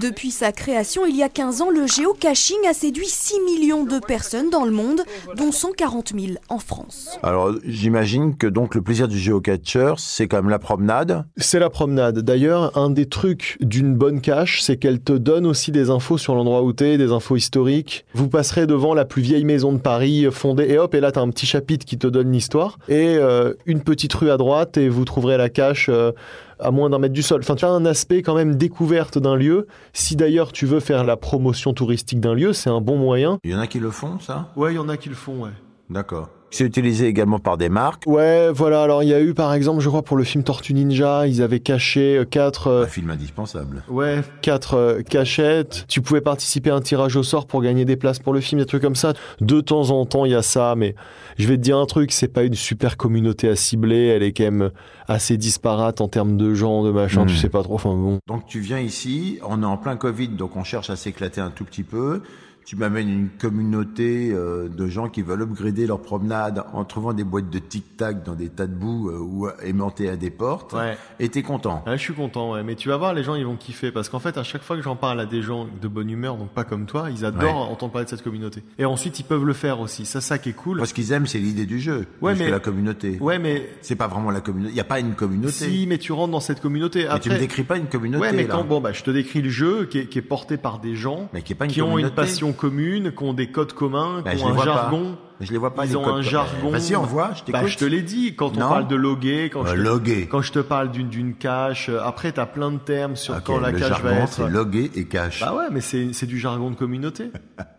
Depuis 0.00 0.30
sa 0.30 0.52
création 0.52 1.06
il 1.06 1.16
y 1.16 1.22
a 1.22 1.28
15 1.28 1.62
ans, 1.62 1.70
le 1.70 1.86
géocaching 1.86 2.66
a 2.68 2.74
séduit 2.74 3.06
6 3.06 3.40
millions 3.46 3.84
de 3.84 3.98
personnes 3.98 4.50
dans 4.50 4.64
le 4.64 4.70
monde, 4.70 5.02
dont 5.36 5.52
140 5.52 6.12
000 6.18 6.32
en 6.48 6.58
France. 6.58 7.18
Alors, 7.22 7.52
j'imagine 7.64 8.36
que 8.36 8.46
donc 8.46 8.74
le 8.74 8.82
plaisir 8.82 9.08
du 9.08 9.18
géocatcher, 9.18 9.94
c'est 9.98 10.26
quand 10.26 10.38
même 10.38 10.50
la 10.50 10.58
promenade. 10.58 11.24
C'est 11.36 11.58
la 11.58 11.70
promenade. 11.70 12.18
D'ailleurs, 12.20 12.76
un 12.76 12.90
des 12.90 13.06
trucs 13.06 13.56
d'une 13.60 13.94
bonne 13.94 14.20
cache, 14.20 14.60
c'est 14.60 14.76
qu'elle 14.76 15.00
te 15.00 15.12
donne 15.12 15.46
aussi 15.46 15.70
des 15.70 15.90
infos 15.90 16.18
sur 16.18 16.34
l'endroit 16.34 16.62
où 16.62 16.72
t'es, 16.72 16.98
des 16.98 17.12
infos 17.12 17.36
historiques. 17.36 18.04
Vous 18.14 18.28
passerez 18.28 18.66
devant 18.66 18.94
la 18.94 19.04
plus 19.04 19.22
vieille 19.22 19.44
maison 19.44 19.72
de 19.72 19.78
Paris 19.78 20.26
euh, 20.26 20.30
fondée, 20.30 20.66
et 20.68 20.78
hop, 20.78 20.94
et 20.94 21.00
là 21.00 21.12
t'as 21.12 21.20
un 21.20 21.30
petit 21.30 21.46
chapitre 21.46 21.86
qui 21.86 21.98
te 21.98 22.06
donne 22.06 22.32
l'histoire, 22.32 22.78
et 22.88 23.16
euh, 23.18 23.54
une 23.66 23.82
petite 23.82 24.12
rue 24.14 24.30
à 24.30 24.36
droite, 24.36 24.76
et 24.76 24.88
vous 24.88 25.04
trouverez 25.04 25.36
la 25.36 25.43
cache 25.48 25.88
euh, 25.88 26.12
à 26.58 26.70
moins 26.70 26.90
d'un 26.90 26.98
mètre 26.98 27.14
du 27.14 27.22
sol. 27.22 27.40
Enfin, 27.40 27.54
tu 27.54 27.64
as 27.64 27.70
un 27.70 27.84
aspect 27.84 28.22
quand 28.22 28.34
même 28.34 28.56
découverte 28.56 29.18
d'un 29.18 29.36
lieu. 29.36 29.66
Si 29.92 30.16
d'ailleurs 30.16 30.52
tu 30.52 30.66
veux 30.66 30.80
faire 30.80 31.04
la 31.04 31.16
promotion 31.16 31.72
touristique 31.72 32.20
d'un 32.20 32.34
lieu, 32.34 32.52
c'est 32.52 32.70
un 32.70 32.80
bon 32.80 32.96
moyen. 32.96 33.38
Il 33.44 33.50
y 33.50 33.54
en 33.54 33.60
a 33.60 33.66
qui 33.66 33.80
le 33.80 33.90
font, 33.90 34.18
ça? 34.20 34.48
Ouais, 34.56 34.72
il 34.72 34.76
y 34.76 34.78
en 34.78 34.88
a 34.88 34.96
qui 34.96 35.08
le 35.08 35.14
font, 35.14 35.44
ouais. 35.44 35.50
D'accord. 35.90 36.30
C'est 36.54 36.64
utilisé 36.64 37.08
également 37.08 37.40
par 37.40 37.56
des 37.56 37.68
marques. 37.68 38.04
Ouais, 38.06 38.52
voilà. 38.52 38.82
Alors, 38.84 39.02
il 39.02 39.08
y 39.08 39.12
a 39.12 39.20
eu, 39.20 39.34
par 39.34 39.52
exemple, 39.54 39.80
je 39.80 39.88
crois, 39.88 40.02
pour 40.02 40.16
le 40.16 40.22
film 40.22 40.44
Tortue 40.44 40.72
Ninja, 40.72 41.26
ils 41.26 41.42
avaient 41.42 41.58
caché 41.58 42.18
euh, 42.18 42.24
quatre. 42.24 42.68
euh, 42.68 42.84
Un 42.84 42.86
film 42.86 43.10
indispensable. 43.10 43.82
Ouais, 43.88 44.20
quatre 44.40 44.74
euh, 44.74 45.02
cachettes. 45.02 45.84
Tu 45.88 46.00
pouvais 46.00 46.20
participer 46.20 46.70
à 46.70 46.76
un 46.76 46.80
tirage 46.80 47.16
au 47.16 47.24
sort 47.24 47.48
pour 47.48 47.60
gagner 47.60 47.84
des 47.84 47.96
places 47.96 48.20
pour 48.20 48.32
le 48.32 48.40
film, 48.40 48.60
des 48.60 48.66
trucs 48.66 48.82
comme 48.82 48.94
ça. 48.94 49.14
De 49.40 49.60
temps 49.60 49.90
en 49.90 50.06
temps, 50.06 50.26
il 50.26 50.30
y 50.30 50.36
a 50.36 50.42
ça, 50.42 50.74
mais 50.76 50.94
je 51.38 51.48
vais 51.48 51.56
te 51.56 51.62
dire 51.62 51.76
un 51.76 51.86
truc, 51.86 52.12
c'est 52.12 52.28
pas 52.28 52.44
une 52.44 52.54
super 52.54 52.96
communauté 52.96 53.48
à 53.48 53.56
cibler. 53.56 54.06
Elle 54.06 54.22
est 54.22 54.32
quand 54.32 54.44
même 54.44 54.70
assez 55.08 55.36
disparate 55.36 56.00
en 56.00 56.06
termes 56.06 56.36
de 56.36 56.54
gens, 56.54 56.84
de 56.84 56.92
machin. 56.92 57.24
Mm. 57.24 57.26
Tu 57.26 57.34
sais 57.34 57.48
pas 57.48 57.64
trop. 57.64 57.74
Enfin 57.74 57.90
bon. 57.96 58.20
Donc 58.28 58.46
tu 58.46 58.60
viens 58.60 58.78
ici, 58.78 59.40
on 59.44 59.60
est 59.64 59.66
en 59.66 59.76
plein 59.76 59.96
Covid, 59.96 60.28
donc 60.28 60.54
on 60.54 60.62
cherche 60.62 60.88
à 60.88 60.94
s'éclater 60.94 61.40
un 61.40 61.50
tout 61.50 61.64
petit 61.64 61.82
peu. 61.82 62.22
Tu 62.64 62.76
m'amènes 62.76 63.08
une 63.10 63.28
communauté 63.28 64.30
euh, 64.32 64.68
de 64.68 64.86
gens 64.88 65.08
qui 65.08 65.22
veulent 65.22 65.42
upgrader 65.42 65.86
leur 65.86 66.00
promenade 66.00 66.64
en 66.72 66.84
trouvant 66.84 67.12
des 67.12 67.24
boîtes 67.24 67.50
de 67.50 67.58
tic-tac 67.58 68.22
dans 68.24 68.34
des 68.34 68.48
tas 68.48 68.66
de 68.66 68.74
boue 68.74 69.10
euh, 69.10 69.18
ou 69.18 69.48
aimantés 69.62 70.08
à 70.08 70.16
des 70.16 70.30
portes. 70.30 70.72
Ouais. 70.72 70.96
Et 71.20 71.28
t'es 71.28 71.42
content. 71.42 71.82
Ouais, 71.86 71.98
je 71.98 72.02
suis 72.02 72.14
content, 72.14 72.52
ouais. 72.52 72.62
Mais 72.62 72.74
tu 72.74 72.88
vas 72.88 72.96
voir, 72.96 73.12
les 73.14 73.22
gens, 73.22 73.34
ils 73.34 73.44
vont 73.44 73.56
kiffer. 73.56 73.90
Parce 73.92 74.08
qu'en 74.08 74.18
fait, 74.18 74.38
à 74.38 74.42
chaque 74.42 74.62
fois 74.62 74.76
que 74.76 74.82
j'en 74.82 74.96
parle 74.96 75.20
à 75.20 75.26
des 75.26 75.42
gens 75.42 75.66
de 75.80 75.88
bonne 75.88 76.08
humeur, 76.10 76.36
donc 76.36 76.50
pas 76.50 76.64
comme 76.64 76.86
toi, 76.86 77.10
ils 77.10 77.24
adorent 77.24 77.70
entendre 77.70 77.92
parler 77.92 78.04
de 78.06 78.10
cette 78.10 78.22
communauté. 78.22 78.62
Et 78.78 78.84
ensuite, 78.86 79.18
ils 79.20 79.24
peuvent 79.24 79.44
le 79.44 79.52
faire 79.52 79.80
aussi. 79.80 80.06
Ça, 80.06 80.20
ça 80.22 80.38
qui 80.38 80.48
est 80.50 80.52
cool. 80.54 80.78
Moi, 80.78 80.86
ce 80.86 80.94
qu'ils 80.94 81.12
aiment, 81.12 81.26
c'est 81.26 81.38
l'idée 81.38 81.66
du 81.66 81.80
jeu, 81.80 82.06
Ouais, 82.22 82.32
plus 82.32 82.40
mais- 82.40 82.46
que 82.46 82.52
la 82.52 82.60
communauté. 82.60 83.18
Ouais, 83.20 83.38
mais 83.38 83.68
C'est 83.82 83.96
pas 83.96 84.08
vraiment 84.08 84.30
la 84.30 84.40
communauté. 84.40 84.72
Il 84.72 84.74
n'y 84.74 84.80
a 84.80 84.84
pas 84.84 85.00
une 85.00 85.14
communauté. 85.14 85.52
Si, 85.52 85.86
mais 85.86 85.98
tu 85.98 86.12
rentres 86.12 86.32
dans 86.32 86.40
cette 86.40 86.60
communauté. 86.62 87.00
Mais 87.00 87.06
Après, 87.08 87.20
tu 87.20 87.30
me 87.30 87.38
décris 87.38 87.64
pas 87.64 87.76
une 87.76 87.86
communauté. 87.88 88.22
Ouais, 88.22 88.32
mais 88.32 88.44
là. 88.46 88.54
quand 88.54 88.64
bon, 88.64 88.80
bah, 88.80 88.92
je 88.92 89.02
te 89.02 89.10
décris 89.10 89.42
le 89.42 89.50
jeu 89.50 89.84
qui 89.84 89.98
est, 89.98 90.06
qui 90.06 90.18
est 90.18 90.22
porté 90.22 90.56
par 90.56 90.78
des 90.78 90.96
gens 90.96 91.28
Mais 91.34 91.42
qui 91.42 91.52
est 91.52 91.56
pas 91.56 91.66
une 91.66 91.70
qui 91.70 91.82
ont 91.82 91.98
une 91.98 92.10
passion 92.10 92.53
commune, 92.54 93.12
qui 93.16 93.22
ont 93.22 93.34
des 93.34 93.50
codes 93.50 93.72
communs, 93.72 94.22
Bah, 94.24 94.34
qui 94.34 94.42
ont 94.42 94.48
un 94.58 94.64
jargon. 94.64 95.18
Mais 95.40 95.46
je 95.46 95.52
les 95.52 95.58
vois 95.58 95.74
pas, 95.74 95.84
Ils 95.84 95.88
les 95.88 95.96
ont 95.96 96.02
codes. 96.04 96.14
un 96.14 96.22
jargon. 96.22 96.70
vas-y, 96.70 96.94
envoie, 96.94 97.30
je 97.34 97.40
t'écoute. 97.42 97.60
Bah, 97.62 97.66
je 97.66 97.76
te 97.76 97.84
l'ai 97.84 98.02
dit 98.02 98.36
quand 98.36 98.56
Non. 98.56 98.66
on 98.66 98.68
parle 98.68 98.86
de 98.88 98.94
loguer, 98.94 99.50
quand 99.52 99.62
Euh, 99.64 99.70
je 99.70 99.74
te, 99.74 99.80
loguer. 99.80 100.28
quand 100.30 100.40
je 100.42 100.52
te 100.52 100.60
parle 100.60 100.92
d'une 100.92 101.08
d'une 101.08 101.34
cache. 101.34 101.88
euh, 101.88 102.00
Après, 102.04 102.30
t'as 102.30 102.46
plein 102.46 102.70
de 102.70 102.78
termes 102.78 103.16
sur 103.16 103.42
quand 103.42 103.58
la 103.58 103.72
le 103.72 103.78
cache 103.80 103.88
jargon, 103.88 104.04
va 104.08 104.14
être. 104.20 104.32
c'est 104.32 104.48
loguer 104.48 104.90
et 104.94 105.06
cache. 105.06 105.40
Bah 105.40 105.52
ouais, 105.56 105.64
mais 105.72 105.80
c'est 105.80 106.12
c'est 106.12 106.26
du 106.26 106.38
jargon 106.38 106.70
de 106.70 106.76
communauté. 106.76 107.30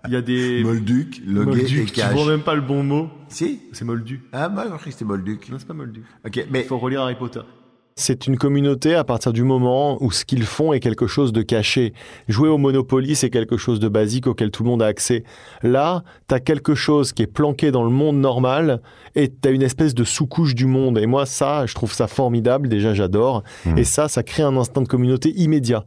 Il 0.07 0.13
y 0.13 0.17
a 0.17 0.21
des 0.21 0.63
Molduc, 0.65 1.21
loguer 1.25 1.45
Molduc, 1.61 1.77
et 1.79 1.85
Tu 1.85 1.91
cache. 1.93 2.13
vois 2.13 2.25
même 2.25 2.41
pas 2.41 2.55
le 2.55 2.61
bon 2.61 2.83
mot. 2.83 3.09
Si 3.29 3.61
C'est 3.71 3.85
moldu. 3.85 4.21
Ah, 4.33 4.49
bah, 4.49 4.63
je 4.63 4.67
croyais 4.67 4.83
que 4.85 4.91
c'était 4.91 5.05
Molduc. 5.05 5.49
Non, 5.49 5.55
c'est 5.57 5.67
pas 5.67 5.73
moldu. 5.73 6.03
Ok, 6.25 6.45
mais 6.51 6.61
Il 6.61 6.67
faut 6.67 6.77
relire 6.77 7.01
Harry 7.01 7.15
Potter. 7.15 7.39
C'est 7.97 8.27
une 8.27 8.37
communauté 8.37 8.93
à 8.93 9.05
partir 9.05 9.31
du 9.31 9.43
moment 9.43 10.03
où 10.03 10.11
ce 10.11 10.25
qu'ils 10.25 10.43
font 10.43 10.73
est 10.73 10.81
quelque 10.81 11.07
chose 11.07 11.31
de 11.31 11.41
caché. 11.41 11.93
Jouer 12.27 12.49
au 12.49 12.57
Monopoly, 12.57 13.15
c'est 13.15 13.29
quelque 13.29 13.55
chose 13.55 13.79
de 13.79 13.87
basique 13.87 14.27
auquel 14.27 14.51
tout 14.51 14.63
le 14.63 14.69
monde 14.69 14.81
a 14.81 14.85
accès. 14.85 15.23
Là, 15.63 16.03
t'as 16.27 16.41
quelque 16.41 16.75
chose 16.75 17.13
qui 17.13 17.21
est 17.21 17.27
planqué 17.27 17.71
dans 17.71 17.85
le 17.85 17.89
monde 17.89 18.17
normal 18.17 18.81
et 19.15 19.29
t'as 19.29 19.51
une 19.51 19.61
espèce 19.61 19.95
de 19.95 20.03
sous-couche 20.03 20.55
du 20.55 20.65
monde. 20.65 20.97
Et 20.97 21.05
moi, 21.05 21.25
ça, 21.25 21.65
je 21.67 21.73
trouve 21.73 21.93
ça 21.93 22.07
formidable. 22.07 22.67
Déjà, 22.67 22.93
j'adore. 22.93 23.43
Hmm. 23.65 23.77
Et 23.77 23.85
ça, 23.85 24.09
ça 24.09 24.23
crée 24.23 24.43
un 24.43 24.57
instinct 24.57 24.81
de 24.81 24.89
communauté 24.89 25.29
immédiat. 25.29 25.85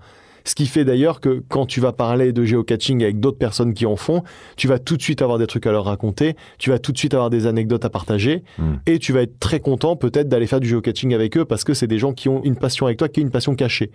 Ce 0.48 0.54
qui 0.54 0.64
fait 0.64 0.86
d'ailleurs 0.86 1.20
que 1.20 1.44
quand 1.50 1.66
tu 1.66 1.78
vas 1.78 1.92
parler 1.92 2.32
de 2.32 2.42
géocaching 2.42 3.02
avec 3.02 3.20
d'autres 3.20 3.36
personnes 3.36 3.74
qui 3.74 3.84
en 3.84 3.96
font, 3.96 4.22
tu 4.56 4.66
vas 4.66 4.78
tout 4.78 4.96
de 4.96 5.02
suite 5.02 5.20
avoir 5.20 5.36
des 5.36 5.46
trucs 5.46 5.66
à 5.66 5.72
leur 5.72 5.84
raconter, 5.84 6.36
tu 6.56 6.70
vas 6.70 6.78
tout 6.78 6.90
de 6.90 6.96
suite 6.96 7.12
avoir 7.12 7.28
des 7.28 7.46
anecdotes 7.46 7.84
à 7.84 7.90
partager, 7.90 8.44
Hmm. 8.56 8.76
et 8.86 8.98
tu 8.98 9.12
vas 9.12 9.20
être 9.20 9.38
très 9.38 9.60
content 9.60 9.94
peut-être 9.94 10.26
d'aller 10.26 10.46
faire 10.46 10.60
du 10.60 10.66
géocaching 10.66 11.12
avec 11.12 11.36
eux 11.36 11.44
parce 11.44 11.64
que 11.64 11.74
c'est 11.74 11.86
des 11.86 11.98
gens 11.98 12.14
qui 12.14 12.30
ont 12.30 12.42
une 12.44 12.56
passion 12.56 12.86
avec 12.86 12.96
toi, 12.98 13.10
qui 13.10 13.20
est 13.20 13.22
une 13.24 13.30
passion 13.30 13.54
cachée. 13.56 13.90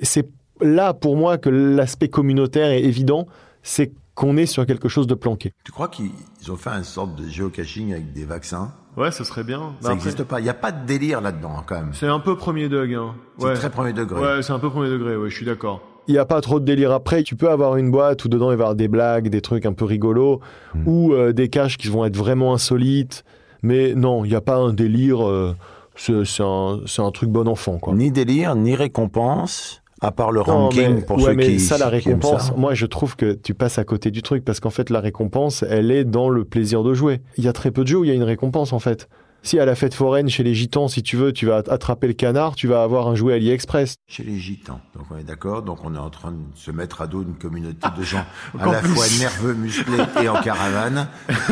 C'est 0.00 0.28
là 0.60 0.94
pour 0.94 1.16
moi 1.16 1.38
que 1.38 1.48
l'aspect 1.48 2.08
communautaire 2.08 2.70
est 2.70 2.82
évident, 2.82 3.28
c'est 3.62 3.92
qu'on 4.16 4.36
est 4.36 4.46
sur 4.46 4.66
quelque 4.66 4.88
chose 4.88 5.06
de 5.06 5.14
planqué. 5.14 5.52
Tu 5.64 5.70
crois 5.70 5.86
qu'ils 5.86 6.10
ont 6.50 6.56
fait 6.56 6.70
une 6.70 6.82
sorte 6.82 7.14
de 7.14 7.28
géocaching 7.28 7.92
avec 7.92 8.12
des 8.12 8.24
vaccins? 8.24 8.72
Ouais, 8.98 9.10
ce 9.12 9.22
serait 9.24 9.44
bien. 9.44 9.74
Ça 9.80 9.90
n'existe 9.90 10.24
pas. 10.24 10.40
Il 10.40 10.42
n'y 10.42 10.48
a 10.48 10.54
pas 10.54 10.72
de 10.72 10.84
délire 10.86 11.20
là-dedans, 11.20 11.62
quand 11.66 11.76
même. 11.76 11.90
C'est 11.92 12.06
un 12.08 12.18
peu 12.20 12.36
premier 12.36 12.68
degré. 12.68 12.94
Hein. 12.96 13.14
C'est 13.38 13.54
très 13.54 13.70
premier 13.70 13.92
degré. 13.92 14.20
Ouais, 14.20 14.42
c'est 14.42 14.52
un 14.52 14.58
peu 14.58 14.68
premier 14.70 14.90
degré, 14.90 15.16
ouais, 15.16 15.30
je 15.30 15.34
suis 15.36 15.46
d'accord. 15.46 15.80
Il 16.08 16.12
n'y 16.12 16.18
a 16.18 16.24
pas 16.24 16.40
trop 16.40 16.58
de 16.58 16.64
délire 16.64 16.90
après. 16.92 17.22
Tu 17.22 17.36
peux 17.36 17.50
avoir 17.50 17.76
une 17.76 17.90
boîte 17.90 18.24
où 18.24 18.28
dedans 18.28 18.50
il 18.50 18.56
va 18.56 18.62
y 18.62 18.64
avoir 18.64 18.74
des 18.74 18.88
blagues, 18.88 19.28
des 19.28 19.40
trucs 19.42 19.66
un 19.66 19.72
peu 19.74 19.84
rigolos, 19.84 20.40
Hmm. 20.74 20.82
ou 20.86 21.12
euh, 21.12 21.32
des 21.32 21.48
caches 21.48 21.76
qui 21.78 21.88
vont 21.88 22.04
être 22.04 22.16
vraiment 22.16 22.54
insolites. 22.54 23.24
Mais 23.62 23.94
non, 23.94 24.24
il 24.24 24.30
n'y 24.30 24.34
a 24.36 24.40
pas 24.40 24.56
un 24.56 24.72
délire. 24.72 25.26
euh, 25.26 25.54
c'est 25.96 26.14
un, 26.42 26.80
c'est 26.86 27.02
un 27.02 27.10
truc 27.10 27.28
bon 27.28 27.46
enfant, 27.48 27.78
quoi. 27.78 27.92
Ni 27.94 28.10
délire, 28.12 28.54
ni 28.54 28.74
récompense, 28.76 29.82
à 30.00 30.12
part 30.12 30.30
le 30.32 30.40
Non, 30.40 30.44
ranking 30.68 30.94
mais- 30.96 31.02
pour 31.02 31.16
ouais, 31.18 31.24
ceux 31.24 31.34
mais 31.34 31.46
qui 31.46 31.60
ça, 31.60 31.78
la 31.78 31.88
récompense, 31.88 32.48
ça. 32.48 32.54
moi 32.56 32.74
je 32.74 32.86
trouve 32.86 33.16
que 33.16 33.32
tu 33.32 33.54
passes 33.54 33.78
à 33.78 33.84
côté 33.84 34.10
du 34.10 34.22
truc 34.22 34.44
parce 34.44 34.60
qu'en 34.60 34.70
fait 34.70 34.90
la 34.90 35.00
récompense, 35.00 35.64
elle 35.68 35.90
est 35.90 36.04
dans 36.04 36.28
le 36.28 36.44
plaisir 36.44 36.82
de 36.82 36.94
jouer. 36.94 37.20
Il 37.36 37.44
y 37.44 37.48
a 37.48 37.52
très 37.52 37.70
peu 37.70 37.82
de 37.82 37.88
jeux 37.88 37.98
où 37.98 38.04
il 38.04 38.08
y 38.08 38.12
a 38.12 38.14
une 38.14 38.22
récompense 38.22 38.72
en 38.72 38.78
fait. 38.78 39.08
Si 39.42 39.58
à 39.60 39.64
la 39.64 39.76
fête 39.76 39.94
foraine 39.94 40.28
chez 40.28 40.42
les 40.42 40.52
gitans, 40.52 40.88
si 40.88 41.00
tu 41.02 41.16
veux, 41.16 41.32
tu 41.32 41.46
vas 41.46 41.62
attraper 41.68 42.08
le 42.08 42.12
canard, 42.12 42.56
tu 42.56 42.66
vas 42.66 42.82
avoir 42.82 43.06
un 43.06 43.14
jouet 43.14 43.34
AliExpress. 43.34 43.94
Chez 44.08 44.24
les 44.24 44.36
gitans. 44.36 44.80
Donc 44.96 45.04
on 45.12 45.16
est 45.16 45.22
d'accord. 45.22 45.62
Donc 45.62 45.78
on 45.84 45.94
est 45.94 45.98
en 45.98 46.10
train 46.10 46.32
de 46.32 46.38
se 46.56 46.72
mettre 46.72 47.02
à 47.02 47.06
dos 47.06 47.22
une 47.22 47.34
communauté 47.36 47.86
de 47.96 48.02
gens 48.02 48.24
à 48.58 48.66
la 48.66 48.80
plus. 48.80 48.88
fois 48.88 49.04
nerveux, 49.20 49.54
musclés 49.54 50.02
et 50.22 50.28
en 50.28 50.40
caravane. 50.42 51.08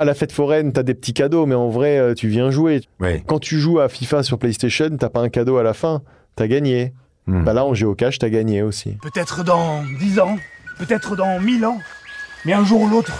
À 0.00 0.04
la 0.04 0.14
fête 0.14 0.32
foraine, 0.32 0.72
t'as 0.72 0.82
des 0.82 0.92
petits 0.94 1.14
cadeaux, 1.14 1.46
mais 1.46 1.54
en 1.54 1.68
vrai, 1.68 1.98
euh, 1.98 2.14
tu 2.14 2.26
viens 2.26 2.50
jouer. 2.50 2.80
Ouais. 2.98 3.22
Quand 3.28 3.38
tu 3.38 3.60
joues 3.60 3.78
à 3.78 3.88
FIFA 3.88 4.24
sur 4.24 4.38
PlayStation, 4.40 4.90
t'as 4.98 5.08
pas 5.08 5.20
un 5.20 5.28
cadeau 5.28 5.56
à 5.56 5.62
la 5.62 5.72
fin, 5.72 6.02
t'as 6.34 6.48
gagné. 6.48 6.92
Bah 7.26 7.54
là, 7.54 7.64
en 7.64 7.72
géocache, 7.72 8.18
t'as 8.18 8.28
gagné 8.28 8.62
aussi. 8.62 8.98
Peut-être 9.02 9.44
dans 9.44 9.82
10 9.82 10.18
ans, 10.20 10.36
peut-être 10.78 11.16
dans 11.16 11.40
1000 11.40 11.64
ans, 11.64 11.78
mais 12.44 12.52
un 12.52 12.64
jour 12.64 12.82
ou 12.82 12.88
l'autre, 12.88 13.12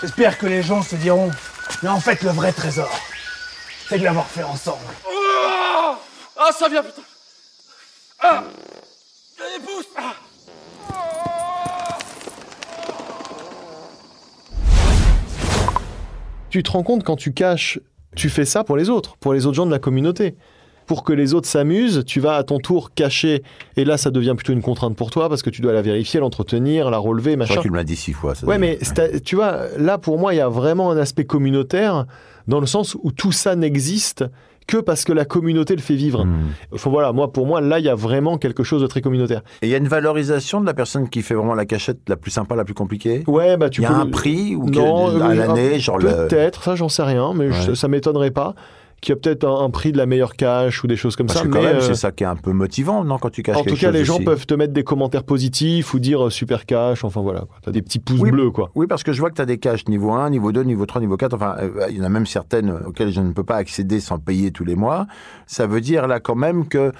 j'espère 0.00 0.36
que 0.36 0.46
les 0.46 0.62
gens 0.62 0.82
se 0.82 0.96
diront 0.96 1.30
Mais 1.82 1.88
en 1.88 2.00
fait, 2.00 2.22
le 2.22 2.30
vrai 2.30 2.52
trésor, 2.52 2.90
c'est 3.88 3.98
de 3.98 4.04
l'avoir 4.04 4.26
fait 4.26 4.42
ensemble. 4.42 4.84
Ah, 5.06 5.98
Ah, 6.38 6.50
ça 6.52 6.68
vient, 6.68 6.82
putain 6.82 7.02
Ah 8.20 8.44
Allez, 9.38 9.64
pousse 9.64 9.86
Ah 9.96 10.12
Tu 16.50 16.62
te 16.62 16.70
rends 16.70 16.82
compte 16.82 17.02
quand 17.02 17.16
tu 17.16 17.32
caches, 17.32 17.80
tu 18.14 18.28
fais 18.28 18.44
ça 18.44 18.62
pour 18.62 18.76
les 18.76 18.90
autres, 18.90 19.16
pour 19.16 19.32
les 19.32 19.46
autres 19.46 19.56
gens 19.56 19.64
de 19.66 19.70
la 19.70 19.78
communauté. 19.78 20.36
Pour 20.86 21.04
que 21.04 21.12
les 21.12 21.32
autres 21.34 21.46
s'amusent, 21.48 22.02
tu 22.06 22.20
vas 22.20 22.36
à 22.36 22.42
ton 22.42 22.58
tour 22.58 22.92
cacher. 22.94 23.42
Et 23.76 23.84
là, 23.84 23.96
ça 23.96 24.10
devient 24.10 24.34
plutôt 24.36 24.52
une 24.52 24.62
contrainte 24.62 24.96
pour 24.96 25.10
toi 25.10 25.28
parce 25.28 25.42
que 25.42 25.50
tu 25.50 25.62
dois 25.62 25.72
la 25.72 25.82
vérifier, 25.82 26.20
l'entretenir, 26.20 26.90
la 26.90 26.98
relever, 26.98 27.32
Je 27.32 27.36
machin. 27.36 27.54
crois 27.54 27.62
qu'il 27.62 27.72
me 27.72 27.76
l'a 27.76 27.84
dit 27.84 27.96
six 27.96 28.12
fois. 28.12 28.34
Ça 28.34 28.46
Ouais, 28.46 28.58
mais 28.58 28.78
tu 29.24 29.36
vois, 29.36 29.58
là, 29.78 29.98
pour 29.98 30.18
moi, 30.18 30.34
il 30.34 30.38
y 30.38 30.40
a 30.40 30.48
vraiment 30.48 30.90
un 30.90 30.96
aspect 30.96 31.24
communautaire 31.24 32.06
dans 32.48 32.60
le 32.60 32.66
sens 32.66 32.96
où 33.02 33.12
tout 33.12 33.32
ça 33.32 33.54
n'existe 33.56 34.24
que 34.68 34.76
parce 34.76 35.04
que 35.04 35.12
la 35.12 35.24
communauté 35.24 35.74
le 35.74 35.82
fait 35.82 35.96
vivre. 35.96 36.24
Hmm. 36.24 36.46
Voilà, 36.72 37.12
moi, 37.12 37.32
pour 37.32 37.46
moi, 37.46 37.60
là, 37.60 37.80
il 37.80 37.84
y 37.84 37.88
a 37.88 37.96
vraiment 37.96 38.38
quelque 38.38 38.62
chose 38.62 38.80
de 38.80 38.86
très 38.86 39.00
communautaire. 39.00 39.42
Et 39.60 39.66
il 39.66 39.70
y 39.70 39.74
a 39.74 39.78
une 39.78 39.88
valorisation 39.88 40.60
de 40.60 40.66
la 40.66 40.72
personne 40.74 41.08
qui 41.08 41.22
fait 41.22 41.34
vraiment 41.34 41.54
la 41.54 41.66
cachette 41.66 41.98
la 42.08 42.16
plus 42.16 42.30
sympa, 42.30 42.54
la 42.54 42.64
plus 42.64 42.72
compliquée? 42.74 43.24
Ouais, 43.26 43.56
bah 43.56 43.70
tu 43.70 43.80
Il 43.80 43.84
y 43.84 43.86
a 43.86 43.90
peux 43.90 43.94
un 43.96 44.06
prix 44.06 44.54
ou 44.54 44.68
non, 44.70 45.20
à 45.20 45.34
l'année, 45.34 45.74
un- 45.74 45.78
genre 45.78 45.98
le- 45.98 46.28
peut-être, 46.28 46.62
ça 46.62 46.76
j'en 46.76 46.88
sais 46.88 47.02
rien, 47.02 47.32
mais 47.34 47.50
je- 47.50 47.70
Ouais. 47.70 47.74
ça 47.74 47.88
m'étonnerait 47.88 48.30
pas 48.30 48.54
qu'il 49.02 49.12
y 49.12 49.12
a 49.12 49.16
peut-être 49.20 49.44
un, 49.44 49.64
un 49.64 49.68
prix 49.68 49.92
de 49.92 49.98
la 49.98 50.06
meilleure 50.06 50.34
cache 50.36 50.82
ou 50.82 50.86
des 50.86 50.96
choses 50.96 51.16
comme 51.16 51.26
Parce 51.26 51.40
ça. 51.40 51.44
que 51.44 51.50
quand 51.50 51.58
mais, 51.60 51.66
même, 51.66 51.76
euh, 51.76 51.80
c'est 51.80 51.94
ça 51.94 52.12
qui 52.12 52.22
est 52.24 52.26
un 52.26 52.36
peu 52.36 52.52
motivant, 52.52 53.04
non, 53.04 53.18
quand 53.18 53.28
tu 53.30 53.42
caches 53.42 53.56
en 53.56 53.60
tout 53.60 53.66
quelque 53.70 53.80
cas, 53.80 53.86
chose 53.88 53.94
les 53.96 54.04
gens 54.06 54.14
aussi. 54.16 54.24
peuvent 54.24 54.46
te 54.46 54.54
mettre 54.54 54.72
des 54.72 54.84
commentaires 54.84 55.24
positifs 55.24 55.92
ou 55.92 55.98
dire 55.98 56.26
euh, 56.26 56.30
super 56.30 56.64
cash, 56.64 57.04
enfin 57.04 57.20
voilà, 57.20 57.40
quoi. 57.40 57.56
t'as 57.62 57.72
des 57.72 57.82
petits 57.82 57.98
pouces 57.98 58.20
Oui, 58.20 58.30
bleus 58.30 58.50
quoi. 58.52 58.70
Oui, 58.76 58.86
parce 58.86 59.02
que 59.02 59.12
je 59.12 59.20
vois 59.20 59.28
que 59.30 59.34
tu 59.34 59.42
as 59.42 59.46
des 59.46 59.58
caches 59.58 59.86
niveau 59.88 60.12
1, 60.12 60.30
niveau 60.30 60.52
2, 60.52 60.62
niveau 60.62 60.86
3, 60.86 61.00
niveau 61.02 61.16
4. 61.16 61.34
Enfin, 61.34 61.56
euh, 61.58 61.86
il 61.90 61.96
y 61.96 62.00
en 62.00 62.04
a 62.04 62.08
même 62.08 62.26
certaines 62.26 62.70
auxquelles 62.70 63.12
je 63.12 63.20
ne 63.20 63.32
peux 63.32 63.44
pas 63.44 63.56
accéder 63.56 63.98
sans 64.00 64.18
payer 64.18 64.52
tous 64.52 64.64
les 64.64 64.76
mois. 64.76 65.06
Ça 65.46 65.66
veut 65.66 65.80
dire 65.80 66.06
là 66.06 66.20
quand 66.20 66.36
même 66.36 66.68
que 66.68 66.92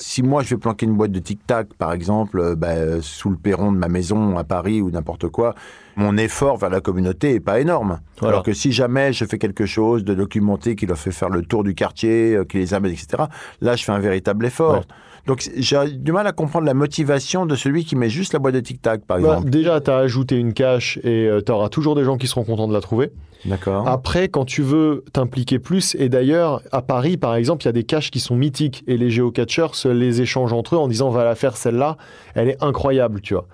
si 0.00 0.22
moi 0.22 0.42
je 0.42 0.50
vais 0.50 0.56
planquer 0.56 0.86
une 0.86 0.96
boîte 0.96 1.12
de 1.12 1.20
tic-tac, 1.20 1.74
par 1.74 1.92
exemple, 1.92 2.40
euh, 2.40 2.56
bah, 2.56 3.00
sous 3.02 3.30
le 3.30 3.36
perron 3.36 3.70
de 3.70 3.76
ma 3.76 3.88
maison 3.88 4.38
à 4.38 4.44
Paris 4.44 4.80
ou 4.80 4.90
n'importe 4.90 5.28
quoi, 5.28 5.54
mon 5.96 6.16
effort 6.16 6.56
vers 6.56 6.70
la 6.70 6.80
communauté 6.80 7.34
est 7.34 7.40
pas 7.40 7.60
énorme. 7.60 8.00
Voilà. 8.18 8.34
Alors 8.34 8.42
que 8.42 8.54
si 8.54 8.72
jamais 8.72 9.12
je 9.12 9.24
fais 9.26 9.38
quelque 9.38 9.66
chose 9.66 10.02
de 10.02 10.14
documenté 10.14 10.74
qui 10.74 10.86
leur 10.86 10.98
fait 10.98 11.12
faire 11.12 11.28
le 11.28 11.42
tour 11.42 11.64
du 11.64 11.74
quartier, 11.74 12.34
euh, 12.34 12.44
qui 12.44 12.56
les 12.56 12.74
amène, 12.74 12.92
etc., 12.92 13.24
là 13.60 13.76
je 13.76 13.84
fais 13.84 13.92
un 13.92 13.98
véritable 13.98 14.46
effort. 14.46 14.78
Ouais. 14.78 14.84
Donc 15.26 15.48
j'ai 15.56 15.78
du 15.90 16.12
mal 16.12 16.26
à 16.26 16.32
comprendre 16.32 16.66
la 16.66 16.74
motivation 16.74 17.46
de 17.46 17.54
celui 17.54 17.84
qui 17.84 17.96
met 17.96 18.08
juste 18.08 18.32
la 18.32 18.38
boîte 18.38 18.54
de 18.54 18.60
tic-tac, 18.60 19.02
par 19.04 19.18
Bah, 19.20 19.34
exemple. 19.34 19.50
déjà, 19.50 19.80
tu 19.80 19.90
as 19.90 19.96
ajouté 19.96 20.36
une 20.36 20.52
cache 20.52 20.98
et 21.04 21.28
tu 21.44 21.52
auras 21.52 21.68
toujours 21.68 21.94
des 21.94 22.04
gens 22.04 22.16
qui 22.16 22.26
seront 22.26 22.44
contents 22.44 22.68
de 22.68 22.72
la 22.72 22.80
trouver. 22.80 23.10
D'accord. 23.46 23.88
Après, 23.88 24.28
quand 24.28 24.44
tu 24.44 24.60
veux 24.62 25.02
t'impliquer 25.14 25.58
plus, 25.58 25.94
et 25.98 26.08
d'ailleurs, 26.10 26.60
à 26.72 26.82
Paris, 26.82 27.16
par 27.16 27.34
exemple, 27.36 27.62
il 27.62 27.66
y 27.66 27.70
a 27.70 27.72
des 27.72 27.84
caches 27.84 28.10
qui 28.10 28.20
sont 28.20 28.36
mythiques 28.36 28.82
et 28.86 28.98
les 28.98 29.10
géocacheurs 29.10 29.74
se 29.74 29.88
les 29.88 30.20
échangent 30.20 30.52
entre 30.52 30.74
eux 30.74 30.78
en 30.78 30.88
disant 30.88 31.08
on 31.08 31.12
va 31.12 31.24
la 31.24 31.34
faire 31.34 31.56
celle-là, 31.56 31.96
elle 32.34 32.48
est 32.50 32.62
incroyable, 32.62 33.20
tu 33.22 33.34
vois. 33.34 33.46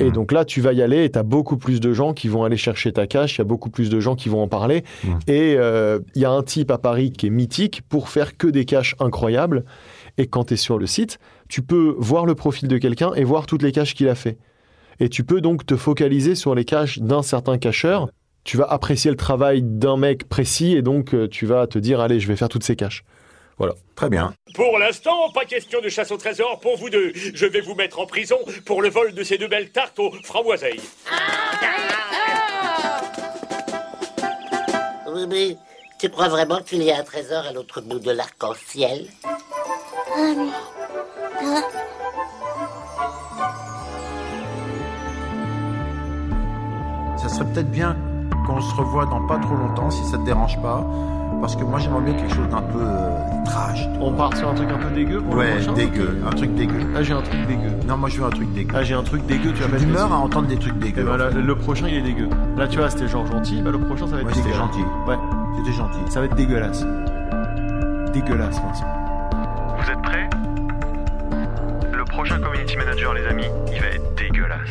Et 0.00 0.12
donc 0.12 0.30
là, 0.30 0.44
tu 0.44 0.60
vas 0.60 0.72
y 0.72 0.80
aller 0.80 1.02
et 1.04 1.10
tu 1.10 1.18
as 1.18 1.24
beaucoup 1.24 1.56
plus 1.56 1.80
de 1.80 1.92
gens 1.92 2.12
qui 2.14 2.28
vont 2.28 2.44
aller 2.44 2.56
chercher 2.56 2.92
ta 2.92 3.08
cache, 3.08 3.34
il 3.34 3.38
y 3.38 3.42
a 3.42 3.44
beaucoup 3.44 3.68
plus 3.68 3.90
de 3.90 3.98
gens 3.98 4.14
qui 4.14 4.28
vont 4.28 4.40
en 4.40 4.46
parler. 4.46 4.84
Et 5.26 5.56
euh, 5.58 5.98
il 6.14 6.22
y 6.22 6.24
a 6.24 6.30
un 6.30 6.44
type 6.44 6.70
à 6.70 6.78
Paris 6.78 7.10
qui 7.10 7.26
est 7.26 7.30
mythique 7.30 7.82
pour 7.88 8.08
faire 8.08 8.36
que 8.36 8.46
des 8.46 8.64
caches 8.64 8.94
incroyables. 9.00 9.64
Et 10.18 10.26
quand 10.26 10.44
tu 10.44 10.54
es 10.54 10.56
sur 10.56 10.78
le 10.78 10.86
site, 10.86 11.18
tu 11.48 11.62
peux 11.62 11.94
voir 11.96 12.26
le 12.26 12.34
profil 12.34 12.68
de 12.68 12.76
quelqu'un 12.76 13.14
et 13.14 13.24
voir 13.24 13.46
toutes 13.46 13.62
les 13.62 13.72
caches 13.72 13.94
qu'il 13.94 14.08
a 14.08 14.14
fait. 14.14 14.36
Et 15.00 15.08
tu 15.08 15.24
peux 15.24 15.40
donc 15.40 15.64
te 15.64 15.76
focaliser 15.76 16.34
sur 16.34 16.54
les 16.54 16.64
caches 16.64 16.98
d'un 16.98 17.22
certain 17.22 17.56
cacheur. 17.56 18.08
Tu 18.42 18.56
vas 18.56 18.64
apprécier 18.64 19.10
le 19.10 19.16
travail 19.16 19.62
d'un 19.62 19.96
mec 19.96 20.28
précis 20.28 20.74
et 20.74 20.82
donc 20.82 21.14
euh, 21.14 21.28
tu 21.28 21.46
vas 21.46 21.66
te 21.66 21.78
dire 21.78 22.00
allez, 22.00 22.18
je 22.18 22.26
vais 22.26 22.36
faire 22.36 22.48
toutes 22.48 22.64
ces 22.64 22.76
caches. 22.76 23.04
Voilà. 23.58 23.74
Très 23.94 24.08
bien. 24.08 24.32
Pour 24.54 24.78
l'instant, 24.78 25.30
pas 25.34 25.44
question 25.44 25.80
de 25.80 25.88
chasse 25.88 26.10
au 26.12 26.16
trésor 26.16 26.60
pour 26.60 26.76
vous 26.76 26.90
deux. 26.90 27.12
Je 27.14 27.46
vais 27.46 27.60
vous 27.60 27.74
mettre 27.74 27.98
en 27.98 28.06
prison 28.06 28.38
pour 28.64 28.82
le 28.82 28.88
vol 28.88 29.12
de 29.14 29.22
ces 29.22 29.38
deux 29.38 29.48
belles 29.48 29.70
tartes 29.70 29.98
aux 29.98 30.12
framboiseilles. 30.22 30.80
Oui, 35.12 35.26
mais 35.28 35.56
tu 35.98 36.08
crois 36.08 36.28
vraiment 36.28 36.60
qu'il 36.60 36.82
y 36.82 36.92
a 36.92 36.98
un 36.98 37.02
trésor 37.02 37.44
à 37.44 37.52
l'autre 37.52 37.80
bout 37.80 37.98
de 37.98 38.12
l'arc-en-ciel? 38.12 39.08
Ça 47.16 47.28
serait 47.28 47.46
peut-être 47.52 47.70
bien 47.70 47.96
qu'on 48.46 48.60
se 48.60 48.74
revoie 48.74 49.06
dans 49.06 49.26
pas 49.26 49.38
trop 49.38 49.54
longtemps, 49.56 49.90
si 49.90 50.02
ça 50.04 50.18
te 50.18 50.24
dérange 50.24 50.60
pas. 50.62 50.84
Parce 51.40 51.54
que 51.54 51.62
moi, 51.64 51.78
j'aimerais 51.78 52.00
bien 52.02 52.14
quelque 52.14 52.34
chose 52.34 52.48
d'un 52.48 52.62
peu 52.62 52.80
euh, 52.80 53.44
trash. 53.44 53.86
On 54.00 54.12
part 54.12 54.36
sur 54.36 54.48
un 54.48 54.54
truc 54.54 54.68
un 54.70 54.78
peu 54.78 54.90
dégueu 54.94 55.20
pour 55.20 55.34
le 55.34 55.40
Ouais, 55.40 55.54
prochain 55.56 55.72
dégueu. 55.72 56.18
Un 56.26 56.30
truc 56.30 56.54
dégueu. 56.54 56.80
Ah, 56.96 57.02
j'ai 57.02 57.12
un 57.12 57.22
truc 57.22 57.46
dégueu. 57.46 57.70
Non, 57.86 57.96
moi, 57.96 58.08
je 58.08 58.18
veux 58.20 58.26
un 58.26 58.30
truc 58.30 58.52
dégueu. 58.54 58.74
Ah, 58.76 58.82
j'ai 58.82 58.94
un 58.94 59.02
truc 59.04 59.24
dégueu, 59.26 59.52
tu 59.52 59.62
vas 59.62 59.68
pas 59.68 59.76
d'humeur 59.76 60.12
à 60.12 60.16
entendre 60.18 60.48
des 60.48 60.56
trucs 60.58 60.78
dégueux. 60.78 61.04
ben, 61.04 61.16
là, 61.16 61.30
le 61.30 61.54
prochain, 61.54 61.86
il 61.88 61.94
est 61.94 62.02
dégueu. 62.02 62.28
Là, 62.56 62.66
tu 62.66 62.78
vois, 62.78 62.90
c'était 62.90 63.06
genre 63.06 63.26
gentil, 63.26 63.62
bah, 63.62 63.70
le 63.70 63.78
prochain, 63.78 64.06
ça 64.08 64.16
va 64.16 64.20
être 64.22 64.26
Ouais, 64.26 64.32
c'était 64.34 64.48
dégueulasse. 64.48 64.66
gentil. 64.66 64.84
Ouais. 65.06 65.18
C'était 65.58 65.72
gentil. 65.76 65.98
Ça 66.08 66.20
va 66.20 66.26
être 66.26 66.34
dégueulasse. 66.36 66.84
Dégueulasse, 68.12 68.60
Vincent. 68.60 68.86
Manager, 72.78 73.12
les 73.14 73.26
amis, 73.26 73.46
il 73.72 73.80
va 73.80 73.88
être 73.88 74.14
dégueulasse. 74.14 74.70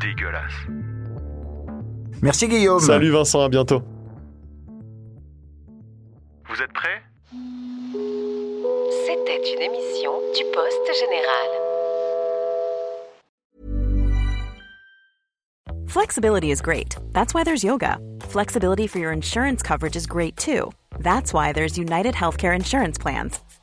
Dégueulasse. 0.00 0.52
Merci, 2.22 2.48
Guillaume. 2.48 2.80
Salut 2.80 3.10
Vincent, 3.10 3.42
à 3.42 3.48
bientôt. 3.48 3.82
Vous 6.48 6.62
êtes 6.62 6.72
prêts? 6.72 7.02
C'était 9.06 9.54
une 9.54 9.62
émission 9.62 10.12
du 10.34 10.44
Poste 10.52 10.90
Général. 10.98 11.48
Flexibility 15.86 16.50
is 16.50 16.60
great. 16.60 16.96
That's 17.12 17.34
why 17.34 17.44
there's 17.44 17.62
yoga. 17.62 17.98
Flexibility 18.28 18.86
for 18.86 18.98
your 18.98 19.12
insurance 19.12 19.62
coverage 19.62 19.96
is 19.96 20.06
great 20.06 20.36
too. 20.36 20.72
That's 20.98 21.32
why 21.32 21.52
there's 21.52 21.78
United 21.78 22.14
Healthcare 22.14 22.54
Insurance 22.54 22.98
Plans. 22.98 23.40